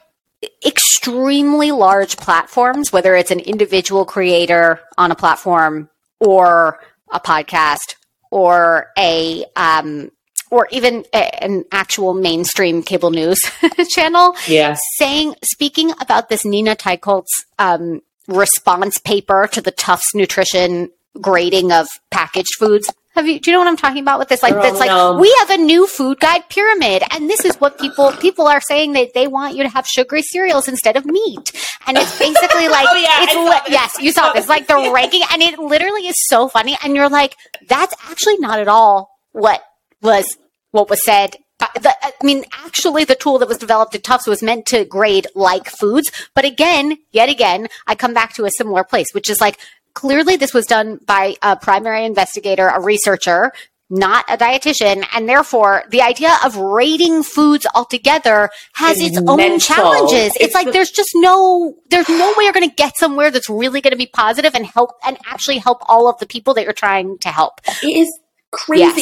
extremely 0.66 1.72
large 1.72 2.18
platforms, 2.18 2.94
whether 2.94 3.16
it's 3.16 3.32
an 3.32 3.40
individual 3.40 4.06
creator 4.06 4.80
on 4.98 5.12
a 5.12 5.16
platform 5.16 5.90
or 6.20 6.80
a 7.12 7.20
podcast 7.20 7.96
or 8.32 8.92
a 8.98 9.46
um, 9.56 10.12
or 10.52 10.68
even 10.72 11.06
a, 11.14 11.44
an 11.44 11.64
actual 11.72 12.14
mainstream 12.14 12.82
cable 12.82 13.12
news 13.12 13.40
channel, 13.90 14.36
yeah. 14.48 14.76
saying 14.98 15.36
speaking 15.44 15.92
about 16.00 16.30
this 16.30 16.44
Nina 16.46 16.76
Teicholz's 16.76 17.46
um, 17.60 18.02
response 18.28 18.98
paper 18.98 19.48
to 19.52 19.62
the 19.62 19.72
Tufts 19.72 20.16
nutrition 20.16 20.90
grading 21.20 21.72
of 21.72 21.88
packaged 22.12 22.56
foods. 22.58 22.92
Have 23.20 23.28
you? 23.28 23.38
Do 23.38 23.52
you 23.52 23.58
know 23.58 23.60
what 23.60 23.68
I'm 23.68 23.76
talking 23.76 24.02
about 24.02 24.18
with 24.18 24.30
this? 24.30 24.42
Like, 24.42 24.54
it's 24.56 24.80
like 24.80 24.88
no. 24.88 25.18
we 25.18 25.30
have 25.40 25.50
a 25.50 25.58
new 25.58 25.88
food 25.88 26.22
guide 26.22 26.48
pyramid, 26.48 27.04
and 27.12 27.30
this 27.30 27.44
is 27.44 27.54
what 27.58 27.78
people 27.78 28.14
people 28.14 28.48
are 28.48 28.62
saying 28.62 28.94
that 28.94 29.14
they 29.14 29.28
want 29.28 29.58
you 29.58 29.64
to 29.64 29.68
have 29.68 29.86
sugary 29.86 30.22
cereals 30.22 30.70
instead 30.70 30.96
of 30.96 31.06
meat, 31.06 31.52
and 31.86 31.98
it's 31.98 32.18
basically 32.18 32.68
like, 32.78 32.88
oh 32.90 32.96
yeah, 32.96 33.24
it's 33.24 33.36
li- 33.36 33.74
yes, 33.74 33.98
you 34.00 34.14
saw 34.14 34.32
this, 34.32 34.48
like 34.48 34.68
the 34.68 34.90
ranking, 34.96 35.22
and 35.34 35.42
it 35.42 35.60
literally 35.60 36.08
is 36.08 36.16
so 36.30 36.48
funny, 36.48 36.78
and 36.82 36.96
you're 36.96 37.10
like, 37.10 37.36
that's 37.68 37.94
actually 38.10 38.38
not 38.38 38.58
at 38.58 38.70
all 38.70 39.10
what 39.34 39.62
was 40.02 40.38
what 40.72 40.90
was 40.90 41.04
said 41.04 41.36
uh, 41.62 41.68
the, 41.82 41.90
uh, 41.90 42.12
I 42.22 42.26
mean, 42.26 42.46
actually, 42.64 43.04
the 43.04 43.16
tool 43.16 43.38
that 43.40 43.50
was 43.50 43.58
developed 43.58 43.94
at 43.94 44.04
Tufts 44.04 44.28
was 44.28 44.42
meant 44.42 44.66
to 44.68 44.86
grade 44.86 45.28
like 45.36 45.68
foods. 45.68 46.10
But 46.34 46.46
again, 46.46 46.98
yet 47.12 47.28
again, 47.28 47.68
I 47.86 47.96
come 47.96 48.14
back 48.14 48.34
to 48.36 48.46
a 48.46 48.52
similar 48.52 48.86
place, 48.86 49.08
which 49.12 49.30
is 49.30 49.42
like 49.42 49.60
clearly 50.00 50.38
this 50.38 50.54
was 50.54 50.66
done 50.66 50.98
by 51.06 51.36
a 51.42 51.58
primary 51.58 52.06
investigator, 52.06 52.70
a 52.70 52.80
researcher, 52.80 53.52
not 53.90 54.24
a 54.30 54.38
dietitian. 54.38 55.06
And 55.14 55.28
therefore, 55.28 55.84
the 55.90 56.02
idea 56.02 56.38
of 56.46 56.56
rating 56.56 57.22
foods 57.22 57.68
altogether 57.76 58.50
has 58.76 59.02
it's, 59.02 59.18
its 59.18 59.28
own 59.28 59.60
challenges. 59.60 60.36
It's, 60.36 60.38
it's 60.46 60.54
like 60.54 60.68
the- 60.68 60.72
there's 60.72 60.92
just 60.92 61.10
no, 61.16 61.76
there's 61.90 62.08
no 62.08 62.34
way 62.38 62.46
you're 62.46 62.54
going 62.54 62.70
to 62.70 62.76
get 62.76 62.98
somewhere 62.98 63.30
that's 63.30 63.50
really 63.50 63.82
going 63.82 63.92
to 63.92 63.98
be 63.98 64.06
positive 64.08 64.56
and 64.56 64.66
help 64.66 64.92
and 65.06 65.18
actually 65.26 65.58
help 65.58 65.80
all 65.90 66.08
of 66.08 66.18
the 66.20 66.26
people 66.26 66.54
that 66.54 66.64
you're 66.64 66.72
trying 66.72 67.18
to 67.20 67.30
help. 67.30 67.60
It 67.84 67.98
is 67.98 68.20
crazy. 68.52 68.82
Yes. 68.84 68.98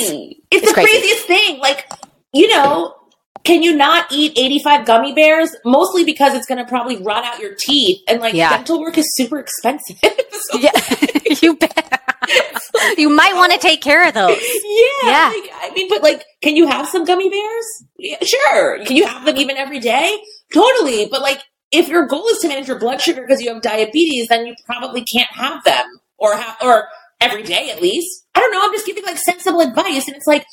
It's, 0.50 0.64
it's, 0.64 0.68
the 0.70 0.74
crazy. 0.74 0.90
craziest 0.90 1.28
thing. 1.28 1.60
Like, 1.60 1.92
you 2.34 2.48
know, 2.48 2.96
can 3.44 3.64
you 3.64 3.76
not 3.76 4.12
eat 4.12 4.34
85 4.38 4.86
gummy 4.86 5.14
bears? 5.14 5.56
Mostly 5.66 6.04
because 6.04 6.34
it's 6.34 6.46
going 6.46 6.64
to 6.64 6.70
probably 6.70 6.98
rot 6.98 7.24
out 7.24 7.40
your 7.40 7.56
teeth. 7.56 8.02
And 8.08 8.22
like 8.22 8.34
yeah. 8.34 8.50
dental 8.50 8.82
work 8.82 8.98
is 8.98 9.08
super 9.16 9.40
expensive. 9.40 9.98
so 10.32 10.60
yeah, 10.60 10.72
you 11.42 11.56
bet. 11.56 12.04
you 12.98 13.10
might 13.10 13.34
want 13.36 13.54
to 13.54 13.60
take 13.60 13.82
care 13.82 14.08
of 14.08 14.14
those. 14.14 14.38
Yeah. 14.40 15.10
Yeah. 15.10 15.34
Like, 15.34 15.52
I 15.54 15.72
mean, 15.74 15.90
but 15.90 16.04
like, 16.04 16.26
can 16.42 16.56
you 16.56 16.68
have 16.68 16.88
some 16.88 17.06
gummy 17.06 17.30
bears? 17.30 17.66
Yeah, 17.98 18.18
sure. 18.24 18.86
Can 18.86 18.96
you 18.96 19.06
have 19.06 19.26
them 19.26 19.38
even 19.38 19.58
every 19.58 19.80
day? 19.80 20.18
Totally. 20.54 21.08
But 21.10 21.22
like, 21.22 21.42
if 21.72 21.90
your 21.90 22.08
goal 22.08 22.28
is 22.30 22.40
to 22.40 22.48
manage 22.48 22.68
your 22.68 22.80
blood 22.80 23.02
sugar 23.02 23.22
because 23.22 23.42
you 23.42 23.54
have 23.54 23.62
diabetes, 23.62 24.28
then 24.28 24.46
you 24.46 24.56
probably 24.66 25.04
can't 25.04 25.30
have 25.32 25.64
them 25.64 25.86
or 26.18 26.36
have, 26.36 26.56
or 26.62 26.88
every 27.20 27.44
day 27.44 27.72
at 27.72 27.82
least. 27.82 28.26
I 28.36 28.40
don't 28.40 28.52
know. 28.52 28.64
I'm 28.64 28.74
just 28.74 28.86
giving 28.86 29.04
like 29.04 29.18
sensible 29.18 29.62
advice. 29.62 30.08
And 30.08 30.16
it's 30.16 30.28
like, 30.28 30.46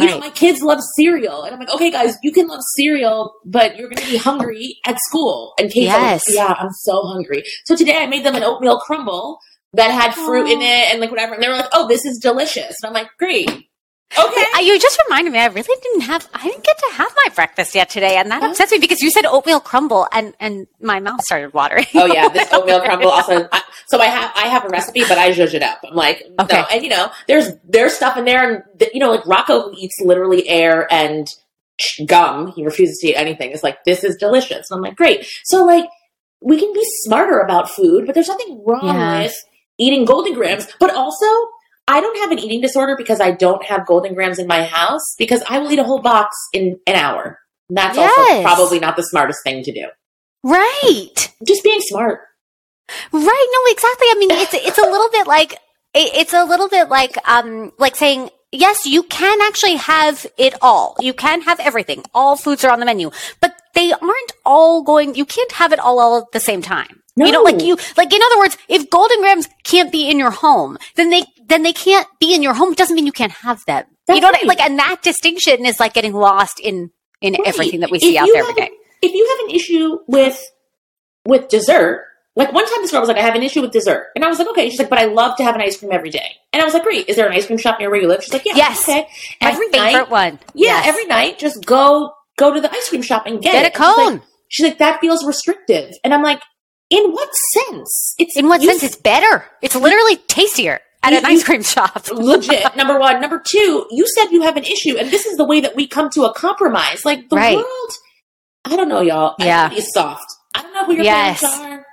you 0.00 0.06
right. 0.06 0.14
know, 0.14 0.20
my 0.20 0.30
kids 0.30 0.62
love 0.62 0.80
cereal. 0.96 1.44
And 1.44 1.54
I'm 1.54 1.60
like, 1.60 1.72
okay, 1.74 1.90
guys, 1.90 2.16
you 2.22 2.32
can 2.32 2.46
love 2.46 2.60
cereal, 2.76 3.34
but 3.44 3.76
you're 3.76 3.88
going 3.88 4.04
to 4.04 4.10
be 4.10 4.16
hungry 4.16 4.78
at 4.86 4.98
school. 5.00 5.54
And 5.58 5.70
Kate's 5.70 5.86
yes. 5.86 6.28
like, 6.28 6.36
yeah, 6.36 6.54
I'm 6.58 6.72
so 6.72 7.02
hungry. 7.02 7.42
So 7.64 7.76
today 7.76 7.98
I 7.98 8.06
made 8.06 8.24
them 8.24 8.34
an 8.34 8.42
oatmeal 8.42 8.78
crumble 8.80 9.38
that 9.74 9.90
had 9.90 10.14
fruit 10.14 10.46
Aww. 10.46 10.52
in 10.52 10.62
it 10.62 10.92
and 10.92 11.00
like 11.00 11.10
whatever. 11.10 11.34
And 11.34 11.42
they 11.42 11.48
were 11.48 11.56
like, 11.56 11.70
oh, 11.72 11.86
this 11.86 12.04
is 12.04 12.18
delicious. 12.18 12.74
And 12.82 12.88
I'm 12.88 12.92
like, 12.92 13.10
great. 13.18 13.69
Okay. 14.18 14.64
You 14.64 14.78
just 14.78 15.00
reminded 15.08 15.32
me, 15.32 15.38
I 15.38 15.46
really 15.46 15.80
didn't 15.82 16.02
have, 16.02 16.28
I 16.34 16.42
didn't 16.42 16.64
get 16.64 16.76
to 16.78 16.94
have 16.94 17.14
my 17.24 17.34
breakfast 17.34 17.74
yet 17.74 17.88
today. 17.88 18.16
And 18.16 18.30
that 18.30 18.42
oh. 18.42 18.50
upsets 18.50 18.72
me 18.72 18.78
because 18.78 19.00
you 19.00 19.10
said 19.10 19.24
oatmeal 19.24 19.60
crumble 19.60 20.08
and, 20.12 20.34
and 20.40 20.66
my 20.80 20.98
mouth 20.98 21.22
started 21.22 21.54
watering. 21.54 21.86
oh 21.94 22.06
yeah. 22.06 22.28
This 22.28 22.48
oatmeal 22.52 22.80
crumble 22.80 23.08
also, 23.08 23.48
I, 23.52 23.62
so 23.86 24.00
I 24.00 24.06
have, 24.06 24.32
I 24.34 24.48
have 24.48 24.64
a 24.64 24.68
recipe, 24.68 25.04
but 25.08 25.16
I 25.16 25.30
zhuzh 25.30 25.54
it 25.54 25.62
up. 25.62 25.80
I'm 25.88 25.94
like, 25.94 26.24
okay. 26.40 26.56
no. 26.56 26.66
And 26.72 26.82
you 26.82 26.90
know, 26.90 27.10
there's, 27.28 27.50
there's 27.64 27.94
stuff 27.94 28.16
in 28.16 28.24
there 28.24 28.52
and 28.52 28.90
you 28.92 29.00
know, 29.00 29.12
like 29.12 29.26
Rocco 29.26 29.72
eats 29.76 29.96
literally 30.00 30.48
air 30.48 30.92
and 30.92 31.28
gum. 32.06 32.52
He 32.52 32.64
refuses 32.64 32.98
to 32.98 33.08
eat 33.08 33.16
anything. 33.16 33.52
It's 33.52 33.62
like, 33.62 33.84
this 33.84 34.02
is 34.02 34.16
delicious. 34.16 34.70
And 34.70 34.78
I'm 34.78 34.82
like, 34.82 34.96
great. 34.96 35.24
So 35.44 35.64
like, 35.64 35.88
we 36.42 36.58
can 36.58 36.72
be 36.72 36.82
smarter 37.02 37.40
about 37.40 37.70
food, 37.70 38.06
but 38.06 38.14
there's 38.14 38.28
nothing 38.28 38.62
wrong 38.66 38.86
yeah. 38.86 39.22
with 39.22 39.34
eating 39.78 40.04
Golden 40.04 40.34
Grahams, 40.34 40.66
but 40.78 40.92
also 40.94 41.26
I 41.90 42.00
don't 42.00 42.16
have 42.18 42.30
an 42.30 42.38
eating 42.38 42.60
disorder 42.60 42.94
because 42.96 43.20
I 43.20 43.32
don't 43.32 43.64
have 43.64 43.84
Golden 43.84 44.14
Grahams 44.14 44.38
in 44.38 44.46
my 44.46 44.62
house 44.62 45.16
because 45.18 45.42
I 45.48 45.58
will 45.58 45.72
eat 45.72 45.80
a 45.80 45.84
whole 45.84 46.00
box 46.00 46.36
in 46.52 46.78
an 46.86 46.94
hour. 46.94 47.40
That's 47.68 47.96
yes. 47.96 48.16
also 48.16 48.42
probably 48.42 48.78
not 48.78 48.94
the 48.94 49.02
smartest 49.02 49.42
thing 49.42 49.64
to 49.64 49.72
do. 49.72 49.86
Right. 50.44 51.34
Just 51.44 51.64
being 51.64 51.80
smart. 51.80 52.20
Right. 53.12 53.48
No, 53.52 53.72
exactly. 53.72 54.06
I 54.08 54.16
mean, 54.18 54.30
it's, 54.30 54.54
it's 54.54 54.78
a 54.78 54.82
little 54.82 55.10
bit 55.10 55.26
like, 55.26 55.58
it's 55.92 56.32
a 56.32 56.44
little 56.44 56.68
bit 56.68 56.88
like, 56.88 57.16
um, 57.28 57.72
like 57.76 57.96
saying, 57.96 58.30
yes, 58.52 58.86
you 58.86 59.02
can 59.02 59.40
actually 59.42 59.76
have 59.76 60.26
it 60.38 60.54
all. 60.62 60.94
You 61.00 61.12
can 61.12 61.42
have 61.42 61.58
everything. 61.58 62.04
All 62.14 62.36
foods 62.36 62.64
are 62.64 62.70
on 62.70 62.78
the 62.78 62.86
menu, 62.86 63.10
but 63.40 63.56
they 63.74 63.92
aren't 63.92 64.32
all 64.46 64.82
going, 64.82 65.16
you 65.16 65.24
can't 65.24 65.52
have 65.52 65.72
it 65.72 65.80
all, 65.80 65.98
all 65.98 66.18
at 66.18 66.32
the 66.32 66.40
same 66.40 66.62
time. 66.62 66.99
No. 67.16 67.26
You 67.26 67.32
know, 67.32 67.42
like 67.42 67.60
you, 67.62 67.76
like 67.96 68.12
in 68.12 68.20
other 68.22 68.38
words, 68.38 68.56
if 68.68 68.88
Golden 68.88 69.20
Grahams 69.20 69.48
can't 69.64 69.90
be 69.90 70.08
in 70.08 70.18
your 70.18 70.30
home, 70.30 70.78
then 70.96 71.10
they, 71.10 71.24
then 71.46 71.62
they 71.62 71.72
can't 71.72 72.06
be 72.20 72.34
in 72.34 72.42
your 72.42 72.54
home. 72.54 72.72
It 72.72 72.78
doesn't 72.78 72.94
mean 72.94 73.06
you 73.06 73.12
can't 73.12 73.32
have 73.32 73.64
them. 73.66 73.84
That's 74.06 74.16
you 74.16 74.20
know, 74.20 74.30
right. 74.30 74.46
like, 74.46 74.60
and 74.60 74.78
that 74.78 75.02
distinction 75.02 75.66
is 75.66 75.80
like 75.80 75.92
getting 75.92 76.12
lost 76.12 76.60
in, 76.60 76.90
in 77.20 77.34
right. 77.34 77.42
everything 77.46 77.80
that 77.80 77.90
we 77.90 77.98
see 77.98 78.16
if 78.16 78.22
out 78.22 78.28
there 78.32 78.42
every 78.42 78.54
day. 78.54 78.70
If 79.02 79.12
you 79.12 79.28
have 79.28 79.48
an 79.48 79.54
issue 79.54 79.98
with, 80.06 80.40
with 81.26 81.48
dessert, 81.48 82.06
like 82.36 82.52
one 82.52 82.64
time 82.64 82.82
this 82.82 82.92
girl 82.92 83.00
was 83.00 83.08
like, 83.08 83.18
I 83.18 83.22
have 83.22 83.34
an 83.34 83.42
issue 83.42 83.60
with 83.60 83.72
dessert. 83.72 84.08
And 84.14 84.24
I 84.24 84.28
was 84.28 84.38
like, 84.38 84.48
okay. 84.50 84.70
She's 84.70 84.78
like, 84.78 84.88
but 84.88 84.98
I 85.00 85.06
love 85.06 85.36
to 85.38 85.42
have 85.42 85.56
an 85.56 85.60
ice 85.60 85.78
cream 85.78 85.90
every 85.92 86.10
day. 86.10 86.36
And 86.52 86.62
I 86.62 86.64
was 86.64 86.74
like, 86.74 86.84
great. 86.84 87.08
Is 87.08 87.16
there 87.16 87.26
an 87.26 87.32
ice 87.32 87.46
cream 87.46 87.58
shop 87.58 87.80
near 87.80 87.90
where 87.90 88.00
you 88.00 88.06
live? 88.08 88.22
She's 88.22 88.32
like, 88.32 88.44
yeah. 88.44 88.54
Yes. 88.56 88.88
Okay. 88.88 89.06
Every 89.40 89.66
My 89.68 89.72
favorite 89.72 89.92
night, 89.92 90.10
one. 90.10 90.38
Yeah. 90.54 90.68
Yes. 90.68 90.88
Every 90.88 91.06
night, 91.06 91.38
just 91.38 91.64
go, 91.64 92.12
go 92.38 92.54
to 92.54 92.60
the 92.60 92.72
ice 92.72 92.88
cream 92.88 93.02
shop 93.02 93.26
and 93.26 93.42
get, 93.42 93.52
get 93.52 93.66
a 93.66 93.76
cone. 93.76 93.96
She's 93.96 94.06
like, 94.06 94.22
she's 94.48 94.66
like, 94.66 94.78
that 94.78 95.00
feels 95.00 95.24
restrictive. 95.26 95.94
And 96.04 96.14
I'm 96.14 96.22
like, 96.22 96.40
in 96.90 97.12
what 97.12 97.30
sense? 97.54 98.14
It's 98.18 98.36
in 98.36 98.48
what 98.48 98.60
sense? 98.60 98.82
It's 98.82 98.96
better. 98.96 99.44
It's 99.62 99.74
literally 99.74 100.16
tastier 100.16 100.80
at 101.02 101.12
you, 101.12 101.18
an 101.18 101.24
ice 101.24 101.44
cream 101.44 101.62
shop. 101.62 102.08
legit. 102.12 102.76
Number 102.76 102.98
one. 102.98 103.20
Number 103.20 103.42
two, 103.48 103.86
you 103.90 104.06
said 104.14 104.26
you 104.30 104.42
have 104.42 104.56
an 104.56 104.64
issue, 104.64 104.96
and 104.98 105.10
this 105.10 105.26
is 105.26 105.36
the 105.36 105.44
way 105.44 105.60
that 105.60 105.76
we 105.76 105.86
come 105.86 106.10
to 106.10 106.24
a 106.24 106.34
compromise. 106.34 107.04
Like 107.04 107.28
the 107.28 107.36
right. 107.36 107.56
world, 107.56 107.92
I 108.64 108.76
don't 108.76 108.88
know, 108.88 109.00
y'all. 109.00 109.36
Yeah. 109.38 109.64
Everybody's 109.64 109.92
soft. 109.92 110.26
I 110.54 110.62
don't 110.62 110.74
know 110.74 110.84
who 110.84 110.94
your 110.94 111.04
yes. 111.04 111.40
parents 111.40 111.60
are. 111.60 111.86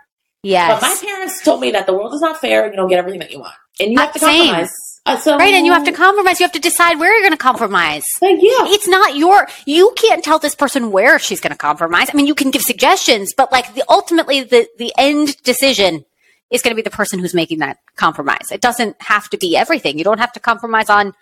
Yes. 0.43 0.81
But 0.81 0.87
my 0.87 1.07
parents 1.07 1.43
told 1.43 1.61
me 1.61 1.71
that 1.71 1.85
the 1.85 1.93
world 1.93 2.13
is 2.13 2.21
not 2.21 2.39
fair 2.39 2.63
and 2.63 2.73
you 2.73 2.77
don't 2.77 2.89
get 2.89 2.99
everything 2.99 3.19
that 3.19 3.31
you 3.31 3.39
want. 3.39 3.53
And 3.79 3.91
you 3.91 3.99
uh, 3.99 4.03
have 4.03 4.13
to 4.13 4.19
compromise. 4.19 4.71
Uh, 5.07 5.17
so, 5.17 5.37
right, 5.37 5.53
and 5.53 5.65
you 5.65 5.71
have 5.71 5.85
to 5.85 5.93
compromise. 5.93 6.39
You 6.39 6.43
have 6.43 6.51
to 6.53 6.59
decide 6.59 6.99
where 6.99 7.13
you're 7.13 7.21
going 7.21 7.31
to 7.31 7.41
compromise. 7.41 8.03
Like, 8.21 8.37
yeah, 8.41 8.65
it's 8.67 8.87
not 8.87 9.15
your. 9.15 9.47
You 9.65 9.93
can't 9.95 10.23
tell 10.23 10.37
this 10.37 10.53
person 10.53 10.91
where 10.91 11.17
she's 11.17 11.39
going 11.39 11.51
to 11.53 11.57
compromise. 11.57 12.09
I 12.11 12.17
mean, 12.17 12.27
you 12.27 12.35
can 12.35 12.51
give 12.51 12.61
suggestions, 12.61 13.33
but 13.35 13.51
like 13.51 13.73
the 13.73 13.83
ultimately 13.87 14.43
the 14.43 14.67
the 14.77 14.91
end 14.97 15.41
decision 15.43 16.03
is 16.51 16.61
going 16.61 16.71
to 16.71 16.75
be 16.75 16.81
the 16.81 16.89
person 16.89 17.19
who's 17.19 17.33
making 17.33 17.59
that 17.59 17.77
compromise. 17.95 18.51
It 18.51 18.61
doesn't 18.61 19.01
have 19.01 19.29
to 19.29 19.37
be 19.37 19.55
everything. 19.55 19.97
You 19.97 20.03
don't 20.03 20.19
have 20.19 20.33
to 20.33 20.41
compromise 20.41 20.89
on 20.89 21.13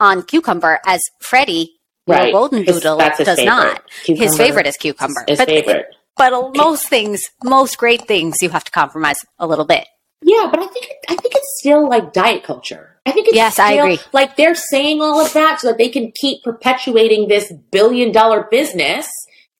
on 0.00 0.22
cucumber 0.22 0.80
as 0.84 1.00
Freddie, 1.20 1.78
right. 2.06 2.32
golden 2.32 2.64
doodle, 2.64 2.98
does 2.98 3.16
favorite. 3.18 3.44
not. 3.44 3.82
Cucumber 4.04 4.24
his 4.24 4.36
favorite 4.36 4.66
is 4.66 4.76
cucumber. 4.76 5.24
His 5.28 5.38
but, 5.38 5.48
favorite. 5.48 5.86
But 6.16 6.56
most 6.56 6.88
things, 6.88 7.22
most 7.44 7.78
great 7.78 8.08
things, 8.08 8.38
you 8.42 8.48
have 8.50 8.64
to 8.64 8.72
compromise 8.72 9.24
a 9.38 9.46
little 9.46 9.64
bit. 9.64 9.86
Yeah, 10.22 10.48
but 10.50 10.58
I 10.58 10.66
think 10.66 10.86
I 11.08 11.14
think 11.14 11.34
it's 11.34 11.58
still 11.60 11.88
like 11.88 12.12
diet 12.12 12.42
culture. 12.42 12.97
I 13.08 13.12
think 13.12 13.28
it's 13.28 13.36
yes, 13.36 13.54
still, 13.54 13.64
I 13.64 13.72
agree. 13.72 13.98
Like 14.12 14.36
they're 14.36 14.54
saying 14.54 15.00
all 15.00 15.18
of 15.18 15.32
that 15.32 15.60
so 15.60 15.68
that 15.68 15.78
they 15.78 15.88
can 15.88 16.12
keep 16.14 16.42
perpetuating 16.42 17.28
this 17.28 17.50
billion 17.70 18.12
dollar 18.12 18.46
business. 18.50 19.08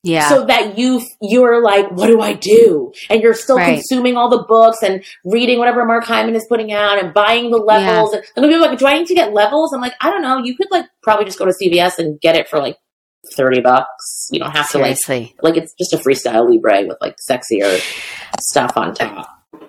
Yeah. 0.03 0.29
So 0.29 0.45
that 0.45 0.77
you 0.77 1.01
you're 1.19 1.61
like, 1.61 1.91
what 1.91 2.07
do 2.07 2.21
I 2.21 2.33
do? 2.33 2.93
And 3.09 3.21
you're 3.21 3.33
still 3.33 3.57
right. 3.57 3.73
consuming 3.73 4.15
all 4.15 4.29
the 4.29 4.45
books 4.47 4.81
and 4.81 5.03
reading 5.25 5.57
whatever 5.57 5.83
Mark 5.83 6.05
Hyman 6.05 6.35
is 6.35 6.45
putting 6.47 6.71
out 6.71 7.03
and 7.03 7.13
buying 7.13 7.49
the 7.49 7.57
levels. 7.57 8.13
Yeah. 8.13 8.21
And, 8.35 8.45
people 8.45 8.63
are 8.63 8.69
like, 8.69 8.79
do 8.79 8.87
I 8.87 8.97
need 8.99 9.07
to 9.07 9.15
get 9.15 9.33
levels? 9.33 9.73
I'm 9.73 9.81
like, 9.81 9.95
I 9.99 10.09
don't 10.09 10.21
know. 10.21 10.37
You 10.37 10.55
could 10.55 10.67
like 10.71 10.85
probably 11.03 11.25
just 11.25 11.39
go 11.39 11.45
to 11.45 11.51
CVS 11.51 11.97
and 11.97 12.21
get 12.21 12.35
it 12.35 12.47
for 12.47 12.59
like 12.59 12.77
30 13.35 13.61
bucks. 13.61 14.29
You 14.31 14.39
don't 14.39 14.55
have 14.55 14.67
Seriously. 14.67 15.35
to 15.39 15.43
like, 15.43 15.55
like 15.55 15.63
it's 15.63 15.73
just 15.73 15.93
a 15.93 15.97
freestyle 15.97 16.49
Libre 16.49 16.87
with 16.87 16.97
like 17.01 17.17
sexier 17.29 17.81
stuff 18.39 18.77
on 18.77 18.93
top. 18.93 19.27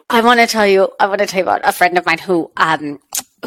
I 0.08 0.20
want 0.22 0.40
to 0.40 0.46
tell 0.46 0.66
you, 0.66 0.90
I 0.98 1.06
want 1.06 1.20
to 1.20 1.26
tell 1.26 1.38
you 1.38 1.44
about 1.44 1.60
a 1.64 1.72
friend 1.72 1.96
of 1.96 2.04
mine 2.04 2.18
who, 2.18 2.50
um, 2.56 2.98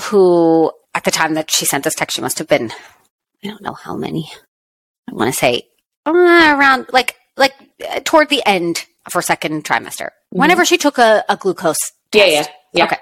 who 0.02 0.72
at 0.94 1.04
the 1.04 1.12
time 1.12 1.34
that 1.36 1.52
she 1.52 1.66
sent 1.66 1.84
this 1.84 1.96
text, 1.96 2.16
she 2.16 2.22
must 2.22 2.40
have 2.40 2.48
been, 2.48 2.72
I 3.44 3.48
don't 3.48 3.62
know 3.62 3.74
how 3.74 3.96
many. 3.96 4.32
I 5.10 5.14
want 5.14 5.32
to 5.32 5.38
say 5.38 5.64
uh, 6.06 6.12
around 6.12 6.88
like, 6.92 7.16
like 7.38 7.54
uh, 7.90 8.00
toward 8.04 8.30
the 8.30 8.44
end 8.46 8.86
of 9.06 9.14
her 9.14 9.22
second 9.22 9.64
trimester, 9.64 10.06
mm-hmm. 10.06 10.40
whenever 10.40 10.66
she 10.66 10.78
took 10.78 10.98
a, 10.98 11.24
a 11.30 11.36
glucose 11.36 11.78
test. 12.12 12.14
Yeah, 12.14 12.26
yeah, 12.26 12.48
yeah. 12.74 12.86
Okay. 12.86 12.98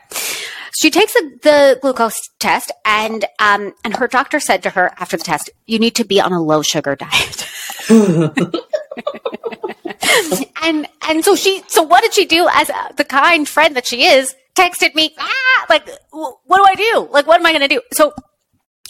She 0.82 0.90
takes 0.90 1.14
the, 1.14 1.40
the 1.44 1.80
glucose 1.82 2.20
test, 2.40 2.72
and 2.86 3.26
um, 3.40 3.74
and 3.84 3.96
her 3.98 4.08
doctor 4.08 4.40
said 4.40 4.64
to 4.64 4.70
her 4.72 4.92
after 4.98 5.18
the 5.18 5.24
test, 5.24 5.50
"You 5.68 5.80
need 5.80 5.96
to 5.96 6.06
be 6.06 6.20
on 6.20 6.32
a 6.32 6.42
low 6.42 6.62
sugar 6.62 6.96
diet." 6.96 7.48
and 10.62 10.88
and 11.08 11.26
so 11.26 11.36
she 11.36 11.62
so 11.68 11.84
what 11.84 12.04
did 12.04 12.14
she 12.14 12.26
do 12.26 12.48
as 12.54 12.72
the 12.96 13.04
kind 13.04 13.48
friend 13.48 13.76
that 13.76 13.86
she 13.86 14.06
is? 14.06 14.34
Texted 14.56 14.96
me, 14.96 15.16
ah, 15.18 15.66
like 15.70 15.90
what 16.12 16.58
do 16.58 16.64
I 16.64 16.76
do? 16.76 17.08
Like 17.12 17.28
what 17.28 17.40
am 17.40 17.46
I 17.46 17.52
going 17.52 17.62
to 17.62 17.68
do? 17.68 17.82
So 17.94 18.14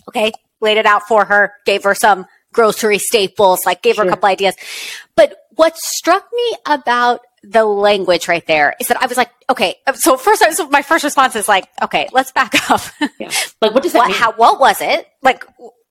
okay, 0.07 0.31
laid 0.59 0.77
it 0.77 0.85
out 0.85 1.03
for 1.07 1.25
her, 1.25 1.53
gave 1.65 1.83
her 1.83 1.95
some 1.95 2.25
grocery 2.53 2.97
staples, 2.97 3.65
like 3.65 3.81
gave 3.81 3.97
her 3.97 4.03
a 4.03 4.09
couple 4.09 4.27
ideas. 4.27 4.55
But 5.15 5.35
what 5.55 5.77
struck 5.77 6.27
me 6.33 6.57
about 6.65 7.21
the 7.43 7.65
language 7.65 8.27
right 8.27 8.45
there 8.45 8.75
is 8.79 8.87
that 8.87 9.01
I 9.01 9.07
was 9.07 9.17
like, 9.17 9.31
okay. 9.49 9.75
So 9.95 10.17
first, 10.17 10.43
so 10.55 10.69
my 10.69 10.81
first 10.81 11.03
response 11.03 11.35
is 11.35 11.47
like, 11.47 11.67
okay, 11.81 12.07
let's 12.11 12.31
back 12.31 12.53
up. 12.69 12.81
Yeah. 13.19 13.31
Like, 13.61 13.73
what 13.73 13.83
does 13.83 13.93
that 13.93 13.99
what, 13.99 14.07
mean? 14.09 14.17
How, 14.17 14.33
what 14.33 14.59
was 14.59 14.81
it? 14.81 15.07
Like, 15.21 15.45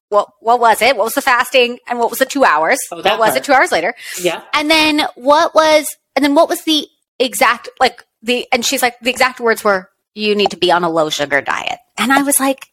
what, 0.08 0.28
what 0.40 0.60
was 0.60 0.82
it? 0.82 0.96
What 0.96 1.04
was 1.04 1.14
the 1.14 1.22
fasting 1.22 1.78
and 1.88 1.98
what 1.98 2.10
was 2.10 2.18
the 2.18 2.26
two 2.26 2.44
hours? 2.44 2.78
Oh, 2.92 3.02
what 3.02 3.18
was 3.18 3.36
it 3.36 3.44
two 3.44 3.52
hours 3.52 3.72
later? 3.72 3.94
Yeah. 4.20 4.42
And 4.52 4.70
then 4.70 5.02
what 5.14 5.54
was, 5.54 5.86
and 6.14 6.24
then 6.24 6.34
what 6.34 6.48
was 6.48 6.62
the 6.64 6.86
exact, 7.18 7.68
like 7.80 8.04
the, 8.22 8.46
and 8.52 8.64
she's 8.64 8.82
like, 8.82 8.98
the 9.00 9.10
exact 9.10 9.40
words 9.40 9.64
were, 9.64 9.90
you 10.14 10.34
need 10.34 10.50
to 10.50 10.56
be 10.56 10.72
on 10.72 10.84
a 10.84 10.90
low 10.90 11.10
sugar 11.10 11.40
diet. 11.40 11.78
And 11.96 12.12
I 12.12 12.22
was 12.22 12.40
like, 12.40 12.68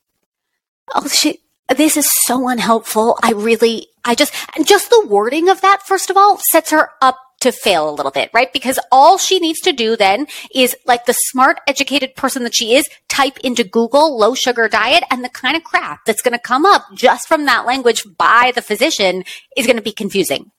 oh 0.95 1.07
shit, 1.07 1.37
this 1.75 1.97
is 1.97 2.09
so 2.25 2.47
unhelpful. 2.47 3.17
I 3.21 3.31
really, 3.31 3.87
I 4.05 4.15
just, 4.15 4.33
and 4.55 4.67
just 4.67 4.89
the 4.89 5.05
wording 5.07 5.49
of 5.49 5.61
that, 5.61 5.83
first 5.85 6.09
of 6.09 6.17
all, 6.17 6.39
sets 6.51 6.71
her 6.71 6.91
up 7.01 7.17
to 7.39 7.51
fail 7.51 7.87
a 7.89 7.93
little 7.93 8.11
bit, 8.11 8.31
right? 8.33 8.51
Because 8.51 8.79
all 8.91 9.17
she 9.17 9.39
needs 9.39 9.59
to 9.59 9.71
do 9.71 9.95
then 9.95 10.27
is 10.55 10.75
like 10.85 11.05
the 11.05 11.13
smart, 11.13 11.59
educated 11.67 12.15
person 12.15 12.43
that 12.43 12.55
she 12.55 12.75
is, 12.75 12.87
type 13.09 13.37
into 13.39 13.63
Google 13.63 14.17
low 14.17 14.33
sugar 14.33 14.67
diet 14.67 15.03
and 15.11 15.23
the 15.23 15.29
kind 15.29 15.55
of 15.55 15.63
crap 15.63 16.05
that's 16.05 16.21
going 16.21 16.33
to 16.33 16.39
come 16.39 16.65
up 16.65 16.85
just 16.95 17.27
from 17.27 17.45
that 17.45 17.65
language 17.65 18.03
by 18.17 18.51
the 18.55 18.61
physician 18.61 19.23
is 19.55 19.67
going 19.67 19.75
to 19.75 19.83
be 19.83 19.91
confusing. 19.91 20.51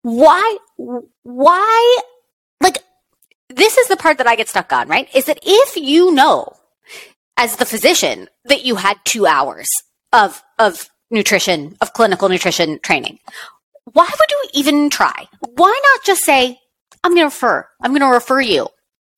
Why, 0.00 0.58
why, 0.76 2.00
like, 2.62 2.78
this 3.54 3.76
is 3.78 3.88
the 3.88 3.96
part 3.96 4.18
that 4.18 4.26
I 4.26 4.36
get 4.36 4.48
stuck 4.48 4.72
on, 4.72 4.88
right? 4.88 5.08
Is 5.14 5.26
that 5.26 5.38
if 5.42 5.76
you 5.76 6.12
know 6.12 6.56
as 7.36 7.56
the 7.56 7.66
physician 7.66 8.28
that 8.44 8.64
you 8.64 8.76
had 8.76 8.96
two 9.04 9.26
hours 9.26 9.68
of, 10.12 10.42
of 10.58 10.88
nutrition, 11.10 11.76
of 11.80 11.92
clinical 11.92 12.28
nutrition 12.28 12.78
training, 12.80 13.18
why 13.92 14.04
would 14.04 14.30
you 14.30 14.44
even 14.54 14.90
try? 14.90 15.28
Why 15.40 15.80
not 15.92 16.04
just 16.04 16.24
say, 16.24 16.58
I'm 17.02 17.12
going 17.12 17.22
to 17.22 17.34
refer, 17.34 17.66
I'm 17.82 17.92
going 17.92 18.00
to 18.00 18.08
refer 18.08 18.40
you 18.40 18.68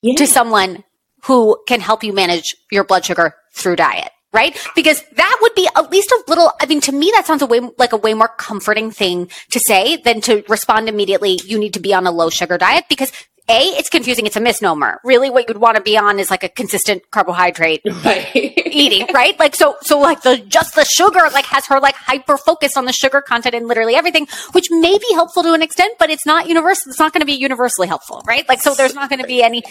yeah. 0.03 0.14
to 0.16 0.26
someone 0.26 0.84
who 1.24 1.59
can 1.66 1.80
help 1.80 2.05
you 2.05 2.12
manage 2.12 2.55
your 2.70 2.84
blood 2.84 3.05
sugar 3.05 3.34
through 3.55 3.76
diet, 3.76 4.11
right? 4.32 4.57
Because 4.74 5.03
that 5.16 5.39
would 5.41 5.55
be 5.55 5.68
at 5.74 5.91
least 5.91 6.11
a 6.11 6.22
little, 6.28 6.53
I 6.61 6.66
mean, 6.66 6.80
to 6.82 6.93
me, 6.93 7.11
that 7.14 7.26
sounds 7.26 7.43
a 7.43 7.47
way, 7.47 7.61
like 7.78 7.93
a 7.93 7.97
way 7.97 8.14
more 8.14 8.28
comforting 8.28 8.91
thing 8.91 9.30
to 9.51 9.61
say 9.66 9.97
than 9.97 10.20
to 10.22 10.45
respond 10.49 10.89
immediately. 10.89 11.41
You 11.45 11.59
need 11.59 11.74
to 11.74 11.80
be 11.80 11.95
on 11.95 12.07
a 12.07 12.11
low 12.11 12.30
sugar 12.30 12.59
diet 12.59 12.84
because 12.89 13.12
a, 13.49 13.61
it's 13.78 13.88
confusing. 13.88 14.26
It's 14.26 14.36
a 14.36 14.40
misnomer. 14.40 15.01
Really, 15.05 15.30
what 15.30 15.49
you'd 15.49 15.59
want 15.59 15.76
to 15.76 15.82
be 15.82 15.97
on 15.97 16.18
is 16.18 16.30
like 16.30 16.42
a 16.42 16.49
consistent 16.49 17.11
carbohydrate 17.11 17.82
right. 18.05 18.30
eating, 18.34 19.07
right? 19.14 19.38
Like, 19.38 19.55
so, 19.55 19.76
so 19.82 19.99
like 20.01 20.22
the, 20.22 20.38
just 20.38 20.74
the 20.74 20.84
sugar, 20.84 21.20
like 21.32 21.44
has 21.47 21.66
her 21.66 21.78
like 21.78 21.94
hyper 21.94 22.38
focused 22.38 22.76
on 22.76 22.86
the 22.86 22.92
sugar 22.92 23.20
content 23.20 23.55
in 23.55 23.68
literally 23.68 23.94
everything, 23.94 24.26
which 24.53 24.66
may 24.70 24.99
be 24.99 25.14
helpful 25.14 25.42
to 25.44 25.53
an 25.53 25.62
extent, 25.62 25.94
but 25.99 26.11
it's 26.11 26.26
not 26.26 26.49
universal. 26.49 26.90
It's 26.90 26.99
not 26.99 27.12
going 27.12 27.20
to 27.20 27.26
be 27.26 27.34
universally 27.34 27.86
helpful, 27.86 28.22
right? 28.26 28.49
Like, 28.49 28.61
so 28.61 28.74
there's 28.74 28.94
not 28.94 29.09
going 29.09 29.20
to 29.20 29.28
be 29.28 29.42
any. 29.42 29.62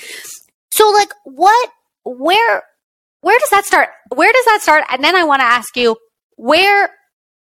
So 0.72 0.90
like, 0.92 1.10
what, 1.26 1.70
where, 2.06 2.64
where 3.22 3.40
does 3.40 3.50
that 3.50 3.66
start? 3.66 3.90
Where 4.14 4.32
does 4.32 4.46
that 4.46 4.60
start? 4.62 4.86
And 4.90 5.04
then 5.04 5.16
I 5.16 5.26
want 5.26 5.42
to 5.42 5.46
ask 5.46 5.76
you, 5.76 5.98
where, 6.38 6.90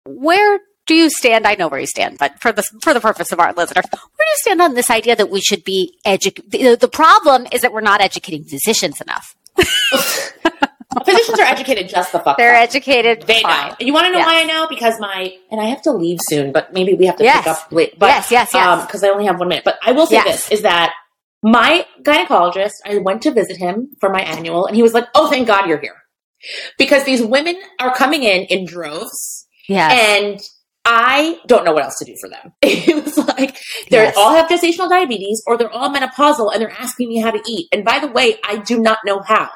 where 0.05 0.59
do 0.91 0.97
you 0.97 1.09
stand? 1.09 1.47
I 1.47 1.55
know 1.55 1.69
where 1.69 1.79
you 1.79 1.87
stand, 1.87 2.17
but 2.17 2.37
for 2.41 2.51
the 2.51 2.63
for 2.81 2.93
the 2.93 2.99
purpose 2.99 3.31
of 3.31 3.39
our 3.39 3.53
listeners, 3.53 3.85
where 3.89 4.01
do 4.01 4.25
you 4.25 4.37
stand 4.39 4.61
on 4.61 4.73
this 4.73 4.89
idea 4.89 5.15
that 5.15 5.29
we 5.29 5.39
should 5.39 5.63
be 5.63 5.97
educated? 6.03 6.51
The, 6.51 6.75
the, 6.75 6.89
problem 6.89 7.47
is 7.53 7.61
that 7.61 7.71
we're 7.71 7.79
not 7.79 8.01
educating 8.01 8.43
physicians 8.43 8.99
enough. 8.99 9.33
physicians 11.05 11.39
are 11.39 11.45
educated 11.45 11.87
just 11.87 12.11
the 12.11 12.19
fuck. 12.19 12.37
They're 12.37 12.55
up. 12.55 12.63
educated. 12.63 13.21
They 13.21 13.41
fine. 13.41 13.69
know. 13.69 13.75
You 13.79 13.93
want 13.93 14.07
to 14.07 14.11
know 14.11 14.17
yes. 14.17 14.27
why 14.27 14.41
I 14.41 14.43
know? 14.43 14.67
Because 14.67 14.99
my 14.99 15.33
and 15.49 15.61
I 15.61 15.65
have 15.65 15.81
to 15.83 15.93
leave 15.93 16.19
soon, 16.23 16.51
but 16.51 16.73
maybe 16.73 16.93
we 16.93 17.05
have 17.05 17.15
to 17.17 17.23
yes. 17.23 17.37
pick 17.37 17.47
up 17.47 17.71
late. 17.71 17.97
But, 17.97 18.07
yes, 18.07 18.29
yes, 18.29 18.53
yes. 18.53 18.85
Because 18.85 19.01
um, 19.01 19.09
I 19.09 19.13
only 19.13 19.25
have 19.27 19.39
one 19.39 19.47
minute. 19.47 19.63
But 19.63 19.79
I 19.85 19.93
will 19.93 20.07
say 20.07 20.15
yes. 20.15 20.25
this: 20.25 20.59
is 20.59 20.61
that 20.63 20.91
my 21.41 21.85
gynecologist? 22.01 22.73
I 22.85 22.97
went 22.97 23.21
to 23.21 23.31
visit 23.31 23.55
him 23.55 23.91
for 24.01 24.09
my 24.09 24.23
annual, 24.23 24.65
and 24.65 24.75
he 24.75 24.83
was 24.83 24.93
like, 24.93 25.07
"Oh, 25.15 25.29
thank 25.29 25.47
God 25.47 25.69
you're 25.69 25.79
here," 25.79 26.03
because 26.77 27.05
these 27.05 27.23
women 27.23 27.55
are 27.79 27.95
coming 27.95 28.23
in 28.23 28.43
in 28.43 28.65
droves. 28.65 29.47
Yeah. 29.69 29.89
And 29.89 30.41
I 30.83 31.39
don't 31.45 31.63
know 31.63 31.73
what 31.73 31.83
else 31.83 31.97
to 31.99 32.05
do 32.05 32.15
for 32.19 32.29
them. 32.29 32.53
it 32.61 33.03
was 33.03 33.17
like 33.17 33.55
they 33.89 33.97
yes. 33.97 34.15
all 34.17 34.33
have 34.33 34.49
gestational 34.49 34.89
diabetes 34.89 35.43
or 35.45 35.57
they're 35.57 35.69
all 35.69 35.93
menopausal 35.93 36.51
and 36.51 36.61
they're 36.61 36.71
asking 36.71 37.09
me 37.09 37.19
how 37.19 37.31
to 37.31 37.41
eat. 37.47 37.67
And 37.71 37.85
by 37.85 37.99
the 37.99 38.07
way, 38.07 38.37
I 38.43 38.57
do 38.57 38.79
not 38.79 38.99
know 39.05 39.21
how. 39.21 39.49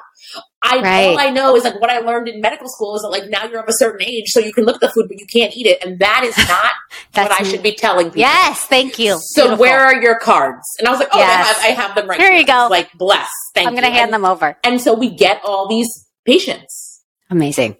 I 0.61 0.81
right. 0.81 1.07
all 1.07 1.19
I 1.19 1.29
know 1.29 1.55
is 1.55 1.63
like 1.63 1.79
what 1.79 1.89
I 1.89 1.99
learned 1.99 2.27
in 2.27 2.41
medical 2.41 2.67
school 2.67 2.95
is 2.95 3.01
that 3.03 3.09
like 3.09 3.29
now 3.29 3.45
you're 3.45 3.59
of 3.59 3.67
a 3.67 3.73
certain 3.73 4.01
age, 4.07 4.29
so 4.29 4.39
you 4.39 4.51
can 4.51 4.65
look 4.65 4.75
at 4.75 4.81
the 4.81 4.89
food, 4.89 5.07
but 5.07 5.19
you 5.19 5.25
can't 5.31 5.55
eat 5.55 5.67
it, 5.67 5.83
and 5.85 5.99
that 5.99 6.23
is 6.23 6.35
not 6.49 6.73
what 7.13 7.39
I 7.39 7.43
should 7.43 7.61
be 7.61 7.73
telling 7.73 8.07
people. 8.07 8.21
Yes, 8.21 8.65
thank 8.65 8.97
you. 8.97 9.17
So 9.19 9.43
Beautiful. 9.43 9.61
where 9.61 9.79
are 9.79 10.01
your 10.01 10.17
cards? 10.17 10.65
And 10.79 10.87
I 10.87 10.91
was 10.91 10.99
like, 10.99 11.09
oh, 11.11 11.19
yes. 11.19 11.29
I, 11.29 11.67
have, 11.67 11.77
I, 11.77 11.81
have, 11.81 11.95
them 11.95 12.07
right 12.07 12.19
here. 12.19 12.31
Here 12.31 12.39
you 12.39 12.47
go. 12.47 12.67
Like 12.69 12.91
bless. 12.93 13.29
Thank 13.53 13.65
you. 13.65 13.69
I'm 13.69 13.73
going 13.73 13.83
to 13.83 13.91
hand 13.91 14.05
and, 14.05 14.13
them 14.13 14.25
over. 14.25 14.57
And 14.63 14.81
so 14.81 14.95
we 14.95 15.13
get 15.13 15.41
all 15.43 15.67
these 15.67 16.07
patients. 16.25 17.03
Amazing. 17.29 17.77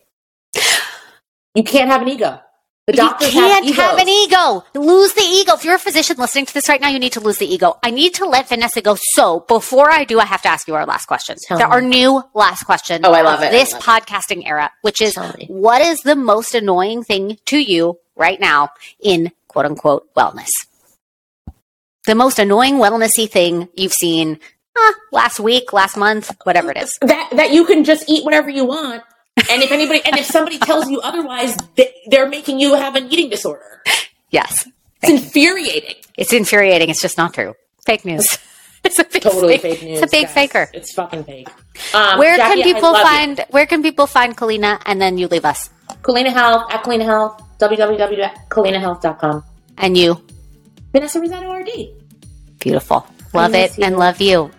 You 1.56 1.64
can't 1.64 1.90
have 1.90 2.02
an 2.02 2.10
ego. 2.10 2.40
The 2.88 2.94
doctors 2.94 3.34
you 3.34 3.42
can't 3.42 3.66
have, 3.66 3.76
have, 3.76 3.98
an 3.98 4.08
ego. 4.08 4.64
Lose 4.76 5.14
the 5.14 5.24
ego. 5.24 5.54
If 5.56 5.66
you're 5.66 5.76
a 5.76 5.80
physician 5.80 6.18
listening 6.18 6.46
to 6.46 6.54
this 6.54 6.70
right 6.70 6.80
now, 6.80 6.90
you 6.90 7.00
need 7.00 7.14
to 7.14 7.20
lose 7.20 7.40
the 7.40 7.52
ego. 7.52 7.80
I 7.82 7.90
need 7.90 8.14
to 8.16 8.26
let 8.28 8.48
Vanessa 8.48 8.80
go. 8.80 8.96
So 9.14 9.40
before 9.48 9.90
I 9.90 10.04
do, 10.04 10.20
I 10.20 10.26
have 10.26 10.44
to 10.44 10.50
ask 10.50 10.68
you 10.68 10.76
our 10.76 10.86
last 10.86 11.08
question. 11.08 11.36
Tell 11.48 11.58
there, 11.58 11.66
our 11.66 11.82
new 11.82 12.22
last 12.36 12.64
question. 12.64 13.02
Oh, 13.04 13.12
I 13.12 13.24
love 13.24 13.42
it. 13.42 13.50
This 13.50 13.74
love 13.74 13.82
podcasting 13.82 14.42
it. 14.42 14.46
era, 14.46 14.72
which 14.82 15.02
is 15.02 15.18
what 15.48 15.82
is 15.82 16.02
the 16.02 16.16
most 16.16 16.54
annoying 16.54 17.04
thing 17.04 17.40
to 17.46 17.58
you 17.58 17.98
right 18.16 18.40
now 18.40 18.70
in 19.02 19.32
quote 19.48 19.66
unquote 19.66 20.14
wellness? 20.14 20.52
The 22.06 22.14
most 22.14 22.38
annoying 22.38 22.76
wellnessy 22.76 23.28
thing 23.28 23.68
you've 23.76 23.94
seen 23.94 24.40
last 25.12 25.40
week, 25.40 25.74
last 25.74 25.98
month, 25.98 26.36
whatever 26.44 26.70
it 26.70 26.78
is. 26.78 26.96
That 27.02 27.32
that 27.32 27.50
you 27.52 27.66
can 27.66 27.84
just 27.84 28.08
eat 28.08 28.24
whatever 28.24 28.52
you 28.52 28.64
want 28.66 29.02
and 29.38 29.62
if 29.62 29.72
anybody, 29.72 30.02
and 30.06 30.18
if 30.18 30.26
somebody 30.26 30.58
tells 30.58 30.90
you 30.90 31.02
otherwise, 31.02 31.58
they're 32.08 32.30
making 32.30 32.60
you 32.60 32.76
have 32.76 32.96
an 32.96 33.12
eating 33.12 33.30
disorder. 33.30 33.84
Yes. 34.30 34.68
It's 35.02 35.12
infuriating. 35.12 35.96
It's 36.18 36.34
infuriating. 36.34 36.90
It's 36.90 37.02
just 37.02 37.18
not 37.18 37.34
true. 37.34 37.54
Fake 37.86 38.06
news. 38.06 38.38
It's 38.86 39.00
a 39.00 39.04
big 39.04 39.24
totally 39.24 39.58
fake, 39.58 39.80
fake 39.80 39.84
news. 39.90 40.00
It's 40.00 40.14
a 40.14 40.16
big 40.16 40.26
guys. 40.26 40.34
faker. 40.36 40.70
It's 40.72 40.94
fucking 40.94 41.24
fake. 41.24 41.50
Um, 41.96 42.20
where 42.20 42.38
Jackie, 42.38 42.62
can 42.62 42.74
people 42.76 42.94
find? 42.94 43.40
You. 43.40 43.46
Where 43.50 43.66
can 43.66 43.82
people 43.82 44.06
find 44.06 44.38
Culina? 44.38 44.80
And 44.86 45.02
then 45.02 45.18
you 45.18 45.28
leave 45.28 45.44
us. 45.44 45.72
Culina 46.04 46.32
Health 46.32 46.72
at 46.72 46.84
Culina 46.84 47.04
Health. 47.04 47.42
www.culinahealth.com. 47.58 49.44
And 49.80 49.98
you, 49.98 50.22
Vanessa 50.92 51.20
Rissetto 51.20 51.50
RD. 51.50 52.60
Beautiful. 52.60 53.08
Love 53.34 53.56
it 53.56 53.76
you. 53.76 53.84
and 53.86 53.98
love 53.98 54.22
you. 54.22 54.52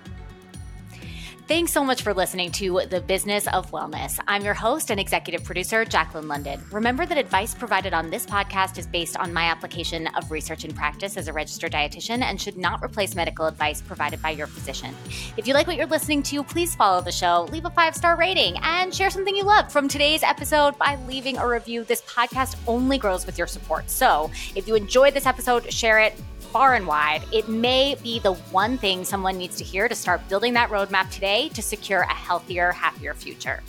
Thanks 1.48 1.72
so 1.72 1.84
much 1.84 2.02
for 2.02 2.12
listening 2.12 2.50
to 2.52 2.80
The 2.90 3.00
Business 3.00 3.46
of 3.46 3.70
Wellness. 3.70 4.18
I'm 4.26 4.42
your 4.42 4.52
host 4.52 4.90
and 4.90 4.98
executive 4.98 5.44
producer, 5.44 5.84
Jacqueline 5.84 6.26
London. 6.26 6.60
Remember 6.72 7.06
that 7.06 7.16
advice 7.16 7.54
provided 7.54 7.94
on 7.94 8.10
this 8.10 8.26
podcast 8.26 8.78
is 8.78 8.86
based 8.88 9.16
on 9.16 9.32
my 9.32 9.44
application 9.44 10.08
of 10.16 10.32
research 10.32 10.64
and 10.64 10.74
practice 10.74 11.16
as 11.16 11.28
a 11.28 11.32
registered 11.32 11.70
dietitian 11.70 12.22
and 12.22 12.40
should 12.40 12.56
not 12.56 12.82
replace 12.82 13.14
medical 13.14 13.46
advice 13.46 13.80
provided 13.80 14.20
by 14.20 14.30
your 14.30 14.48
physician. 14.48 14.92
If 15.36 15.46
you 15.46 15.54
like 15.54 15.68
what 15.68 15.76
you're 15.76 15.86
listening 15.86 16.24
to, 16.24 16.42
please 16.42 16.74
follow 16.74 17.00
the 17.00 17.12
show, 17.12 17.46
leave 17.52 17.64
a 17.64 17.70
five 17.70 17.94
star 17.94 18.16
rating, 18.16 18.56
and 18.62 18.92
share 18.92 19.10
something 19.10 19.36
you 19.36 19.44
love 19.44 19.70
from 19.70 19.86
today's 19.86 20.24
episode 20.24 20.76
by 20.78 20.98
leaving 21.06 21.38
a 21.38 21.46
review. 21.46 21.84
This 21.84 22.02
podcast 22.02 22.56
only 22.66 22.98
grows 22.98 23.24
with 23.24 23.38
your 23.38 23.46
support. 23.46 23.88
So 23.88 24.32
if 24.56 24.66
you 24.66 24.74
enjoyed 24.74 25.14
this 25.14 25.26
episode, 25.26 25.72
share 25.72 26.00
it 26.00 26.20
far 26.56 26.72
and 26.72 26.86
wide, 26.86 27.22
it 27.32 27.46
may 27.50 27.94
be 28.02 28.18
the 28.18 28.32
one 28.32 28.78
thing 28.78 29.04
someone 29.04 29.36
needs 29.36 29.56
to 29.58 29.62
hear 29.62 29.88
to 29.88 29.94
start 29.94 30.26
building 30.26 30.54
that 30.54 30.70
roadmap 30.70 31.10
today 31.10 31.50
to 31.50 31.60
secure 31.60 32.00
a 32.00 32.14
healthier, 32.14 32.72
happier 32.72 33.12
future. 33.12 33.62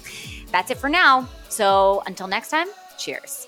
That's 0.53 0.71
it 0.71 0.77
for 0.77 0.87
now. 0.87 1.27
So 1.49 2.01
until 2.05 2.27
next 2.27 2.49
time, 2.49 2.67
cheers. 2.97 3.46